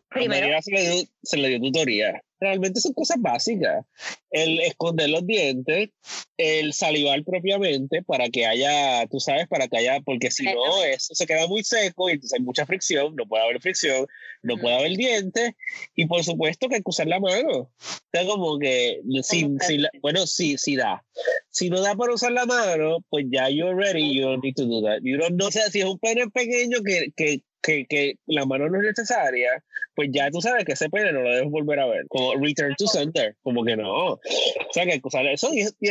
Primero. 0.09 0.61
Se 0.61 0.71
le, 0.73 0.81
dio, 0.81 1.05
se 1.23 1.37
le 1.37 1.49
dio 1.49 1.61
tutoría 1.61 2.21
realmente 2.45 2.81
son 2.81 2.93
cosas 2.93 3.17
básicas. 3.21 3.85
El 4.31 4.61
esconder 4.61 5.09
los 5.09 5.27
dientes, 5.27 5.91
el 6.37 6.73
salivar 6.73 7.23
propiamente 7.25 8.03
para 8.03 8.29
que 8.29 8.45
haya, 8.45 9.07
tú 9.07 9.19
sabes, 9.19 9.49
para 9.49 9.67
que 9.67 9.79
haya, 9.79 10.01
porque 10.01 10.31
si 10.31 10.45
no, 10.45 10.85
eso 10.85 11.15
se 11.15 11.27
queda 11.27 11.47
muy 11.47 11.65
seco 11.65 12.09
y 12.09 12.13
entonces 12.13 12.39
hay 12.39 12.45
mucha 12.45 12.67
fricción, 12.67 13.15
no 13.17 13.27
puede 13.27 13.45
haber 13.45 13.61
fricción, 13.61 14.07
no 14.43 14.57
puede 14.59 14.77
haber 14.77 14.97
dientes 14.97 15.53
y 15.97 16.07
por 16.07 16.23
supuesto 16.23 16.69
que 16.69 16.77
hay 16.77 16.83
que 16.83 16.91
usar 16.91 17.07
la 17.07 17.21
mano. 17.21 17.51
O 17.51 17.71
sea, 18.13 18.27
como 18.27 18.59
que, 18.59 19.01
si, 19.23 19.47
bueno, 20.03 20.27
sí, 20.27 20.59
sí 20.59 20.77
da. 20.77 21.05
Si 21.51 21.71
no 21.71 21.81
da 21.81 21.95
para 21.95 22.15
usar 22.15 22.33
la 22.33 22.45
mano, 22.45 22.99
pues 23.09 23.25
ya 23.31 23.49
you're 23.49 23.75
ready, 23.75 24.15
you 24.15 24.23
don't 24.23 24.45
need 24.45 24.55
to 24.57 24.67
do 24.67 24.83
that. 24.83 25.01
You 25.03 25.17
don't, 25.17 25.37
no 25.37 25.51
sé, 25.51 25.71
si 25.71 25.81
es 25.81 25.87
un 25.87 25.99
pene 25.99 26.29
pequeño 26.29 26.83
que, 26.85 27.13
que 27.17 27.43
que, 27.65 27.87
que, 27.89 28.15
la 28.27 28.45
mano 28.45 28.69
no 28.69 28.79
es 28.79 28.85
necesaria, 28.85 29.51
pues 29.95 30.11
ya 30.13 30.31
tú 30.31 30.41
sabes 30.41 30.65
que 30.65 30.73
ese 30.73 30.91
pene 30.91 31.13
no 31.13 31.23
lo 31.23 31.31
debes 31.31 31.51
volver 31.51 31.81
a 31.81 31.87
ver. 31.87 32.07
Como 32.09 32.35
return 32.35 32.75
to 32.77 32.87
center, 32.87 33.37
como 33.43 33.65
que 33.65 33.77
no. 33.77 34.13
O 34.13 34.21
sea, 34.73 34.85
que 34.85 35.01
eso, 35.33 35.51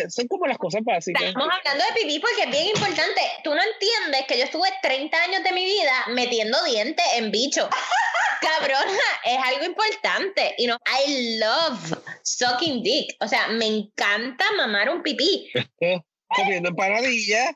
son 0.10 0.28
como 0.28 0.46
las 0.48 0.58
cosas 0.58 0.82
básicas. 0.84 1.24
Estamos 1.24 1.50
hablando 1.52 1.84
de 1.84 2.02
pipí 2.02 2.20
porque 2.20 2.44
es 2.44 2.52
bien 2.52 2.68
importante. 2.68 3.22
Tú 3.44 3.52
no 3.52 3.62
entiendes 3.62 4.28
que 4.28 4.38
yo 4.38 4.46
estuve 4.46 4.70
30 4.82 5.18
años 5.24 5.44
de 5.44 5.52
mi 5.52 5.66
vida 5.66 6.06
metiendo 6.10 6.64
dientes 6.64 7.06
en 7.16 7.32
bicho. 7.32 7.68
Cabrona, 8.42 9.10
es 9.26 9.38
algo 9.44 9.66
importante. 9.66 10.54
Y 10.58 10.68
no, 10.68 10.78
I 10.86 11.40
love 11.40 11.98
sucking 12.24 12.84
dick. 12.84 13.16
O 13.22 13.28
sea, 13.28 13.48
me 13.48 13.66
encanta 13.66 14.46
mamar 14.58 14.90
un 14.90 15.02
pipí. 15.02 15.50
comiendo 16.36 16.70
empanadillas 16.70 17.54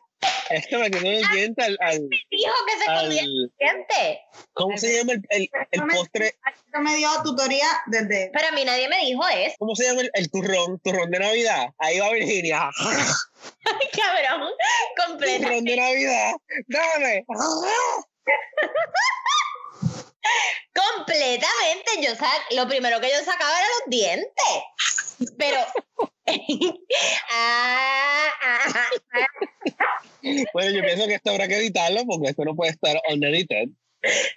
esto 0.49 0.79
me 0.79 0.89
quedó 0.89 1.05
el 1.05 1.27
diente 1.33 1.63
al. 1.63 1.77
al 1.81 2.09
dijo 2.09 2.53
que 2.65 2.83
se 2.83 2.89
al, 2.89 3.11
el 3.11 3.51
diente. 3.59 4.21
¿Cómo 4.53 4.77
se 4.77 4.97
llama 4.97 5.13
el, 5.13 5.25
el, 5.29 5.49
el 5.71 5.81
postre? 5.87 6.27
Esto 6.27 6.79
me 6.81 6.95
dio 6.95 7.09
tutoría 7.23 7.67
desde. 7.87 8.31
Pero 8.33 8.47
a 8.47 8.51
mí 8.51 8.63
nadie 8.65 8.87
me 8.89 8.99
dijo 8.99 9.21
eso. 9.27 9.55
¿Cómo 9.59 9.75
se 9.75 9.85
llama 9.85 10.01
el, 10.01 10.11
el 10.13 10.31
turrón? 10.31 10.79
Turrón 10.79 11.11
de 11.11 11.19
Navidad. 11.19 11.67
Ahí 11.79 11.99
va 11.99 12.11
Virginia. 12.11 12.69
Ay, 12.79 13.89
cabrón. 13.93 14.51
Completo. 15.05 15.43
Turrón 15.43 15.63
de 15.65 15.75
Navidad. 15.75 16.31
Dame. 16.67 17.25
Completamente. 20.73 21.91
Yo 22.01 22.15
sac 22.15 22.45
lo 22.55 22.67
primero 22.67 22.99
que 22.99 23.09
yo 23.09 23.17
sacaba 23.19 23.51
eran 23.57 23.69
los 23.79 23.89
dientes. 23.89 25.33
Pero. 25.37 25.57
ah, 27.31 28.27
ah, 28.43 28.85
ah. 29.13 29.27
Bueno, 30.53 30.71
yo 30.71 30.81
pienso 30.81 31.07
que 31.07 31.15
esto 31.15 31.31
habrá 31.31 31.47
que 31.47 31.57
editarlo 31.57 32.05
porque 32.05 32.29
esto 32.29 32.43
no 32.43 32.55
puede 32.55 32.71
estar 32.71 32.99
unedited. 33.09 33.69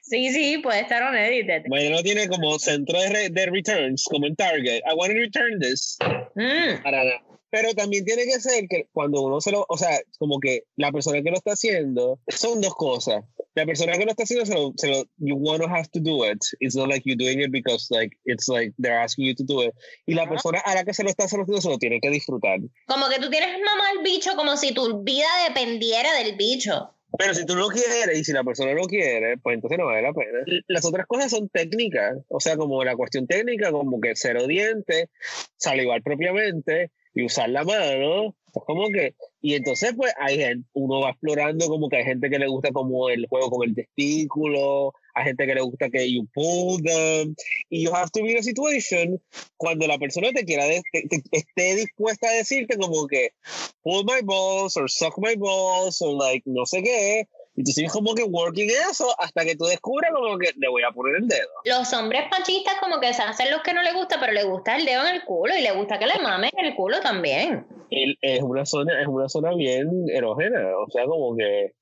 Sí, 0.03 0.32
sí, 0.32 0.59
puede 0.59 0.80
estar 0.80 1.03
unedited. 1.03 1.64
Bueno, 1.68 1.97
no 1.97 2.03
tiene 2.03 2.28
como 2.28 2.59
centro 2.59 3.01
de, 3.01 3.28
de, 3.28 3.47
returns, 3.47 4.05
como 4.05 4.26
en 4.26 4.36
Target. 4.36 4.80
I 4.86 4.95
want 4.95 5.12
to 5.12 5.18
return 5.18 5.59
this. 5.61 5.99
Mm. 6.34 6.82
Para 6.82 7.05
nada. 7.05 7.30
Pero 7.51 7.74
también 7.74 8.05
tiene 8.05 8.24
que 8.24 8.40
ser 8.40 8.66
que 8.68 8.88
cuando 8.92 9.22
uno 9.22 9.40
se 9.40 9.51
lo, 9.51 9.66
o 9.68 9.76
sea, 9.76 10.01
como 10.18 10.38
que 10.38 10.64
la 10.76 10.92
persona 10.92 11.22
que 11.22 11.30
lo 11.30 11.36
está 11.36 11.53
haciendo, 11.53 12.20
son 12.28 12.61
dos 12.61 12.74
cosas. 12.74 13.24
La 13.55 13.66
persona 13.66 13.92
que 13.98 14.05
lo 14.05 14.12
está 14.12 14.22
haciendo, 14.22 14.46
se 14.46 14.55
lo, 14.55 14.72
se 14.76 14.88
lo, 14.88 15.05
you 15.18 15.36
want 15.36 15.61
to 15.61 15.68
have 15.68 15.88
to 15.92 16.01
do 16.01 16.24
it. 16.24 16.38
It's 16.61 16.76
not 16.76 16.88
like 16.88 17.03
you're 17.05 17.18
doing 17.18 17.40
it 17.40 17.51
because 17.51 17.88
like, 17.90 18.16
it's 18.24 18.48
like 18.48 18.72
they're 18.78 18.98
asking 18.98 19.26
you 19.26 19.34
to 19.34 19.44
do 19.44 19.62
it. 19.64 19.74
Y 20.07 20.14
la 20.14 20.28
persona 20.28 20.61
a 20.61 20.74
la 20.74 20.84
que 20.84 20.94
se 20.94 21.03
lo 21.03 21.11
está 21.11 21.24
haciendo, 21.24 21.61
se 21.61 21.68
lo 21.68 21.78
tiene 21.78 22.01
que 22.01 22.11
disfrutar. 22.11 22.61
Como 22.86 23.09
que 23.09 23.18
tú 23.18 23.28
tienes 23.28 23.59
mamá 23.59 23.90
al 23.90 24.05
bicho 24.05 24.36
como 24.36 24.57
si 24.57 24.72
tu 24.72 25.03
vida 25.03 25.26
dependiera 25.48 26.14
del 26.14 26.36
bicho. 26.36 26.94
Pero 27.18 27.34
si 27.34 27.44
tú 27.44 27.57
no 27.57 27.68
quieres 27.68 28.18
y 28.18 28.24
si 28.24 28.32
la 28.32 28.44
persona 28.44 28.72
no 28.74 28.82
quiere, 28.82 29.36
pues 29.38 29.55
entonces 29.55 29.78
no 29.78 29.86
vale 29.86 30.03
la 30.03 30.12
pena. 30.12 30.38
Las 30.68 30.84
otras 30.84 31.07
cosas 31.07 31.30
son 31.30 31.48
técnicas, 31.48 32.18
o 32.28 32.38
sea, 32.38 32.57
como 32.57 32.84
la 32.84 32.94
cuestión 32.94 33.26
técnica, 33.26 33.72
como 33.72 34.01
que 34.01 34.12
cero 34.14 34.46
dientes, 34.46 35.09
salivar 35.57 36.03
propiamente, 36.03 36.92
y 37.14 37.24
usar 37.24 37.50
la 37.50 37.64
mano. 37.64 38.34
Es 38.52 38.62
como 38.66 38.88
que, 38.88 39.14
y 39.40 39.54
entonces 39.54 39.94
pues 39.96 40.12
hay 40.18 40.38
gente, 40.38 40.68
uno 40.72 41.00
va 41.00 41.11
explorando 41.11 41.68
como 41.68 41.88
que 41.88 41.98
hay 41.98 42.04
gente 42.04 42.28
que 42.28 42.38
le 42.38 42.48
gusta 42.48 42.72
como 42.72 43.08
el 43.08 43.26
juego 43.28 43.48
con 43.48 43.68
el 43.68 43.76
testículo, 43.76 44.92
hay 45.14 45.24
gente 45.26 45.46
que 45.46 45.54
le 45.54 45.61
gusta 45.61 45.88
que 45.88 46.12
you 46.12 46.26
pull 46.34 46.82
them, 46.82 47.36
y 47.68 47.84
you 47.84 47.94
have 47.94 48.11
to 48.12 48.22
be 48.22 48.32
in 48.32 48.38
a 48.38 48.42
situation 48.42 49.22
cuando 49.56 49.86
la 49.86 49.98
persona 49.98 50.30
te 50.32 50.44
quiera, 50.44 50.64
esté 50.66 51.76
dispuesta 51.76 52.28
a 52.28 52.32
decirte 52.32 52.76
como 52.76 53.06
que 53.06 53.30
pull 53.82 54.04
my 54.04 54.20
balls, 54.24 54.76
or 54.76 54.90
suck 54.90 55.16
my 55.18 55.36
balls, 55.36 56.02
o 56.02 56.18
like 56.18 56.42
no 56.46 56.66
sé 56.66 56.82
qué, 56.82 57.28
y 57.55 57.64
tú 57.64 57.72
sigues 57.72 57.92
como 57.92 58.14
que 58.14 58.22
working 58.22 58.70
eso 58.90 59.07
hasta 59.18 59.44
que 59.44 59.57
tú 59.57 59.64
descubres 59.64 60.11
como 60.14 60.38
que 60.38 60.53
le 60.57 60.68
voy 60.68 60.82
a 60.82 60.92
poner 60.92 61.16
el 61.16 61.28
dedo. 61.28 61.48
Los 61.64 61.92
hombres 61.92 62.24
machistas 62.30 62.76
como 62.80 63.01
que 63.01 63.12
se 63.12 63.22
hacen 63.22 63.51
los 63.51 63.62
que 63.62 63.74
no 63.74 63.82
les 63.82 63.94
gusta, 63.94 64.18
pero 64.20 64.32
le 64.32 64.44
gusta 64.44 64.76
el 64.76 64.84
dedo 64.84 65.07
en 65.07 65.16
el 65.16 65.24
culo 65.24 65.57
y 65.57 65.62
le 65.62 65.72
gusta 65.72 65.98
que 65.98 66.07
le 66.07 66.20
mamen 66.22 66.51
el 66.57 66.74
culo 66.74 67.01
también. 67.01 67.66
es 67.90 68.42
una 68.42 68.64
zona, 68.64 69.01
es 69.01 69.09
una 69.09 69.28
zona 69.28 69.55
bien 69.55 69.88
erógena, 70.09 70.61
o 70.78 70.90
sea, 70.90 71.05
como 71.07 71.36
que 71.36 71.72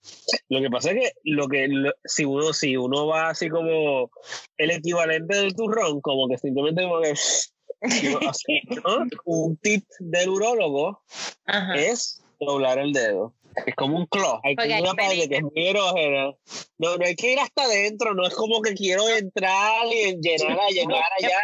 lo 0.49 0.61
que 0.61 0.71
pasa 0.71 0.91
es 0.93 0.97
que 1.01 1.12
lo 1.25 1.49
que 1.49 1.69
si 2.05 2.25
uno 2.25 2.53
si 2.53 2.77
uno 2.77 3.07
va 3.07 3.31
así 3.31 3.49
como 3.49 4.11
el 4.57 4.71
equivalente 4.71 5.37
del 5.37 5.55
turrón, 5.55 6.01
como 6.01 6.29
que 6.29 6.39
simplemente 6.39 6.83
como 6.83 7.01
que 7.01 7.14
un 9.25 9.57
tip 9.59 9.85
del 10.01 10.29
urólogo 10.31 11.03
es 11.77 12.25
doblar 12.41 12.79
el 12.79 12.93
dedo. 12.93 13.35
Es 13.67 13.75
como 13.75 13.97
un 13.97 14.07
claw. 14.07 14.41
Hay 14.45 14.57
una 14.81 14.95
parte 14.95 15.29
que 15.29 15.37
es 15.37 15.43
muy 15.43 15.69
erógena. 15.69 16.33
No, 16.79 16.97
no 16.97 17.05
hay 17.05 17.17
que 17.17 17.33
ir 17.33 17.39
hasta 17.39 17.65
adentro, 17.65 18.15
no 18.15 18.27
es 18.27 18.35
como 18.35 18.61
que 18.63 18.75
quiero 18.75 19.09
entrar 19.09 19.87
y 19.87 20.17
llenar 20.21 20.59
a 20.61 20.69
llegar 20.71 21.03
allá 21.19 21.39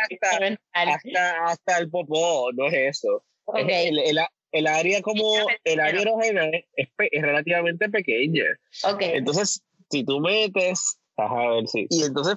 hasta, 0.82 1.44
hasta, 1.46 1.78
el 1.78 1.90
popó, 1.90 2.50
no 2.52 2.66
es 2.68 2.98
eso. 2.98 3.24
El, 3.54 3.98
el, 3.98 4.18
el, 4.52 4.66
área 4.66 5.02
como, 5.02 5.34
el 5.64 5.80
área 5.80 6.02
erógena 6.02 6.46
es, 6.46 6.88
es, 6.96 7.22
relativamente 7.22 7.88
pequeña. 7.88 8.44
Okay. 8.82 9.12
Entonces, 9.14 9.62
si 9.90 10.04
tú 10.04 10.20
metes, 10.20 10.98
ajá, 11.16 11.40
a 11.40 11.50
ver 11.50 11.68
si, 11.68 11.86
y 11.90 12.04
entonces, 12.04 12.36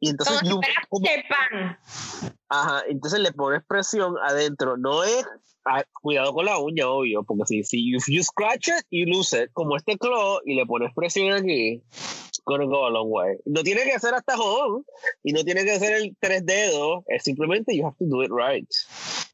y 0.00 0.10
entonces, 0.10 0.40
como, 0.88 1.02
pan. 1.28 1.78
Ajá, 2.48 2.82
entonces 2.88 3.20
le 3.20 3.32
pones 3.32 3.62
presión 3.66 4.16
adentro, 4.24 4.76
no 4.76 5.04
es 5.04 5.26
Ah, 5.70 5.84
cuidado 6.00 6.32
con 6.32 6.46
la 6.46 6.58
uña, 6.58 6.88
obvio, 6.88 7.22
porque 7.24 7.44
si, 7.46 7.62
si 7.62 7.92
you, 7.92 7.98
you, 8.08 8.22
scratch 8.22 8.68
it, 8.68 8.86
you 8.90 9.04
lose 9.04 9.36
it, 9.36 9.50
como 9.52 9.76
este 9.76 9.98
claw, 9.98 10.40
y 10.46 10.54
le 10.54 10.64
pones 10.64 10.94
presión 10.94 11.32
aquí, 11.32 11.82
it's 11.92 12.40
gonna 12.46 12.64
go 12.64 12.86
a 12.86 12.90
long 12.90 13.10
way. 13.10 13.36
No 13.44 13.62
tiene 13.62 13.82
que 13.82 13.98
ser 13.98 14.14
hasta 14.14 14.34
home, 14.36 14.82
y 15.22 15.32
no 15.32 15.44
tiene 15.44 15.64
que 15.64 15.78
ser 15.78 15.92
el 15.92 16.16
tres 16.20 16.46
dedos, 16.46 17.04
es 17.08 17.22
simplemente 17.22 17.76
you 17.76 17.84
have 17.84 17.96
to 17.98 18.06
do 18.06 18.22
it 18.22 18.30
right. 18.30 18.66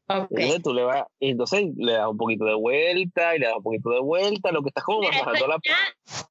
Okay. 0.07 0.27
Entonces 0.29 0.63
tú 0.63 0.73
le 0.73 0.83
vas, 0.83 1.03
entonces 1.19 1.65
le 1.77 1.93
das 1.93 2.07
un 2.07 2.17
poquito 2.17 2.45
de 2.45 2.53
vuelta 2.53 3.35
y 3.35 3.39
le 3.39 3.47
das 3.47 3.55
un 3.57 3.63
poquito 3.63 3.89
de 3.89 4.01
vuelta, 4.01 4.51
lo 4.51 4.61
que 4.61 4.69
estás 4.69 4.83
como 4.83 5.01
bajando 5.01 5.47
la. 5.47 5.57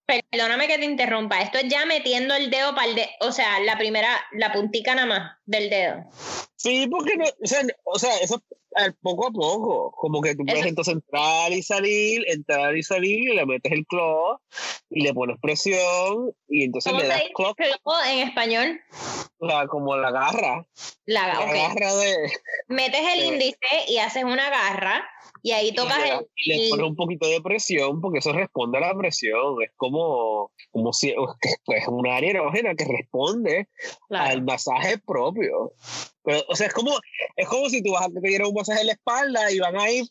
perdóname 0.06 0.68
que 0.68 0.78
te 0.78 0.84
interrumpa, 0.84 1.40
esto 1.42 1.58
es 1.58 1.68
ya 1.68 1.84
metiendo 1.84 2.34
el 2.34 2.50
dedo 2.50 2.74
para 2.74 2.86
el 2.86 2.94
dedo, 2.94 3.08
o 3.20 3.32
sea, 3.32 3.58
la 3.60 3.76
primera, 3.76 4.08
la 4.32 4.52
puntica 4.52 4.94
nada 4.94 5.06
más 5.08 5.32
del 5.44 5.70
dedo. 5.70 6.04
Sí, 6.64 6.86
porque 6.90 7.18
no, 7.18 7.26
o 7.26 7.46
sea, 7.46 7.60
o 7.84 7.98
sea 7.98 8.16
eso 8.22 8.42
poco 9.02 9.26
a 9.26 9.30
poco, 9.30 9.92
como 9.92 10.22
que 10.22 10.34
tú 10.34 10.46
puedes 10.46 10.64
entonces 10.64 10.94
entrar 10.94 11.52
y 11.52 11.62
salir, 11.62 12.24
entrar 12.26 12.74
y 12.74 12.82
salir, 12.82 13.28
y 13.28 13.36
le 13.36 13.44
metes 13.44 13.70
el 13.70 13.84
claw 13.84 14.40
y 14.88 15.02
le 15.02 15.12
pones 15.12 15.36
presión 15.42 16.34
y 16.48 16.64
entonces 16.64 16.94
le 16.94 17.06
das 17.06 17.22
claw 17.34 17.54
en 18.08 18.26
español? 18.26 18.80
La, 19.40 19.66
como 19.66 19.94
la 19.98 20.10
garra. 20.10 20.66
La, 21.04 21.34
garra 21.34 21.94
de... 21.96 22.32
Metes 22.68 23.02
el 23.12 23.24
índice 23.24 23.58
y 23.88 23.98
haces 23.98 24.24
una 24.24 24.48
garra 24.48 25.06
y 25.42 25.52
ahí 25.52 25.74
tocas 25.74 25.98
y 25.98 26.00
le, 26.08 26.14
el, 26.14 26.26
y 26.36 26.64
le 26.64 26.70
pones 26.70 26.86
un 26.86 26.96
poquito 26.96 27.28
de 27.28 27.40
presión 27.40 28.00
porque 28.00 28.18
eso 28.18 28.32
responde 28.32 28.78
a 28.78 28.80
la 28.82 28.94
presión. 28.94 29.62
Es 29.62 29.70
como, 29.76 30.50
como 30.70 30.92
si 30.92 31.10
es 31.10 31.88
una 31.88 32.16
área 32.16 32.30
erógena 32.30 32.74
que 32.74 32.84
responde 32.84 33.68
al 34.10 34.42
masaje 34.42 34.98
propio. 34.98 35.72
Pero, 36.22 36.42
o 36.48 36.56
sea, 36.56 36.68
es 36.68 36.72
como, 36.72 36.92
es 37.36 37.48
como 37.48 37.68
si 37.68 37.82
tú 37.82 37.92
vas 37.92 38.06
a 38.06 38.08
te 38.08 38.26
dieran 38.28 38.48
un 38.48 38.54
masaje 38.54 38.80
en 38.80 38.86
la 38.86 38.92
espalda 38.94 39.52
y 39.52 39.58
van 39.58 39.76
ahí. 39.78 40.02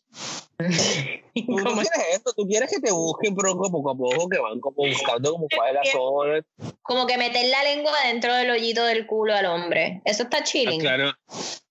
Tú 1.34 1.58
no 1.58 1.72
quieres 1.72 1.90
esto, 2.12 2.32
tú 2.36 2.46
quieres 2.46 2.70
que 2.70 2.78
te 2.80 2.92
busquen, 2.92 3.34
pero 3.34 3.56
poco 3.56 3.90
a 3.90 3.96
poco, 3.96 4.28
que 4.28 4.38
van 4.38 4.60
como 4.60 4.76
buscando 4.76 5.32
como 5.32 5.48
cuál 5.52 5.70
es 5.70 5.74
la 5.74 5.90
zona. 5.90 6.72
Como 6.82 7.06
que 7.08 7.18
meter 7.18 7.46
la 7.48 7.64
lengua 7.64 7.92
dentro 8.06 8.32
del 8.32 8.50
hoyito 8.50 8.84
del 8.84 9.04
culo 9.04 9.34
al 9.34 9.46
hombre. 9.46 10.00
Eso 10.04 10.22
está 10.22 10.38
Ah, 10.38 10.44
chilling. 10.44 10.78
claro, 10.80 11.10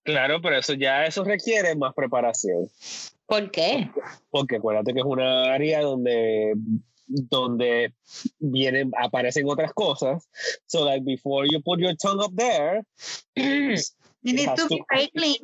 claro, 0.03 0.41
pero 0.41 0.57
eso 0.57 0.73
ya 0.73 1.05
eso 1.05 1.23
requiere 1.23 1.75
más 1.75 1.93
preparación. 1.93 2.69
¿Por 3.25 3.51
qué? 3.51 3.89
Porque 4.29 4.57
acuérdate 4.57 4.93
que 4.93 4.99
es 4.99 5.05
una 5.05 5.53
área 5.53 5.81
donde 5.81 6.53
donde 7.05 7.93
vienen 8.39 8.91
aparecen 8.97 9.47
otras 9.47 9.73
cosas 9.73 10.27
so 10.65 10.85
like 10.85 11.03
before 11.03 11.45
you 11.51 11.61
put 11.61 11.77
your 11.79 11.95
tongue 11.97 12.23
up 12.23 12.33
there 12.35 12.81
You 14.25 14.33
need 14.33 14.49
to 14.55 14.67
be 14.69 14.81
very 14.89 15.09
clean. 15.09 15.35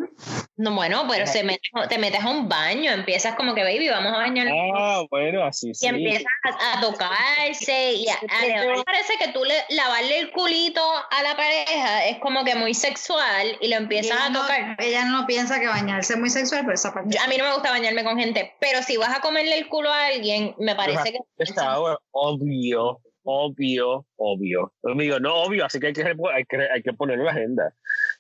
No, 0.56 0.74
bueno, 0.74 1.06
pero 1.10 1.26
se 1.28 1.44
mete- 1.44 1.70
te 1.90 1.98
metes 1.98 2.22
a 2.24 2.30
un 2.30 2.48
baño, 2.50 2.92
empiezas 2.92 3.36
como 3.36 3.54
que, 3.54 3.64
baby, 3.64 3.90
vamos 3.90 4.14
a 4.14 4.18
bañar. 4.18 4.48
ah 4.76 5.04
bueno 5.10 5.44
así 5.44 5.72
Y 5.72 5.74
sí 5.76 5.88
empiezas 5.88 6.26
a, 6.44 6.78
a 6.78 6.82
tocarse 6.82 7.94
y 7.94 8.08
a, 8.08 8.16
a- 8.16 8.66
me 8.78 8.84
parece 8.84 9.14
que 9.20 9.30
tú 9.34 9.44
le 9.44 9.54
lavarle 9.76 10.20
el 10.20 10.32
culito 10.32 10.82
a 10.82 11.24
la 11.24 11.36
pareja 11.36 12.08
es 12.08 12.20
como 12.20 12.44
que 12.46 12.56
muy 12.56 12.74
sexual 12.74 13.58
y 13.62 13.68
lo 13.70 13.76
empiezas 13.76 14.12
ella, 14.18 14.26
a 14.26 14.30
no, 14.30 14.42
tocar. 14.42 14.76
ella 14.80 15.06
no 15.06 15.26
piensa 15.28 15.60
que 15.60 15.68
bañarse 15.68 16.14
es 16.14 16.20
muy 16.20 16.30
sexual, 16.30 16.62
pero 16.62 16.74
esa 16.76 16.94
parte. 16.94 17.16
Yo- 17.16 17.22
a 17.22 17.28
mí 17.28 17.36
no 17.38 17.46
me 17.46 17.54
gusta 17.54 17.72
bañarme 17.72 18.04
con 18.04 18.18
gente, 18.18 18.54
pero 18.60 18.82
si 18.82 18.98
vas 18.98 19.16
a 19.18 19.22
comerle 19.22 19.58
el 19.58 19.68
culo 19.68 19.92
a 19.92 20.08
alguien, 20.08 20.56
me 20.58 20.76
parece 20.76 21.12
que 21.12 21.20
está 21.44 21.78
obvio 22.12 23.00
obvio 23.24 24.06
obvio 24.16 24.74
amigo 24.84 25.20
no 25.20 25.36
obvio 25.44 25.66
así 25.66 25.80
que 25.80 25.88
hay 25.88 25.94
que 25.94 26.02
hay 26.04 26.46
que, 26.46 26.58
hay 26.74 26.82
que 26.82 26.94
ponerlo 26.94 27.24
en 27.24 27.26
la 27.28 27.32
agenda 27.34 27.74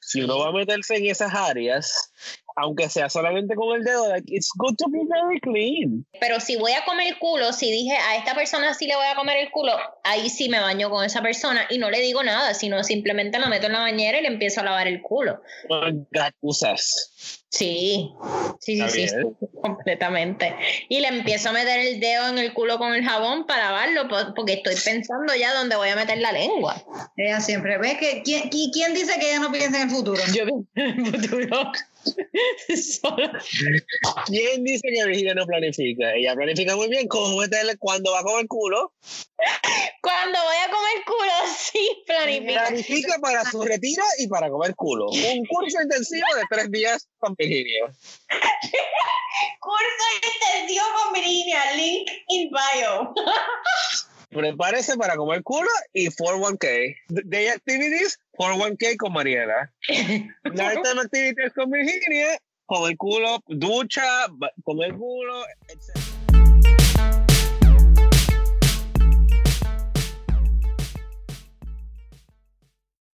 si 0.10 0.22
uno 0.22 0.40
va 0.40 0.48
a 0.48 0.52
meterse 0.52 0.96
en 0.96 1.06
esas 1.06 1.34
áreas 1.36 2.12
aunque 2.56 2.90
sea 2.90 3.10
solamente 3.10 3.56
con 3.56 3.78
el 3.78 3.84
dedo 3.84 4.10
like 4.10 4.26
it's 4.28 4.50
good 4.58 4.76
to 4.76 4.86
be 4.90 5.00
very 5.08 5.40
clean 5.40 6.06
Pero 6.20 6.40
si 6.40 6.58
voy 6.58 6.74
a 6.74 6.84
comer 6.84 7.18
culo, 7.20 7.54
si 7.54 7.72
dije 7.72 7.96
a 7.96 8.16
esta 8.16 8.34
persona 8.34 8.74
sí 8.74 8.88
le 8.88 8.96
voy 8.96 9.06
a 9.06 9.16
comer 9.16 9.38
el 9.38 9.52
culo, 9.52 9.74
ahí 10.04 10.30
sí 10.30 10.50
me 10.50 10.60
baño 10.60 10.90
con 10.90 11.06
esa 11.06 11.22
persona 11.22 11.66
y 11.70 11.78
no 11.78 11.90
le 11.90 12.00
digo 12.00 12.24
nada, 12.24 12.54
sino 12.54 12.84
simplemente 12.84 13.40
me 13.40 13.48
meto 13.48 13.68
en 13.68 13.74
la 13.74 13.80
bañera 13.80 14.20
y 14.20 14.22
le 14.22 14.28
empiezo 14.28 14.62
a 14.62 14.64
lavar 14.64 14.88
el 14.88 15.02
culo. 15.02 15.42
Gatuzas. 16.12 17.39
Sí, 17.52 18.12
sí, 18.60 18.80
sí, 18.90 19.08
sí, 19.08 19.16
completamente. 19.62 20.54
Y 20.88 21.00
le 21.00 21.08
empiezo 21.08 21.50
a 21.50 21.52
meter 21.52 21.80
el 21.80 22.00
dedo 22.00 22.28
en 22.30 22.38
el 22.38 22.54
culo 22.54 22.78
con 22.78 22.94
el 22.94 23.04
jabón 23.04 23.48
para 23.48 23.66
lavarlo, 23.72 24.08
po- 24.08 24.34
porque 24.36 24.54
estoy 24.54 24.76
pensando 24.76 25.34
ya 25.36 25.54
dónde 25.56 25.76
voy 25.76 25.90
a 25.90 25.96
meter 25.96 26.20
la 26.20 26.32
lengua. 26.32 26.82
Ella 27.18 27.42
siempre 27.42 27.80
ve 27.80 27.98
que. 27.98 28.22
¿quién, 28.24 28.50
y 28.52 28.72
quién 28.72 28.94
dice 28.94 29.20
que 29.20 29.32
ella 29.32 29.40
no 29.40 29.52
piensa 29.52 29.82
en 29.82 29.90
el 29.90 29.96
futuro? 29.96 30.22
Yo 30.34 30.44
en 30.76 31.06
el 31.06 31.06
futuro. 31.22 31.72
Solo- 32.76 33.32
¿Quién 34.26 34.64
dice 34.64 34.88
que 34.88 35.06
Virginia 35.06 35.34
no 35.34 35.46
planifica? 35.46 36.14
Ella 36.14 36.36
planifica 36.36 36.76
muy 36.76 36.88
bien 36.90 37.08
cómo 37.08 37.42
cuando 37.80 38.12
va 38.12 38.20
a 38.20 38.24
comer 38.24 38.48
culo. 38.48 38.94
Cuando 40.02 40.40
voy 40.40 40.56
a 40.58 40.70
comer 40.72 41.04
culo, 41.06 41.32
sí, 41.58 42.04
planifico. 42.06 42.54
Planifica 42.54 43.20
para 43.20 43.46
su 43.46 43.62
retiro 43.64 44.04
y 44.18 44.28
para 44.28 44.50
comer 44.50 44.76
culo. 44.76 45.08
Un 45.08 45.46
curso 45.46 45.82
intensivo 45.82 46.28
de 46.36 46.44
tres 46.50 46.72
días 46.72 47.08
con 47.18 47.36
Virginia. 47.36 47.86
Curso 49.60 50.06
intensivo 50.16 50.86
con 51.04 51.14
Virginia, 51.14 51.72
link 51.76 52.10
in 52.28 52.50
bio. 52.50 53.14
Prepárese 54.30 54.96
para 54.96 55.16
comer 55.16 55.42
culo 55.44 55.70
y 55.94 56.08
401k. 56.10 56.96
Day 57.26 57.48
activities, 57.48 58.20
401k 58.40 58.96
con 58.98 59.12
Mariela. 59.14 59.70
Nighttime 60.46 61.02
activities 61.02 61.52
con 61.54 61.70
Virginia, 61.70 62.38
comer 62.66 62.96
culo, 62.96 63.40
ducha, 63.48 64.28
ba- 64.30 64.52
comer 64.64 64.94
culo, 64.94 65.44
etc. 65.68 65.99